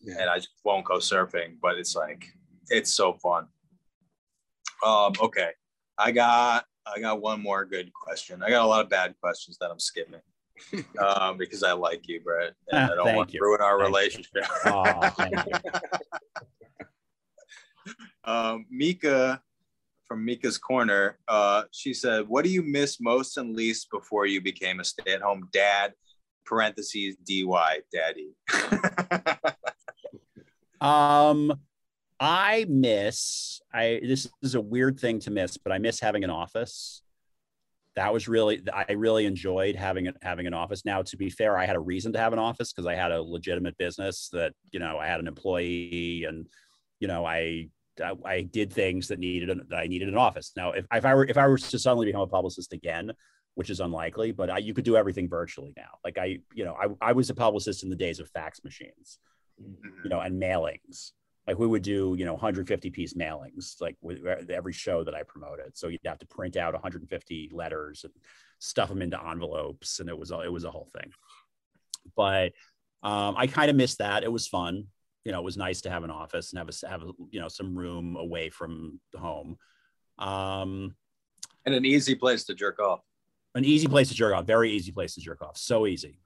Yeah. 0.01 0.15
and 0.19 0.29
I 0.29 0.37
just 0.37 0.49
won't 0.63 0.85
go 0.85 0.95
surfing. 0.97 1.57
But 1.61 1.77
it's 1.77 1.95
like, 1.95 2.25
it's 2.69 2.93
so 2.93 3.13
fun. 3.13 3.47
Um, 4.85 5.13
okay, 5.21 5.51
I 5.97 6.11
got, 6.11 6.65
I 6.85 6.99
got 6.99 7.21
one 7.21 7.41
more 7.41 7.65
good 7.65 7.91
question. 7.93 8.41
I 8.43 8.49
got 8.49 8.63
a 8.65 8.67
lot 8.67 8.81
of 8.83 8.89
bad 8.89 9.13
questions 9.21 9.57
that 9.61 9.69
I'm 9.71 9.79
skipping. 9.79 10.21
um, 10.99 11.37
because 11.37 11.63
I 11.63 11.71
like 11.71 12.07
you, 12.07 12.19
Brett, 12.19 12.53
and 12.69 12.89
Ah, 12.89 12.93
I 12.93 12.95
don't 12.95 13.15
want 13.15 13.29
to 13.29 13.35
you. 13.35 13.41
ruin 13.41 13.61
our 13.61 13.77
Thank 13.79 13.81
you. 13.81 13.85
relationship. 13.95 14.43
Oh, 14.65 15.09
thank 15.09 15.33
you. 15.47 15.71
um, 18.23 18.65
Mika 18.69 19.41
from 20.07 20.25
Mika's 20.25 20.57
Corner, 20.57 21.17
uh, 21.27 21.63
she 21.71 21.93
said, 21.93 22.27
"What 22.27 22.43
do 22.43 22.49
you 22.51 22.63
miss 22.63 22.99
most 22.99 23.37
and 23.37 23.55
least 23.55 23.89
before 23.91 24.25
you 24.25 24.41
became 24.41 24.79
a 24.79 24.83
stay-at-home 24.83 25.49
dad?" 25.51 25.93
Parentheses 26.45 27.15
DY 27.27 27.79
daddy. 27.93 28.33
Um, 30.81 31.53
I 32.19 32.65
miss. 32.67 33.61
I 33.73 34.01
this 34.03 34.29
is 34.41 34.55
a 34.55 34.61
weird 34.61 34.99
thing 34.99 35.19
to 35.19 35.31
miss, 35.31 35.57
but 35.57 35.71
I 35.71 35.77
miss 35.77 35.99
having 35.99 36.23
an 36.23 36.29
office. 36.29 37.01
That 37.95 38.13
was 38.13 38.27
really. 38.27 38.61
I 38.73 38.93
really 38.93 39.25
enjoyed 39.25 39.75
having 39.75 40.05
it 40.05 40.15
having 40.21 40.47
an 40.47 40.53
office. 40.53 40.85
Now, 40.85 41.01
to 41.01 41.17
be 41.17 41.29
fair, 41.29 41.57
I 41.57 41.65
had 41.65 41.75
a 41.75 41.81
reason 41.81 42.13
to 42.13 42.19
have 42.19 42.33
an 42.33 42.39
office 42.39 42.71
because 42.71 42.85
I 42.85 42.95
had 42.95 43.11
a 43.11 43.21
legitimate 43.21 43.77
business 43.77 44.29
that 44.31 44.53
you 44.71 44.79
know 44.79 44.97
I 44.97 45.07
had 45.07 45.19
an 45.19 45.27
employee, 45.27 46.25
and 46.27 46.47
you 46.99 47.07
know 47.07 47.25
I. 47.25 47.69
I, 48.01 48.13
I 48.23 48.41
did 48.43 48.71
things 48.71 49.09
that 49.09 49.19
needed 49.19 49.49
an, 49.49 49.67
that 49.69 49.79
I 49.79 49.87
needed 49.87 50.07
an 50.07 50.15
office. 50.15 50.53
Now, 50.55 50.71
if, 50.71 50.85
if 50.89 51.03
I 51.03 51.13
were 51.13 51.25
if 51.25 51.37
I 51.37 51.45
were 51.47 51.57
to 51.57 51.77
suddenly 51.77 52.05
become 52.05 52.21
a 52.21 52.27
publicist 52.27 52.71
again, 52.71 53.11
which 53.55 53.69
is 53.69 53.81
unlikely, 53.81 54.31
but 54.31 54.49
I, 54.49 54.59
you 54.59 54.73
could 54.73 54.85
do 54.85 54.95
everything 54.95 55.27
virtually 55.27 55.73
now. 55.75 55.97
Like 56.05 56.17
I, 56.17 56.37
you 56.53 56.63
know, 56.63 56.77
I, 56.81 57.09
I 57.09 57.11
was 57.11 57.29
a 57.29 57.33
publicist 57.33 57.83
in 57.83 57.89
the 57.89 57.97
days 57.97 58.21
of 58.21 58.29
fax 58.29 58.63
machines 58.63 59.19
you 60.03 60.09
know, 60.09 60.19
and 60.19 60.41
mailings. 60.41 61.11
Like 61.47 61.57
we 61.57 61.67
would 61.67 61.81
do, 61.81 62.15
you 62.17 62.25
know, 62.25 62.33
150 62.33 62.89
piece 62.91 63.13
mailings, 63.15 63.81
like 63.81 63.95
with 64.01 64.49
every 64.49 64.73
show 64.73 65.03
that 65.03 65.15
I 65.15 65.23
promoted. 65.23 65.77
So 65.77 65.87
you'd 65.87 66.01
have 66.05 66.19
to 66.19 66.27
print 66.27 66.57
out 66.57 66.73
150 66.73 67.49
letters 67.53 68.03
and 68.03 68.13
stuff 68.59 68.89
them 68.89 69.01
into 69.01 69.19
envelopes, 69.19 69.99
and 69.99 70.09
it 70.09 70.17
was 70.17 70.31
it 70.31 70.51
was 70.51 70.63
a 70.63 70.71
whole 70.71 70.89
thing. 70.93 71.11
But 72.15 72.53
um, 73.01 73.35
I 73.35 73.47
kind 73.47 73.69
of 73.69 73.75
missed 73.75 73.97
that. 73.97 74.23
It 74.23 74.31
was 74.31 74.47
fun. 74.47 74.87
You 75.25 75.31
know, 75.33 75.39
it 75.39 75.43
was 75.43 75.57
nice 75.57 75.81
to 75.81 75.89
have 75.89 76.03
an 76.03 76.11
office 76.11 76.51
and 76.53 76.57
have 76.59 76.69
a 76.69 76.87
have 76.89 77.01
a, 77.03 77.11
you 77.29 77.39
know 77.39 77.47
some 77.49 77.77
room 77.77 78.15
away 78.15 78.49
from 78.49 78.99
home. 79.17 79.57
Um, 80.17 80.95
and 81.65 81.75
an 81.75 81.85
easy 81.85 82.15
place 82.15 82.45
to 82.45 82.53
jerk 82.55 82.79
off. 82.79 83.01
an 83.55 83.65
easy 83.65 83.87
place 83.87 84.09
to 84.09 84.15
jerk 84.15 84.33
off. 84.33 84.45
Very 84.45 84.71
easy 84.71 84.91
place 84.91 85.15
to 85.15 85.21
jerk 85.21 85.41
off. 85.41 85.57
So 85.57 85.85
easy. 85.87 86.19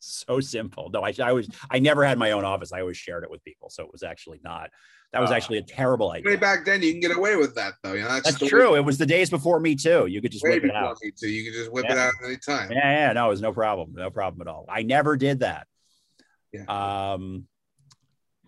So 0.00 0.38
simple. 0.40 0.90
No, 0.92 1.00
I, 1.02 1.12
I 1.22 1.32
was 1.32 1.48
I 1.70 1.78
never 1.80 2.04
had 2.04 2.18
my 2.18 2.30
own 2.32 2.44
office. 2.44 2.72
I 2.72 2.80
always 2.80 2.96
shared 2.96 3.24
it 3.24 3.30
with 3.30 3.42
people. 3.44 3.70
So 3.70 3.82
it 3.84 3.90
was 3.90 4.02
actually 4.02 4.40
not. 4.44 4.70
That 5.12 5.20
was 5.20 5.30
Ah. 5.30 5.34
actually 5.34 5.58
a 5.58 5.62
terrible 5.62 6.10
idea. 6.12 6.30
Way 6.32 6.36
back 6.36 6.64
then, 6.66 6.82
you 6.82 6.92
can 6.92 7.00
get 7.00 7.16
away 7.16 7.34
with 7.36 7.54
that 7.56 7.74
though. 7.82 7.94
You 7.94 8.02
know, 8.02 8.08
that's, 8.08 8.38
That's 8.38 8.46
true. 8.50 8.76
It 8.76 8.84
was 8.84 8.98
the 8.98 9.06
days 9.06 9.30
before 9.30 9.58
me 9.58 9.74
too. 9.74 10.06
You 10.06 10.20
could 10.20 10.30
just 10.30 10.44
Way, 10.44 10.50
way 10.50 10.60
whip 10.60 10.64
it 10.70 10.76
out. 10.76 10.98
me 11.02 11.10
too. 11.18 11.28
You 11.28 11.44
can 11.50 11.58
just 11.60 11.72
whip 11.72 11.86
it 11.86 11.92
Yeah. 11.96 12.04
out 12.08 12.12
at 12.20 12.26
any 12.26 12.36
time. 12.36 12.70
Yeah, 12.70 13.06
yeah, 13.08 13.12
no, 13.14 13.26
it 13.26 13.30
was 13.30 13.40
no 13.40 13.52
problem. 13.52 13.94
No 13.94 14.10
problem 14.10 14.42
at 14.42 14.48
all. 14.52 14.66
I 14.68 14.82
never 14.82 15.16
did 15.16 15.40
that. 15.40 15.66
Yeah. 16.52 16.64
Um, 17.14 17.48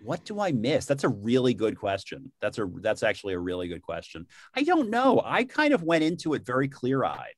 what 0.02 0.24
do 0.24 0.40
I 0.40 0.52
miss? 0.52 0.86
That's 0.86 1.04
a 1.04 1.08
really 1.08 1.54
good 1.54 1.76
question. 1.78 2.32
That's 2.40 2.58
a 2.58 2.68
that's 2.80 3.02
actually 3.02 3.34
a 3.34 3.38
really 3.38 3.68
good 3.68 3.82
question. 3.82 4.26
I 4.54 4.62
don't 4.62 4.90
know. 4.90 5.22
I 5.24 5.44
kind 5.44 5.74
of 5.74 5.82
went 5.82 6.04
into 6.04 6.34
it 6.34 6.44
very 6.44 6.68
clear 6.68 7.04
eyed. 7.04 7.34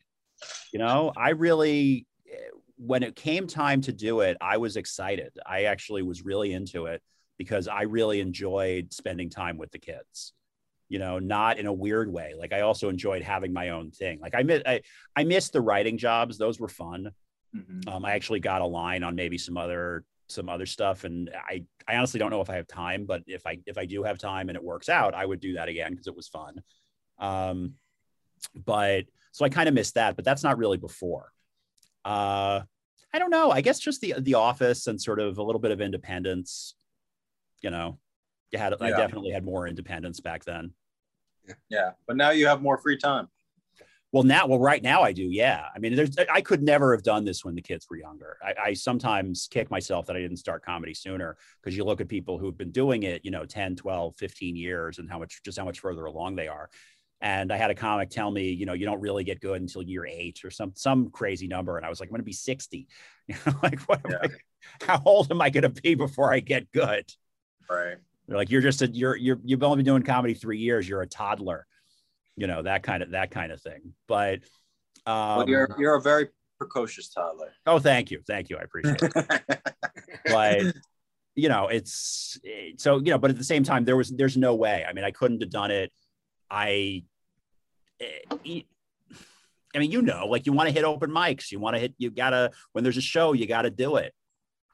You 0.73 0.79
know, 0.79 1.13
I 1.17 1.31
really 1.31 2.07
eh, 2.31 2.37
when 2.77 3.03
it 3.03 3.17
came 3.17 3.47
time 3.47 3.81
to 3.83 3.93
do 3.93 4.21
it, 4.21 4.37
I 4.41 4.57
was 4.57 4.77
excited. 4.77 5.33
I 5.47 5.65
actually 5.65 6.03
was 6.03 6.25
really 6.25 6.53
into 6.53 6.87
it 6.87 7.03
because 7.39 7.69
I 7.69 7.83
really 7.83 8.21
enjoyed 8.21 8.93
spending 8.93 9.31
time 9.31 9.59
with 9.59 9.71
the 9.71 9.79
kids. 9.79 10.33
You 10.89 10.99
know, 10.99 11.19
not 11.19 11.59
in 11.59 11.67
a 11.67 11.73
weird 11.73 12.13
way. 12.13 12.35
Like 12.39 12.53
I 12.53 12.61
also 12.61 12.91
enjoyed 12.91 13.23
having 13.23 13.53
my 13.53 13.71
own 13.71 13.91
thing. 13.91 14.21
Like 14.21 14.35
I 14.35 14.43
miss 14.43 14.63
I, 14.67 14.83
I 15.17 15.25
missed 15.25 15.53
the 15.53 15.61
writing 15.61 15.97
jobs; 15.97 16.39
those 16.39 16.61
were 16.61 16.69
fun. 16.69 17.13
Mhm. 17.57 17.89
Um, 17.89 18.05
I 18.05 18.13
actually 18.13 18.41
got 18.41 18.63
a 18.63 18.67
line 18.67 19.03
on 19.03 19.15
maybe 19.15 19.39
some 19.39 19.57
other 19.57 20.05
some 20.29 20.49
other 20.49 20.67
stuff, 20.67 21.05
and 21.05 21.31
I 21.35 21.65
I 21.87 21.97
honestly 21.97 22.19
don't 22.19 22.31
know 22.31 22.41
if 22.41 22.51
I 22.51 22.57
have 22.57 22.67
time, 22.67 23.07
but 23.07 23.23
if 23.27 23.47
I 23.47 23.59
if 23.67 23.79
I 23.79 23.85
do 23.87 24.03
have 24.03 24.19
time 24.19 24.49
and 24.49 24.57
it 24.57 24.65
works 24.65 24.89
out, 24.89 25.15
I 25.15 25.25
would 25.25 25.41
do 25.41 25.55
that 25.55 25.69
again 25.69 25.91
because 25.91 26.07
it 26.07 26.17
was 26.17 26.29
fun. 26.29 26.63
Um, 27.19 27.75
but 28.55 29.05
so 29.33 29.45
I 29.45 29.49
kind 29.49 29.69
of 29.69 29.75
missed 29.75 29.95
that, 29.95 30.17
but 30.17 30.25
that's 30.25 30.43
not 30.43 30.59
really 30.59 30.79
before. 30.79 31.33
Uh, 32.05 32.61
I 33.15 33.19
don't 33.19 33.31
know. 33.31 33.51
I 33.51 33.61
guess 33.61 33.79
just 33.79 34.01
the 34.01 34.15
the 34.19 34.35
office 34.35 34.87
and 34.87 35.01
sort 35.01 35.21
of 35.21 35.39
a 35.39 35.43
little 35.43 35.61
bit 35.61 35.71
of 35.71 35.81
independence. 35.81 36.75
You 37.63 37.71
know, 37.71 37.99
you 38.51 38.59
had 38.59 38.75
I 38.81 38.91
definitely 38.91 39.31
had 39.31 39.45
more 39.45 39.69
independence 39.69 40.21
back 40.21 40.45
then. 40.45 40.73
Yeah, 41.69 41.91
but 42.07 42.17
now 42.17 42.31
you 42.31 42.47
have 42.47 42.63
more 42.63 42.79
free 42.79 42.97
time. 42.97 43.29
Well, 44.13 44.25
now, 44.25 44.47
well, 44.47 44.59
right 44.59 44.83
now 44.83 45.03
I 45.03 45.13
do. 45.13 45.23
Yeah. 45.23 45.65
I 45.75 45.79
mean, 45.79 45.97
there's, 45.97 46.15
I 46.31 46.43
could 46.43 46.63
never 46.63 46.93
have 46.95 47.03
done 47.03 47.25
this 47.25 47.45
when 47.47 47.55
the 47.55 47.63
kids 47.63 47.87
were 47.89 47.97
younger. 47.97 48.37
I, 48.45 48.55
I 48.67 48.73
sometimes 48.75 49.49
kick 49.51 49.71
myself 49.71 50.05
that 50.07 50.17
I 50.17 50.21
didn't 50.21 50.37
start 50.37 50.63
comedy 50.63 50.93
sooner 50.93 51.39
because 51.63 51.75
you 51.77 51.85
look 51.85 52.03
at 52.03 52.09
people 52.09 52.37
who've 52.39 52.57
been 52.57 52.73
doing 52.73 53.05
it, 53.05 53.25
you 53.25 53.31
know, 53.31 53.47
10, 53.47 53.75
12, 53.75 54.15
15 54.19 54.55
years 54.55 54.99
and 54.99 55.11
how 55.11 55.19
much, 55.19 55.43
just 55.43 55.59
how 55.59 55.65
much 55.65 55.81
further 55.81 56.05
along 56.05 56.37
they 56.37 56.47
are. 56.47 56.69
And 57.23 57.51
I 57.53 57.57
had 57.57 57.71
a 57.71 57.75
comic 57.75 58.11
tell 58.11 58.31
me, 58.31 58.51
you 58.51 58.67
know, 58.67 58.75
you 58.75 58.85
don't 58.85 59.01
really 59.01 59.25
get 59.25 59.41
good 59.41 59.61
until 59.63 59.83
year 59.83 60.05
eight 60.05 60.41
or 60.45 60.51
some, 60.51 60.73
some 60.75 61.09
crazy 61.09 61.47
number. 61.47 61.79
And 61.79 61.87
I 61.87 61.89
was 61.89 61.99
like, 61.99 62.09
I'm 62.09 62.13
going 62.13 62.21
to 62.21 62.25
be 62.25 62.33
60. 62.33 62.89
You 63.29 63.37
know, 63.47 63.53
like, 63.63 63.81
what, 63.83 64.01
Yeah. 64.11 64.17
I- 64.25 64.29
how 64.85 65.01
old 65.05 65.31
am 65.31 65.41
I 65.41 65.49
going 65.51 65.63
to 65.63 65.69
be 65.83 65.95
before 65.95 66.33
I 66.33 66.41
get 66.41 66.71
good? 66.73 67.05
Right. 67.71 67.97
They're 68.27 68.37
like, 68.37 68.51
you're 68.51 68.61
just 68.61 68.83
a, 68.83 68.89
you're, 68.89 69.17
you're, 69.17 69.39
you've 69.45 69.63
only 69.63 69.77
been 69.77 69.85
doing 69.87 70.03
comedy 70.03 70.35
three 70.35 70.59
years. 70.59 70.89
You're 70.89 71.03
a 71.03 71.07
toddler, 71.07 71.67
you 72.37 72.47
know, 72.47 72.63
that 72.63 72.83
kind 72.83 73.03
of, 73.03 73.11
that 73.11 73.31
kind 73.31 73.53
of 73.53 73.61
thing. 73.61 73.95
But, 74.09 74.41
um, 75.07 75.39
well, 75.39 75.49
you're 75.49 75.69
you're 75.79 75.97
a 75.97 76.01
very 76.01 76.29
precocious 76.59 77.09
toddler. 77.09 77.53
Oh, 77.67 77.79
thank 77.79 78.11
you, 78.11 78.21
thank 78.27 78.51
you. 78.51 78.57
I 78.57 78.63
appreciate 78.63 79.03
it. 79.03 79.61
but 80.27 80.75
you 81.35 81.49
know, 81.49 81.69
it's 81.69 82.39
it- 82.45 82.81
so 82.81 82.99
you 82.99 83.11
know, 83.11 83.19
but 83.19 83.31
at 83.31 83.39
the 83.39 83.45
same 83.45 83.65
time, 83.65 83.85
there 83.85 83.97
was 83.97 84.11
there's 84.11 84.37
no 84.37 84.55
way. 84.55 84.85
I 84.89 84.93
mean, 84.93 85.05
I 85.05 85.11
couldn't 85.11 85.41
have 85.41 85.51
done 85.51 85.71
it. 85.71 85.93
I, 86.51 87.05
eh, 88.01 88.61
I 89.75 89.79
mean, 89.79 89.91
you 89.91 90.03
know, 90.03 90.27
like 90.27 90.45
you 90.47 90.53
want 90.53 90.69
to 90.69 90.75
hit 90.75 90.85
open 90.85 91.11
mics, 91.11 91.51
you 91.51 91.59
want 91.59 91.75
to 91.77 91.81
hit, 91.81 91.95
you 91.99 92.11
gotta 92.11 92.51
when 92.73 92.85
there's 92.85 92.99
a 92.99 93.03
show, 93.03 93.33
you 93.33 93.47
gotta 93.47 93.71
do 93.71 93.97
it. 93.97 94.13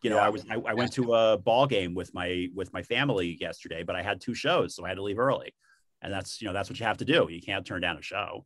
You 0.03 0.11
know, 0.11 0.17
Yeah. 0.17 0.27
I 0.27 0.29
was 0.29 0.45
I, 0.51 0.55
I 0.57 0.75
went 0.75 0.93
to 0.95 1.15
a 1.15 1.39
ball 1.39 1.67
game 1.67 1.95
with 1.95 2.13
my 2.15 2.49
with 2.55 2.73
my 2.73 2.83
family 2.83 3.37
yesterday, 3.41 3.83
but 3.85 3.97
I 3.97 4.03
had 4.03 4.21
two 4.21 4.35
shows, 4.35 4.75
so 4.75 4.85
I 4.85 4.89
had 4.89 4.97
to 4.97 5.03
leave 5.03 5.19
early, 5.19 5.55
and 6.03 6.13
that's 6.13 6.41
you 6.41 6.47
know 6.47 6.53
that's 6.53 6.71
what 6.71 6.79
you 6.79 6.87
have 6.87 6.99
to 6.99 7.05
do. 7.05 7.29
You 7.31 7.41
can't 7.41 7.67
turn 7.67 7.81
down 7.81 7.97
a 7.97 8.03
show. 8.03 8.45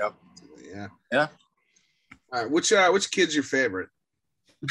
Yep. 0.00 0.14
Yeah. 0.72 0.86
Yeah. 1.12 1.28
All 2.32 2.42
right. 2.42 2.50
Which 2.50 2.72
uh 2.72 2.90
which 2.90 3.10
kid's 3.10 3.34
your 3.34 3.44
favorite? 3.44 3.88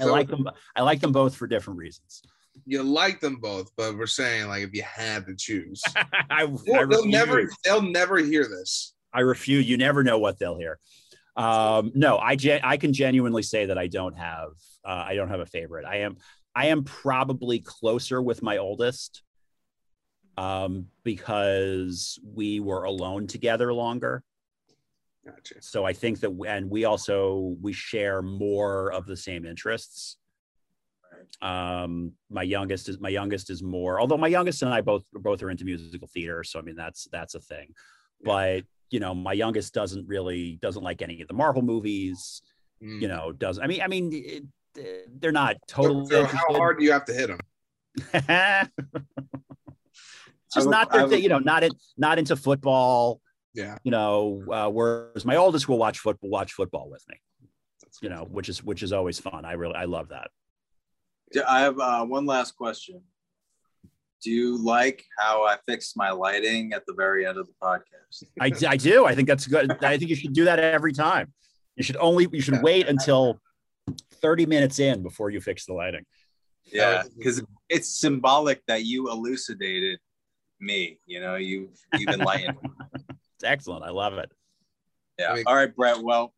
I 0.00 0.04
like 0.04 0.28
them. 0.28 0.48
I 0.74 0.82
like 0.82 1.00
them 1.00 1.12
both 1.12 1.34
for 1.34 1.46
different 1.46 1.78
reasons. 1.78 2.22
You 2.66 2.82
like 2.82 3.20
them 3.20 3.36
both, 3.36 3.70
but 3.76 3.96
we're 3.96 4.06
saying 4.06 4.48
like 4.48 4.62
if 4.62 4.72
you 4.72 4.82
had 4.82 5.26
to 5.26 5.34
choose. 5.36 5.82
I, 6.30 6.44
I 6.44 6.46
they'll 6.86 7.06
never 7.06 7.48
they'll 7.64 7.82
never 7.82 8.18
hear 8.18 8.44
this. 8.44 8.94
I 9.12 9.20
refuse. 9.20 9.68
You 9.68 9.76
never 9.76 10.02
know 10.02 10.18
what 10.18 10.38
they'll 10.38 10.58
hear. 10.58 10.78
Um, 11.36 11.92
no, 11.94 12.18
I 12.18 12.36
gen- 12.36 12.60
I 12.62 12.76
can 12.76 12.92
genuinely 12.92 13.42
say 13.42 13.66
that 13.66 13.78
I 13.78 13.86
don't 13.86 14.16
have 14.16 14.50
uh, 14.84 15.04
I 15.06 15.14
don't 15.14 15.28
have 15.28 15.40
a 15.40 15.46
favorite. 15.46 15.84
I 15.84 15.98
am 15.98 16.16
I 16.54 16.66
am 16.66 16.84
probably 16.84 17.60
closer 17.60 18.20
with 18.20 18.42
my 18.42 18.58
oldest 18.58 19.22
um, 20.36 20.86
because 21.04 22.18
we 22.24 22.60
were 22.60 22.84
alone 22.84 23.26
together 23.26 23.72
longer. 23.72 24.22
Gotcha. 25.24 25.54
So 25.60 25.84
I 25.84 25.92
think 25.92 26.20
that 26.20 26.30
and 26.48 26.68
we 26.68 26.84
also 26.84 27.56
we 27.60 27.72
share 27.72 28.22
more 28.22 28.92
of 28.92 29.06
the 29.06 29.16
same 29.16 29.46
interests. 29.46 30.16
Um, 31.40 32.12
my 32.28 32.42
youngest 32.42 32.88
is 32.88 32.98
my 32.98 33.08
youngest 33.08 33.48
is 33.48 33.62
more 33.62 34.00
although 34.00 34.16
my 34.16 34.26
youngest 34.26 34.62
and 34.62 34.74
I 34.74 34.80
both 34.80 35.04
both 35.12 35.42
are 35.42 35.50
into 35.50 35.64
musical 35.64 36.08
theater, 36.08 36.42
so 36.42 36.58
I 36.58 36.62
mean 36.62 36.74
that's 36.74 37.06
that's 37.12 37.36
a 37.36 37.40
thing. 37.40 37.72
But 38.24 38.64
you 38.90 39.00
know, 39.00 39.14
my 39.14 39.32
youngest 39.32 39.72
doesn't 39.74 40.06
really 40.08 40.58
doesn't 40.60 40.82
like 40.82 41.02
any 41.02 41.20
of 41.22 41.28
the 41.28 41.34
Marvel 41.34 41.62
movies. 41.62 42.42
Mm. 42.82 43.00
You 43.00 43.08
know, 43.08 43.32
does 43.32 43.60
I 43.60 43.68
mean 43.68 43.80
I 43.80 43.86
mean 43.86 44.10
it, 44.12 44.44
they're 45.20 45.30
not 45.30 45.56
totally. 45.68 46.06
so 46.06 46.24
how 46.24 46.54
hard 46.54 46.78
do 46.78 46.84
you 46.84 46.92
have 46.92 47.04
to 47.04 47.12
hit 47.12 47.28
them? 47.28 48.68
It's 50.52 50.56
I 50.56 50.60
just 50.60 50.66
would- 50.66 50.72
not 50.72 50.92
I 50.94 50.98
their 50.98 51.08
thing, 51.08 51.16
would- 51.16 51.22
you 51.22 51.28
know, 51.30 51.38
not 51.38 51.64
in, 51.64 51.72
not 51.96 52.18
into 52.18 52.36
football. 52.36 53.20
Yeah. 53.54 53.76
You 53.84 53.90
know, 53.90 54.42
uh, 54.50 54.68
whereas 54.70 55.24
my 55.24 55.36
oldest 55.36 55.68
will 55.68 55.78
watch 55.78 55.98
football, 55.98 56.30
watch 56.30 56.52
football 56.52 56.88
with 56.90 57.04
me. 57.08 57.16
You 58.00 58.08
know, 58.08 58.26
which 58.30 58.48
is 58.48 58.62
which 58.64 58.82
is 58.82 58.92
always 58.92 59.18
fun. 59.18 59.44
I 59.44 59.52
really 59.52 59.74
I 59.74 59.84
love 59.84 60.08
that. 60.08 60.30
I 61.48 61.60
have 61.60 61.78
uh, 61.78 62.04
one 62.04 62.24
last 62.26 62.56
question. 62.56 63.02
Do 64.22 64.30
you 64.30 64.56
like 64.56 65.04
how 65.18 65.44
I 65.44 65.56
fixed 65.66 65.96
my 65.96 66.10
lighting 66.10 66.72
at 66.72 66.84
the 66.86 66.94
very 66.94 67.26
end 67.26 67.36
of 67.38 67.46
the 67.46 67.52
podcast? 67.60 68.24
I, 68.40 68.52
I 68.66 68.76
do. 68.76 69.04
I 69.04 69.14
think 69.14 69.28
that's 69.28 69.46
good. 69.46 69.70
I 69.82 69.98
think 69.98 70.08
you 70.10 70.16
should 70.16 70.32
do 70.32 70.44
that 70.44 70.58
every 70.58 70.92
time. 70.92 71.32
You 71.76 71.82
should 71.82 71.96
only 71.96 72.28
you 72.32 72.40
should 72.40 72.62
wait 72.62 72.88
until 72.88 73.40
30 74.22 74.46
minutes 74.46 74.78
in 74.78 75.02
before 75.02 75.30
you 75.30 75.40
fix 75.40 75.66
the 75.66 75.74
lighting. 75.74 76.04
Yeah, 76.72 77.02
because 77.18 77.42
it's 77.68 77.88
symbolic 78.00 78.64
that 78.66 78.84
you 78.84 79.10
elucidated 79.10 79.98
me. 80.62 80.98
You 81.06 81.20
know, 81.20 81.34
you've 81.36 81.78
you've 81.98 82.08
enlightened. 82.08 82.58
me. 82.62 82.70
It's 83.36 83.44
excellent. 83.50 83.84
I 83.84 83.90
love 83.90 84.14
it. 84.14 84.30
Yeah. 85.18 85.32
I 85.32 85.34
mean- 85.34 85.44
All 85.48 85.56
right, 85.56 85.74
Brett. 85.74 85.98
Well, 86.00 86.32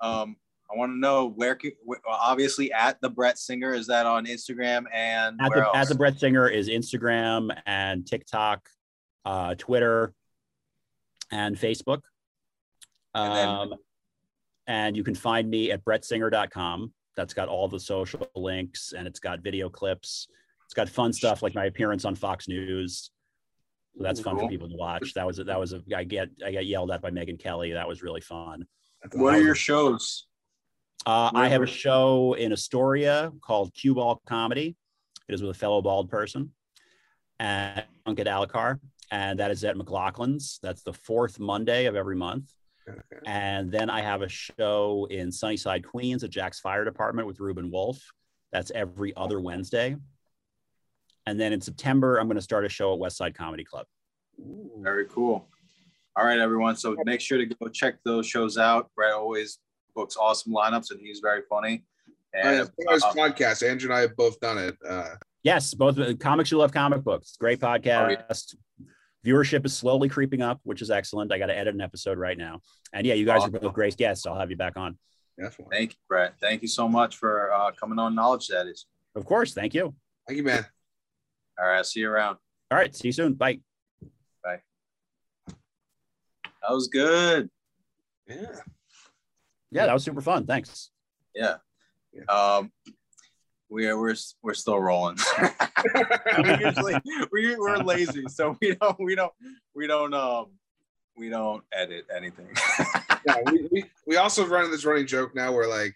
Um, 0.00 0.36
I 0.72 0.76
want 0.78 0.92
to 0.92 0.96
know 0.98 1.26
where, 1.26 1.56
can, 1.56 1.72
wh- 1.88 1.98
obviously, 2.08 2.72
at 2.72 3.00
the 3.00 3.10
Brett 3.10 3.38
Singer. 3.38 3.74
Is 3.74 3.88
that 3.88 4.06
on 4.06 4.24
Instagram 4.26 4.84
and 4.94 5.40
At 5.40 5.50
where 5.50 5.60
the, 5.60 5.66
else? 5.66 5.76
at 5.76 5.88
the 5.88 5.94
Brett 5.96 6.18
Singer 6.20 6.48
is 6.48 6.68
Instagram 6.68 7.50
and 7.66 8.06
TikTok, 8.06 8.68
uh, 9.24 9.56
Twitter, 9.56 10.14
and 11.32 11.56
Facebook. 11.56 12.02
And 13.14 13.34
then- 13.34 13.48
Um, 13.48 13.74
and 14.68 14.96
you 14.96 15.02
can 15.04 15.14
find 15.16 15.50
me 15.50 15.72
at 15.72 15.84
brettsinger.com. 15.84 16.92
That's 17.16 17.34
got 17.34 17.48
all 17.48 17.66
the 17.68 17.80
social 17.80 18.28
links 18.36 18.92
and 18.96 19.06
it's 19.08 19.18
got 19.20 19.40
video 19.40 19.68
clips. 19.68 20.28
It's 20.66 20.74
got 20.74 20.88
fun 20.88 21.12
stuff 21.12 21.42
like 21.42 21.54
my 21.56 21.64
appearance 21.66 22.04
on 22.04 22.14
Fox 22.14 22.46
News. 22.48 23.10
So 23.96 24.02
that's 24.02 24.20
fun 24.20 24.38
for 24.38 24.48
people 24.48 24.68
to 24.68 24.76
watch. 24.76 25.14
That 25.14 25.26
was 25.26 25.36
that 25.36 25.58
was 25.58 25.72
a 25.72 25.82
I 25.94 26.04
get 26.04 26.28
I 26.44 26.52
got 26.52 26.66
yelled 26.66 26.90
at 26.90 27.00
by 27.00 27.10
Megyn 27.10 27.38
Kelly. 27.38 27.72
That 27.72 27.86
was 27.86 28.02
really 28.02 28.20
fun. 28.20 28.66
What 29.12 29.34
are 29.34 29.40
your 29.40 29.54
shows? 29.54 30.26
Uh, 31.06 31.30
I 31.34 31.48
have 31.48 31.62
a 31.62 31.66
show 31.66 32.34
in 32.34 32.52
Astoria 32.52 33.30
called 33.42 33.74
Cue 33.74 33.94
Ball 33.94 34.20
Comedy. 34.26 34.74
It 35.28 35.34
is 35.34 35.42
with 35.42 35.50
a 35.50 35.58
fellow 35.58 35.82
bald 35.82 36.08
person 36.08 36.50
and 37.38 37.84
Uncle 38.06 38.24
Alacar. 38.24 38.80
And 39.10 39.38
that 39.38 39.50
is 39.50 39.62
at 39.64 39.76
McLaughlin's. 39.76 40.58
That's 40.62 40.82
the 40.82 40.92
fourth 40.92 41.38
Monday 41.38 41.84
of 41.86 41.94
every 41.94 42.16
month. 42.16 42.50
Okay. 42.88 43.00
And 43.26 43.70
then 43.70 43.90
I 43.90 44.00
have 44.00 44.22
a 44.22 44.28
show 44.28 45.06
in 45.10 45.30
Sunnyside, 45.30 45.86
Queens 45.86 46.24
at 46.24 46.30
Jack's 46.30 46.60
Fire 46.60 46.84
Department 46.84 47.28
with 47.28 47.38
Ruben 47.38 47.70
Wolf. 47.70 48.02
That's 48.52 48.70
every 48.74 49.14
other 49.16 49.40
Wednesday. 49.40 49.96
And 51.26 51.40
then 51.40 51.52
in 51.52 51.60
September, 51.60 52.18
I'm 52.18 52.26
going 52.26 52.36
to 52.36 52.42
start 52.42 52.64
a 52.64 52.68
show 52.68 52.92
at 52.92 52.98
West 52.98 53.16
Side 53.16 53.34
Comedy 53.34 53.64
Club. 53.64 53.86
Ooh. 54.40 54.70
Very 54.78 55.06
cool. 55.06 55.48
All 56.16 56.24
right, 56.24 56.38
everyone. 56.38 56.76
So 56.76 56.96
make 57.04 57.20
sure 57.20 57.38
to 57.38 57.46
go 57.46 57.68
check 57.68 57.96
those 58.04 58.26
shows 58.26 58.58
out. 58.58 58.90
Brett 58.94 59.12
always 59.14 59.58
books 59.94 60.16
awesome 60.16 60.52
lineups, 60.52 60.90
and 60.90 61.00
he's 61.00 61.20
very 61.20 61.42
funny. 61.48 61.84
And 62.32 62.48
And 62.48 62.60
as 62.60 62.70
far 62.84 62.94
as 62.94 63.02
uh, 63.04 63.12
podcast, 63.12 63.68
Andrew 63.68 63.88
and 63.90 63.96
I 63.96 64.02
have 64.02 64.16
both 64.16 64.38
done 64.40 64.58
it. 64.58 64.76
Uh, 64.86 65.14
Yes, 65.44 65.74
both 65.74 65.98
uh, 65.98 66.14
comics 66.14 66.48
who 66.48 66.56
love 66.56 66.72
comic 66.72 67.04
books. 67.04 67.36
Great 67.38 67.62
Oh, 67.62 67.66
podcast. 67.66 68.54
Viewership 69.26 69.64
is 69.66 69.76
slowly 69.76 70.08
creeping 70.08 70.40
up, 70.40 70.58
which 70.64 70.80
is 70.80 70.90
excellent. 70.90 71.32
I 71.32 71.38
got 71.38 71.46
to 71.46 71.56
edit 71.56 71.74
an 71.74 71.82
episode 71.82 72.16
right 72.18 72.36
now. 72.36 72.60
And 72.94 73.06
yeah, 73.06 73.12
you 73.14 73.26
guys 73.26 73.44
are 73.44 73.50
both 73.50 73.74
great 73.74 73.96
guests. 73.96 74.26
I'll 74.26 74.38
have 74.38 74.50
you 74.50 74.56
back 74.56 74.76
on. 74.78 74.98
definitely. 75.38 75.76
thank 75.76 75.92
you, 75.92 75.98
Brett. 76.08 76.34
Thank 76.40 76.62
you 76.62 76.68
so 76.68 76.88
much 76.88 77.16
for 77.16 77.52
uh, 77.52 77.72
coming 77.72 77.98
on 77.98 78.14
Knowledge 78.14 78.48
Daddies. 78.48 78.86
Of 79.14 79.26
course. 79.26 79.52
Thank 79.52 79.74
you. 79.74 79.94
Thank 80.26 80.38
you, 80.38 80.44
man. 80.44 80.64
All 81.58 81.66
right, 81.66 81.78
I'll 81.78 81.84
see 81.84 82.00
you 82.00 82.10
around. 82.10 82.38
All 82.70 82.78
right. 82.78 82.94
See 82.94 83.08
you 83.08 83.12
soon. 83.12 83.34
Bye. 83.34 83.60
Bye. 84.42 84.60
That 85.46 86.70
was 86.70 86.88
good. 86.88 87.48
Yeah. 88.26 88.36
Yeah, 89.70 89.86
that 89.86 89.92
was 89.92 90.02
super 90.02 90.20
fun. 90.20 90.46
Thanks. 90.46 90.90
Yeah. 91.34 91.56
Yeah. 92.12 92.24
Um, 92.24 92.72
we 93.68 93.86
are 93.86 93.98
we're 93.98 94.14
we're 94.42 94.54
still 94.54 94.80
rolling. 94.80 95.18
we 96.42 96.50
usually 96.64 96.94
we 97.32 97.56
we're 97.56 97.78
lazy, 97.78 98.24
so 98.28 98.56
we 98.60 98.74
don't 98.76 98.98
we 99.00 99.14
don't 99.14 99.32
we 99.74 99.86
don't 99.86 100.14
um 100.14 100.46
we 101.16 101.28
don't 101.28 101.62
edit 101.72 102.06
anything. 102.14 102.48
yeah, 103.26 103.36
we, 103.46 103.68
we, 103.70 103.84
we 104.06 104.16
also 104.16 104.46
run 104.46 104.70
this 104.70 104.84
running 104.84 105.06
joke 105.06 105.34
now 105.34 105.52
where 105.52 105.68
like 105.68 105.94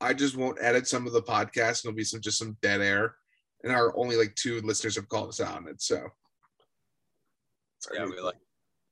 I 0.00 0.14
just 0.14 0.36
won't 0.36 0.58
edit 0.60 0.86
some 0.86 1.06
of 1.06 1.12
the 1.12 1.22
podcasts 1.22 1.84
and 1.84 1.90
it'll 1.90 1.96
be 1.96 2.04
some 2.04 2.20
just 2.20 2.38
some 2.38 2.56
dead 2.62 2.80
air. 2.80 3.14
And 3.64 3.72
our 3.72 3.96
only 3.96 4.16
like 4.16 4.34
two 4.34 4.60
listeners 4.62 4.96
have 4.96 5.08
called 5.08 5.28
us 5.28 5.40
out 5.40 5.56
on 5.56 5.68
it. 5.68 5.80
So 5.80 6.08
yeah, 7.94 8.04
we 8.04 8.20
like 8.20 8.36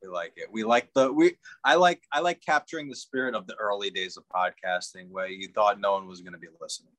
we 0.03 0.09
like 0.09 0.33
it. 0.37 0.49
We 0.51 0.64
like 0.64 0.89
the 0.95 1.12
we 1.12 1.37
I 1.64 1.75
like 1.75 2.03
I 2.12 2.21
like 2.21 2.41
capturing 2.45 2.89
the 2.89 2.97
spirit 2.97 3.35
of 3.35 3.47
the 3.47 3.55
early 3.57 3.91
days 3.91 4.16
of 4.16 4.25
podcasting 4.35 5.11
where 5.11 5.29
you 5.29 5.49
thought 5.55 5.81
no 5.81 5.93
one 5.93 6.07
was 6.07 6.21
going 6.21 6.33
to 6.33 6.39
be 6.39 6.49
listening. 6.61 6.93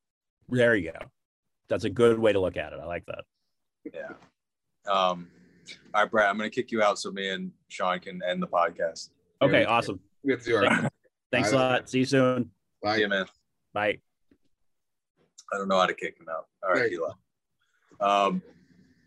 There 0.50 0.76
you 0.76 0.92
go. 0.92 1.00
That's 1.70 1.86
a 1.86 1.90
good 1.90 2.20
way 2.20 2.34
to 2.34 2.40
look 2.40 2.58
at 2.58 2.74
it. 2.74 2.80
I 2.82 2.86
like 2.86 3.06
that. 3.08 3.24
Yeah. 3.94 4.12
Um. 4.92 5.28
All 5.94 6.02
right, 6.02 6.12
Brad. 6.12 6.30
I'm 6.30 6.38
going 6.38 6.50
to 6.50 6.56
kick 6.56 6.72
you 6.72 6.82
out 6.84 7.00
so 7.00 7.12
me 7.12 7.30
and 7.30 7.52
Sean 7.70 8.00
can 8.00 8.22
end 8.28 8.42
the 8.42 8.48
podcast. 8.48 9.10
Okay. 9.42 9.62
Yeah. 9.62 9.68
Awesome. 9.68 10.00
we 10.24 10.34
have 10.34 10.44
to 10.44 10.50
do 10.50 10.56
our 10.58 10.90
Thanks 11.32 11.52
a 11.54 11.56
lot. 11.56 11.90
See 11.90 12.00
you 12.00 12.06
soon. 12.06 12.52
bye. 12.84 12.96
See 12.96 13.02
you, 13.02 13.08
man. 13.08 13.26
Bye. 13.74 14.00
I 15.54 15.58
don't 15.58 15.68
know 15.68 15.80
how 15.80 15.86
to 15.86 15.94
kick 15.94 16.18
him 16.20 16.28
out. 16.30 16.46
All 16.64 16.74
right, 16.74 16.92
Right. 16.92 17.14
Um. 18.02 18.42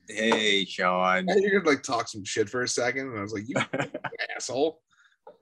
Hey, 0.08 0.64
Sean. 0.66 1.28
I 1.30 1.34
figured 1.34 1.66
like 1.66 1.82
talk 1.82 2.08
some 2.08 2.24
shit 2.24 2.48
for 2.48 2.62
a 2.62 2.68
second, 2.68 3.08
and 3.08 3.18
I 3.18 3.22
was 3.22 3.32
like, 3.32 3.48
"You 3.48 3.56
asshole!" 4.36 4.80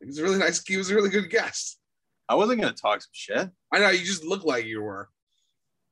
He 0.01 0.07
was 0.07 0.19
a 0.19 0.23
really 0.23 0.39
nice. 0.39 0.65
He 0.67 0.77
was 0.77 0.91
a 0.91 0.95
really 0.95 1.11
good 1.11 1.31
guest. 1.31 1.79
I 2.29 2.35
wasn't 2.35 2.63
to 2.63 2.73
talk 2.73 3.03
some 3.03 3.11
shit. 3.13 3.51
I 3.73 3.79
know 3.79 3.91
you 3.91 4.05
just 4.05 4.25
look 4.25 4.45
like 4.45 4.65
you 4.65 4.83
were. 4.83 5.09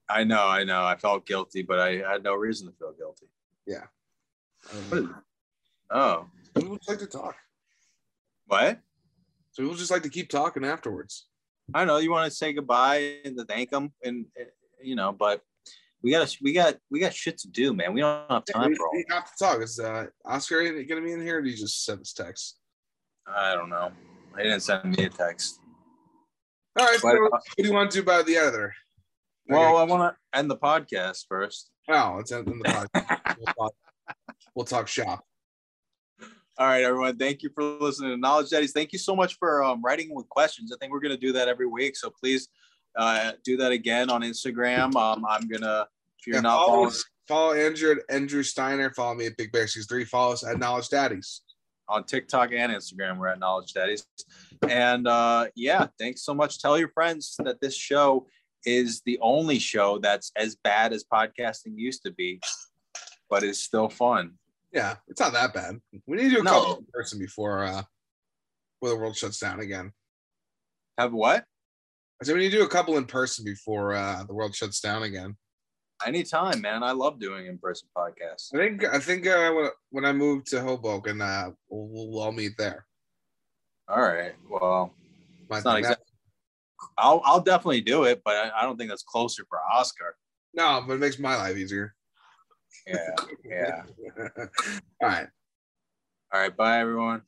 I 0.08 0.24
know, 0.24 0.46
I 0.46 0.64
know. 0.64 0.84
I 0.84 0.96
felt 0.96 1.26
guilty, 1.26 1.62
but 1.62 1.78
I 1.78 1.96
had 1.96 2.22
no 2.22 2.34
reason 2.34 2.66
to 2.68 2.72
feel 2.72 2.92
guilty. 2.92 3.26
Um, 4.92 5.22
Oh, 5.90 6.26
people 6.54 6.76
just 6.76 6.88
like 6.88 6.98
to 7.00 7.06
talk, 7.06 7.34
what? 8.46 8.78
so 9.50 9.62
people 9.62 9.76
just 9.76 9.90
like 9.90 10.02
to 10.04 10.08
keep 10.08 10.28
talking 10.28 10.64
afterwards. 10.64 11.26
I 11.74 11.84
know 11.84 11.96
you 11.98 12.10
want 12.12 12.30
to 12.30 12.36
say 12.36 12.52
goodbye 12.52 13.16
and 13.24 13.36
to 13.36 13.44
thank 13.44 13.70
them, 13.70 13.92
and 14.04 14.26
uh, 14.40 14.44
you 14.82 14.94
know, 14.94 15.10
but 15.12 15.42
we 16.02 16.10
got 16.10 16.36
we 16.40 16.52
got 16.52 16.76
we 16.90 17.00
got 17.00 17.14
shit 17.14 17.38
to 17.38 17.48
do, 17.48 17.74
man. 17.74 17.92
We 17.92 18.00
don't 18.00 18.30
have 18.30 18.44
time 18.44 18.70
we, 18.70 18.76
for 18.76 18.86
all. 18.86 18.92
we 18.94 19.04
have 19.10 19.24
to 19.24 19.44
talk. 19.44 19.62
Is 19.62 19.78
uh, 19.78 20.06
Oscar 20.24 20.62
gonna 20.62 21.02
be 21.02 21.12
in 21.12 21.20
here? 21.20 21.38
Or 21.38 21.42
did 21.42 21.50
he 21.50 21.56
just 21.56 21.84
send 21.84 22.00
us 22.00 22.12
text? 22.12 22.58
I 23.26 23.54
don't 23.54 23.68
know. 23.68 23.92
He 24.36 24.44
didn't 24.44 24.60
send 24.60 24.96
me 24.96 25.04
a 25.04 25.10
text. 25.10 25.60
All 26.78 26.86
right. 26.86 26.98
So 26.98 27.08
what 27.08 27.42
do 27.56 27.66
you 27.66 27.72
want 27.72 27.90
to 27.90 27.98
do 27.98 28.02
about 28.02 28.26
the 28.26 28.36
editor? 28.36 28.74
Well, 29.48 29.76
I 29.76 29.82
want 29.82 30.14
to 30.14 30.38
end 30.38 30.50
the 30.50 30.56
podcast 30.56 31.26
first. 31.28 31.70
Oh, 31.88 32.18
it's 32.18 32.30
in 32.30 32.44
the 32.44 32.52
podcast. 32.52 33.36
we'll, 33.36 33.54
talk, 33.54 33.74
we'll 34.54 34.64
talk 34.64 34.86
shop. 34.86 35.24
All 36.56 36.66
right, 36.66 36.84
everyone. 36.84 37.16
Thank 37.16 37.42
you 37.42 37.50
for 37.54 37.64
listening 37.64 38.10
to 38.10 38.16
Knowledge 38.16 38.50
Daddies. 38.50 38.72
Thank 38.72 38.92
you 38.92 38.98
so 38.98 39.16
much 39.16 39.38
for 39.38 39.64
um, 39.64 39.82
writing 39.82 40.14
with 40.14 40.28
questions. 40.28 40.72
I 40.72 40.76
think 40.78 40.92
we're 40.92 41.00
going 41.00 41.14
to 41.14 41.20
do 41.20 41.32
that 41.32 41.48
every 41.48 41.66
week. 41.66 41.96
So 41.96 42.10
please 42.10 42.48
uh, 42.96 43.32
do 43.44 43.56
that 43.58 43.72
again 43.72 44.10
on 44.10 44.22
Instagram. 44.22 44.94
Um, 44.96 45.24
I'm 45.28 45.46
to, 45.62 45.86
if 46.18 46.26
you're 46.26 46.36
Yeah, 46.36 46.42
not 46.42 46.66
follow, 46.66 46.76
following, 46.76 46.92
follow 47.28 47.52
Andrew 47.54 47.96
Andrew 48.08 48.42
Steiner. 48.42 48.90
Follow 48.94 49.14
me 49.14 49.26
at 49.26 49.36
Big 49.36 49.52
Bear 49.52 49.66
Seas 49.66 49.86
Three. 49.86 50.04
Follow 50.04 50.32
us 50.32 50.44
at 50.46 50.58
Knowledge 50.58 50.88
Daddies. 50.88 51.42
on 51.88 52.04
TikTok 52.04 52.50
and 52.52 52.72
Instagram, 52.72 53.18
we're 53.18 53.26
at 53.28 53.38
Knowledge 53.40 53.72
Daddies. 53.72 54.06
And 54.68 55.08
uh, 55.08 55.46
yeah, 55.56 55.86
thanks 55.98 56.22
so 56.22 56.34
much. 56.34 56.60
Tell 56.60 56.78
your 56.78 56.90
friends 56.90 57.34
that 57.44 57.60
this 57.60 57.74
show 57.76 58.26
is 58.66 59.00
the 59.06 59.18
only 59.22 59.58
show 59.58 59.98
that's 59.98 60.30
as 60.36 60.54
bad 60.54 60.92
as 60.92 61.02
podcasting 61.04 61.72
used 61.76 62.02
to 62.04 62.12
be, 62.12 62.40
but 63.30 63.42
is 63.42 63.58
still 63.60 63.88
fun. 63.88 64.34
Yeah, 64.72 64.96
it's 65.08 65.20
not 65.20 65.32
that 65.32 65.52
bad. 65.54 65.80
We 66.06 66.16
need 66.18 66.24
to 66.28 66.34
do 66.36 66.40
a 66.40 66.44
No. 66.44 66.50
couple 66.52 66.76
in 66.78 66.86
person 66.92 67.18
before 67.18 67.64
uh, 67.64 67.82
before 68.80 68.94
the 68.94 69.00
world 69.00 69.16
shuts 69.16 69.40
down 69.40 69.58
again. 69.60 69.92
Have 70.98 71.12
what? 71.12 71.44
I 72.20 72.26
said 72.26 72.34
we 72.34 72.42
need 72.42 72.50
to 72.50 72.58
do 72.58 72.64
a 72.64 72.68
couple 72.68 72.98
in 72.98 73.06
person 73.06 73.44
before 73.44 73.94
uh, 73.94 74.24
the 74.24 74.34
world 74.34 74.54
shuts 74.54 74.80
down 74.80 75.04
again. 75.04 75.36
Anytime, 76.06 76.60
man. 76.60 76.82
I 76.82 76.92
love 76.92 77.18
doing 77.18 77.46
in-person 77.46 77.88
podcasts. 77.96 78.54
I 78.54 78.58
think 78.58 78.84
I 78.84 78.98
think 78.98 79.26
uh, 79.26 79.70
when, 79.90 80.04
I 80.04 80.12
move 80.12 80.44
to 80.46 80.60
Hoboken, 80.60 81.20
uh, 81.20 81.50
we'll, 81.68 82.10
we'll 82.10 82.22
all 82.22 82.32
meet 82.32 82.52
there. 82.58 82.86
All 83.88 84.00
right. 84.00 84.34
Well, 84.48 84.94
it's 85.50 85.64
not 85.64 85.78
exactly. 85.78 86.04
I'll 86.96 87.20
I'll 87.24 87.40
definitely 87.40 87.82
do 87.82 88.04
it, 88.04 88.22
but 88.24 88.34
I, 88.34 88.60
I 88.60 88.62
don't 88.62 88.78
think 88.78 88.90
that's 88.90 89.02
closer 89.02 89.44
for 89.48 89.58
Oscar. 89.70 90.16
No, 90.54 90.82
but 90.86 90.94
it 90.94 91.00
makes 91.00 91.18
my 91.18 91.36
life 91.36 91.56
easier. 91.56 91.94
Yeah. 92.86 92.96
Yeah. 93.44 93.82
all 95.02 95.08
right. 95.08 95.28
All 96.32 96.40
right. 96.40 96.56
Bye, 96.56 96.78
everyone. 96.78 97.22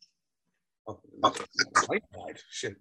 Oh. 0.87 1.01
Shit. 2.49 2.77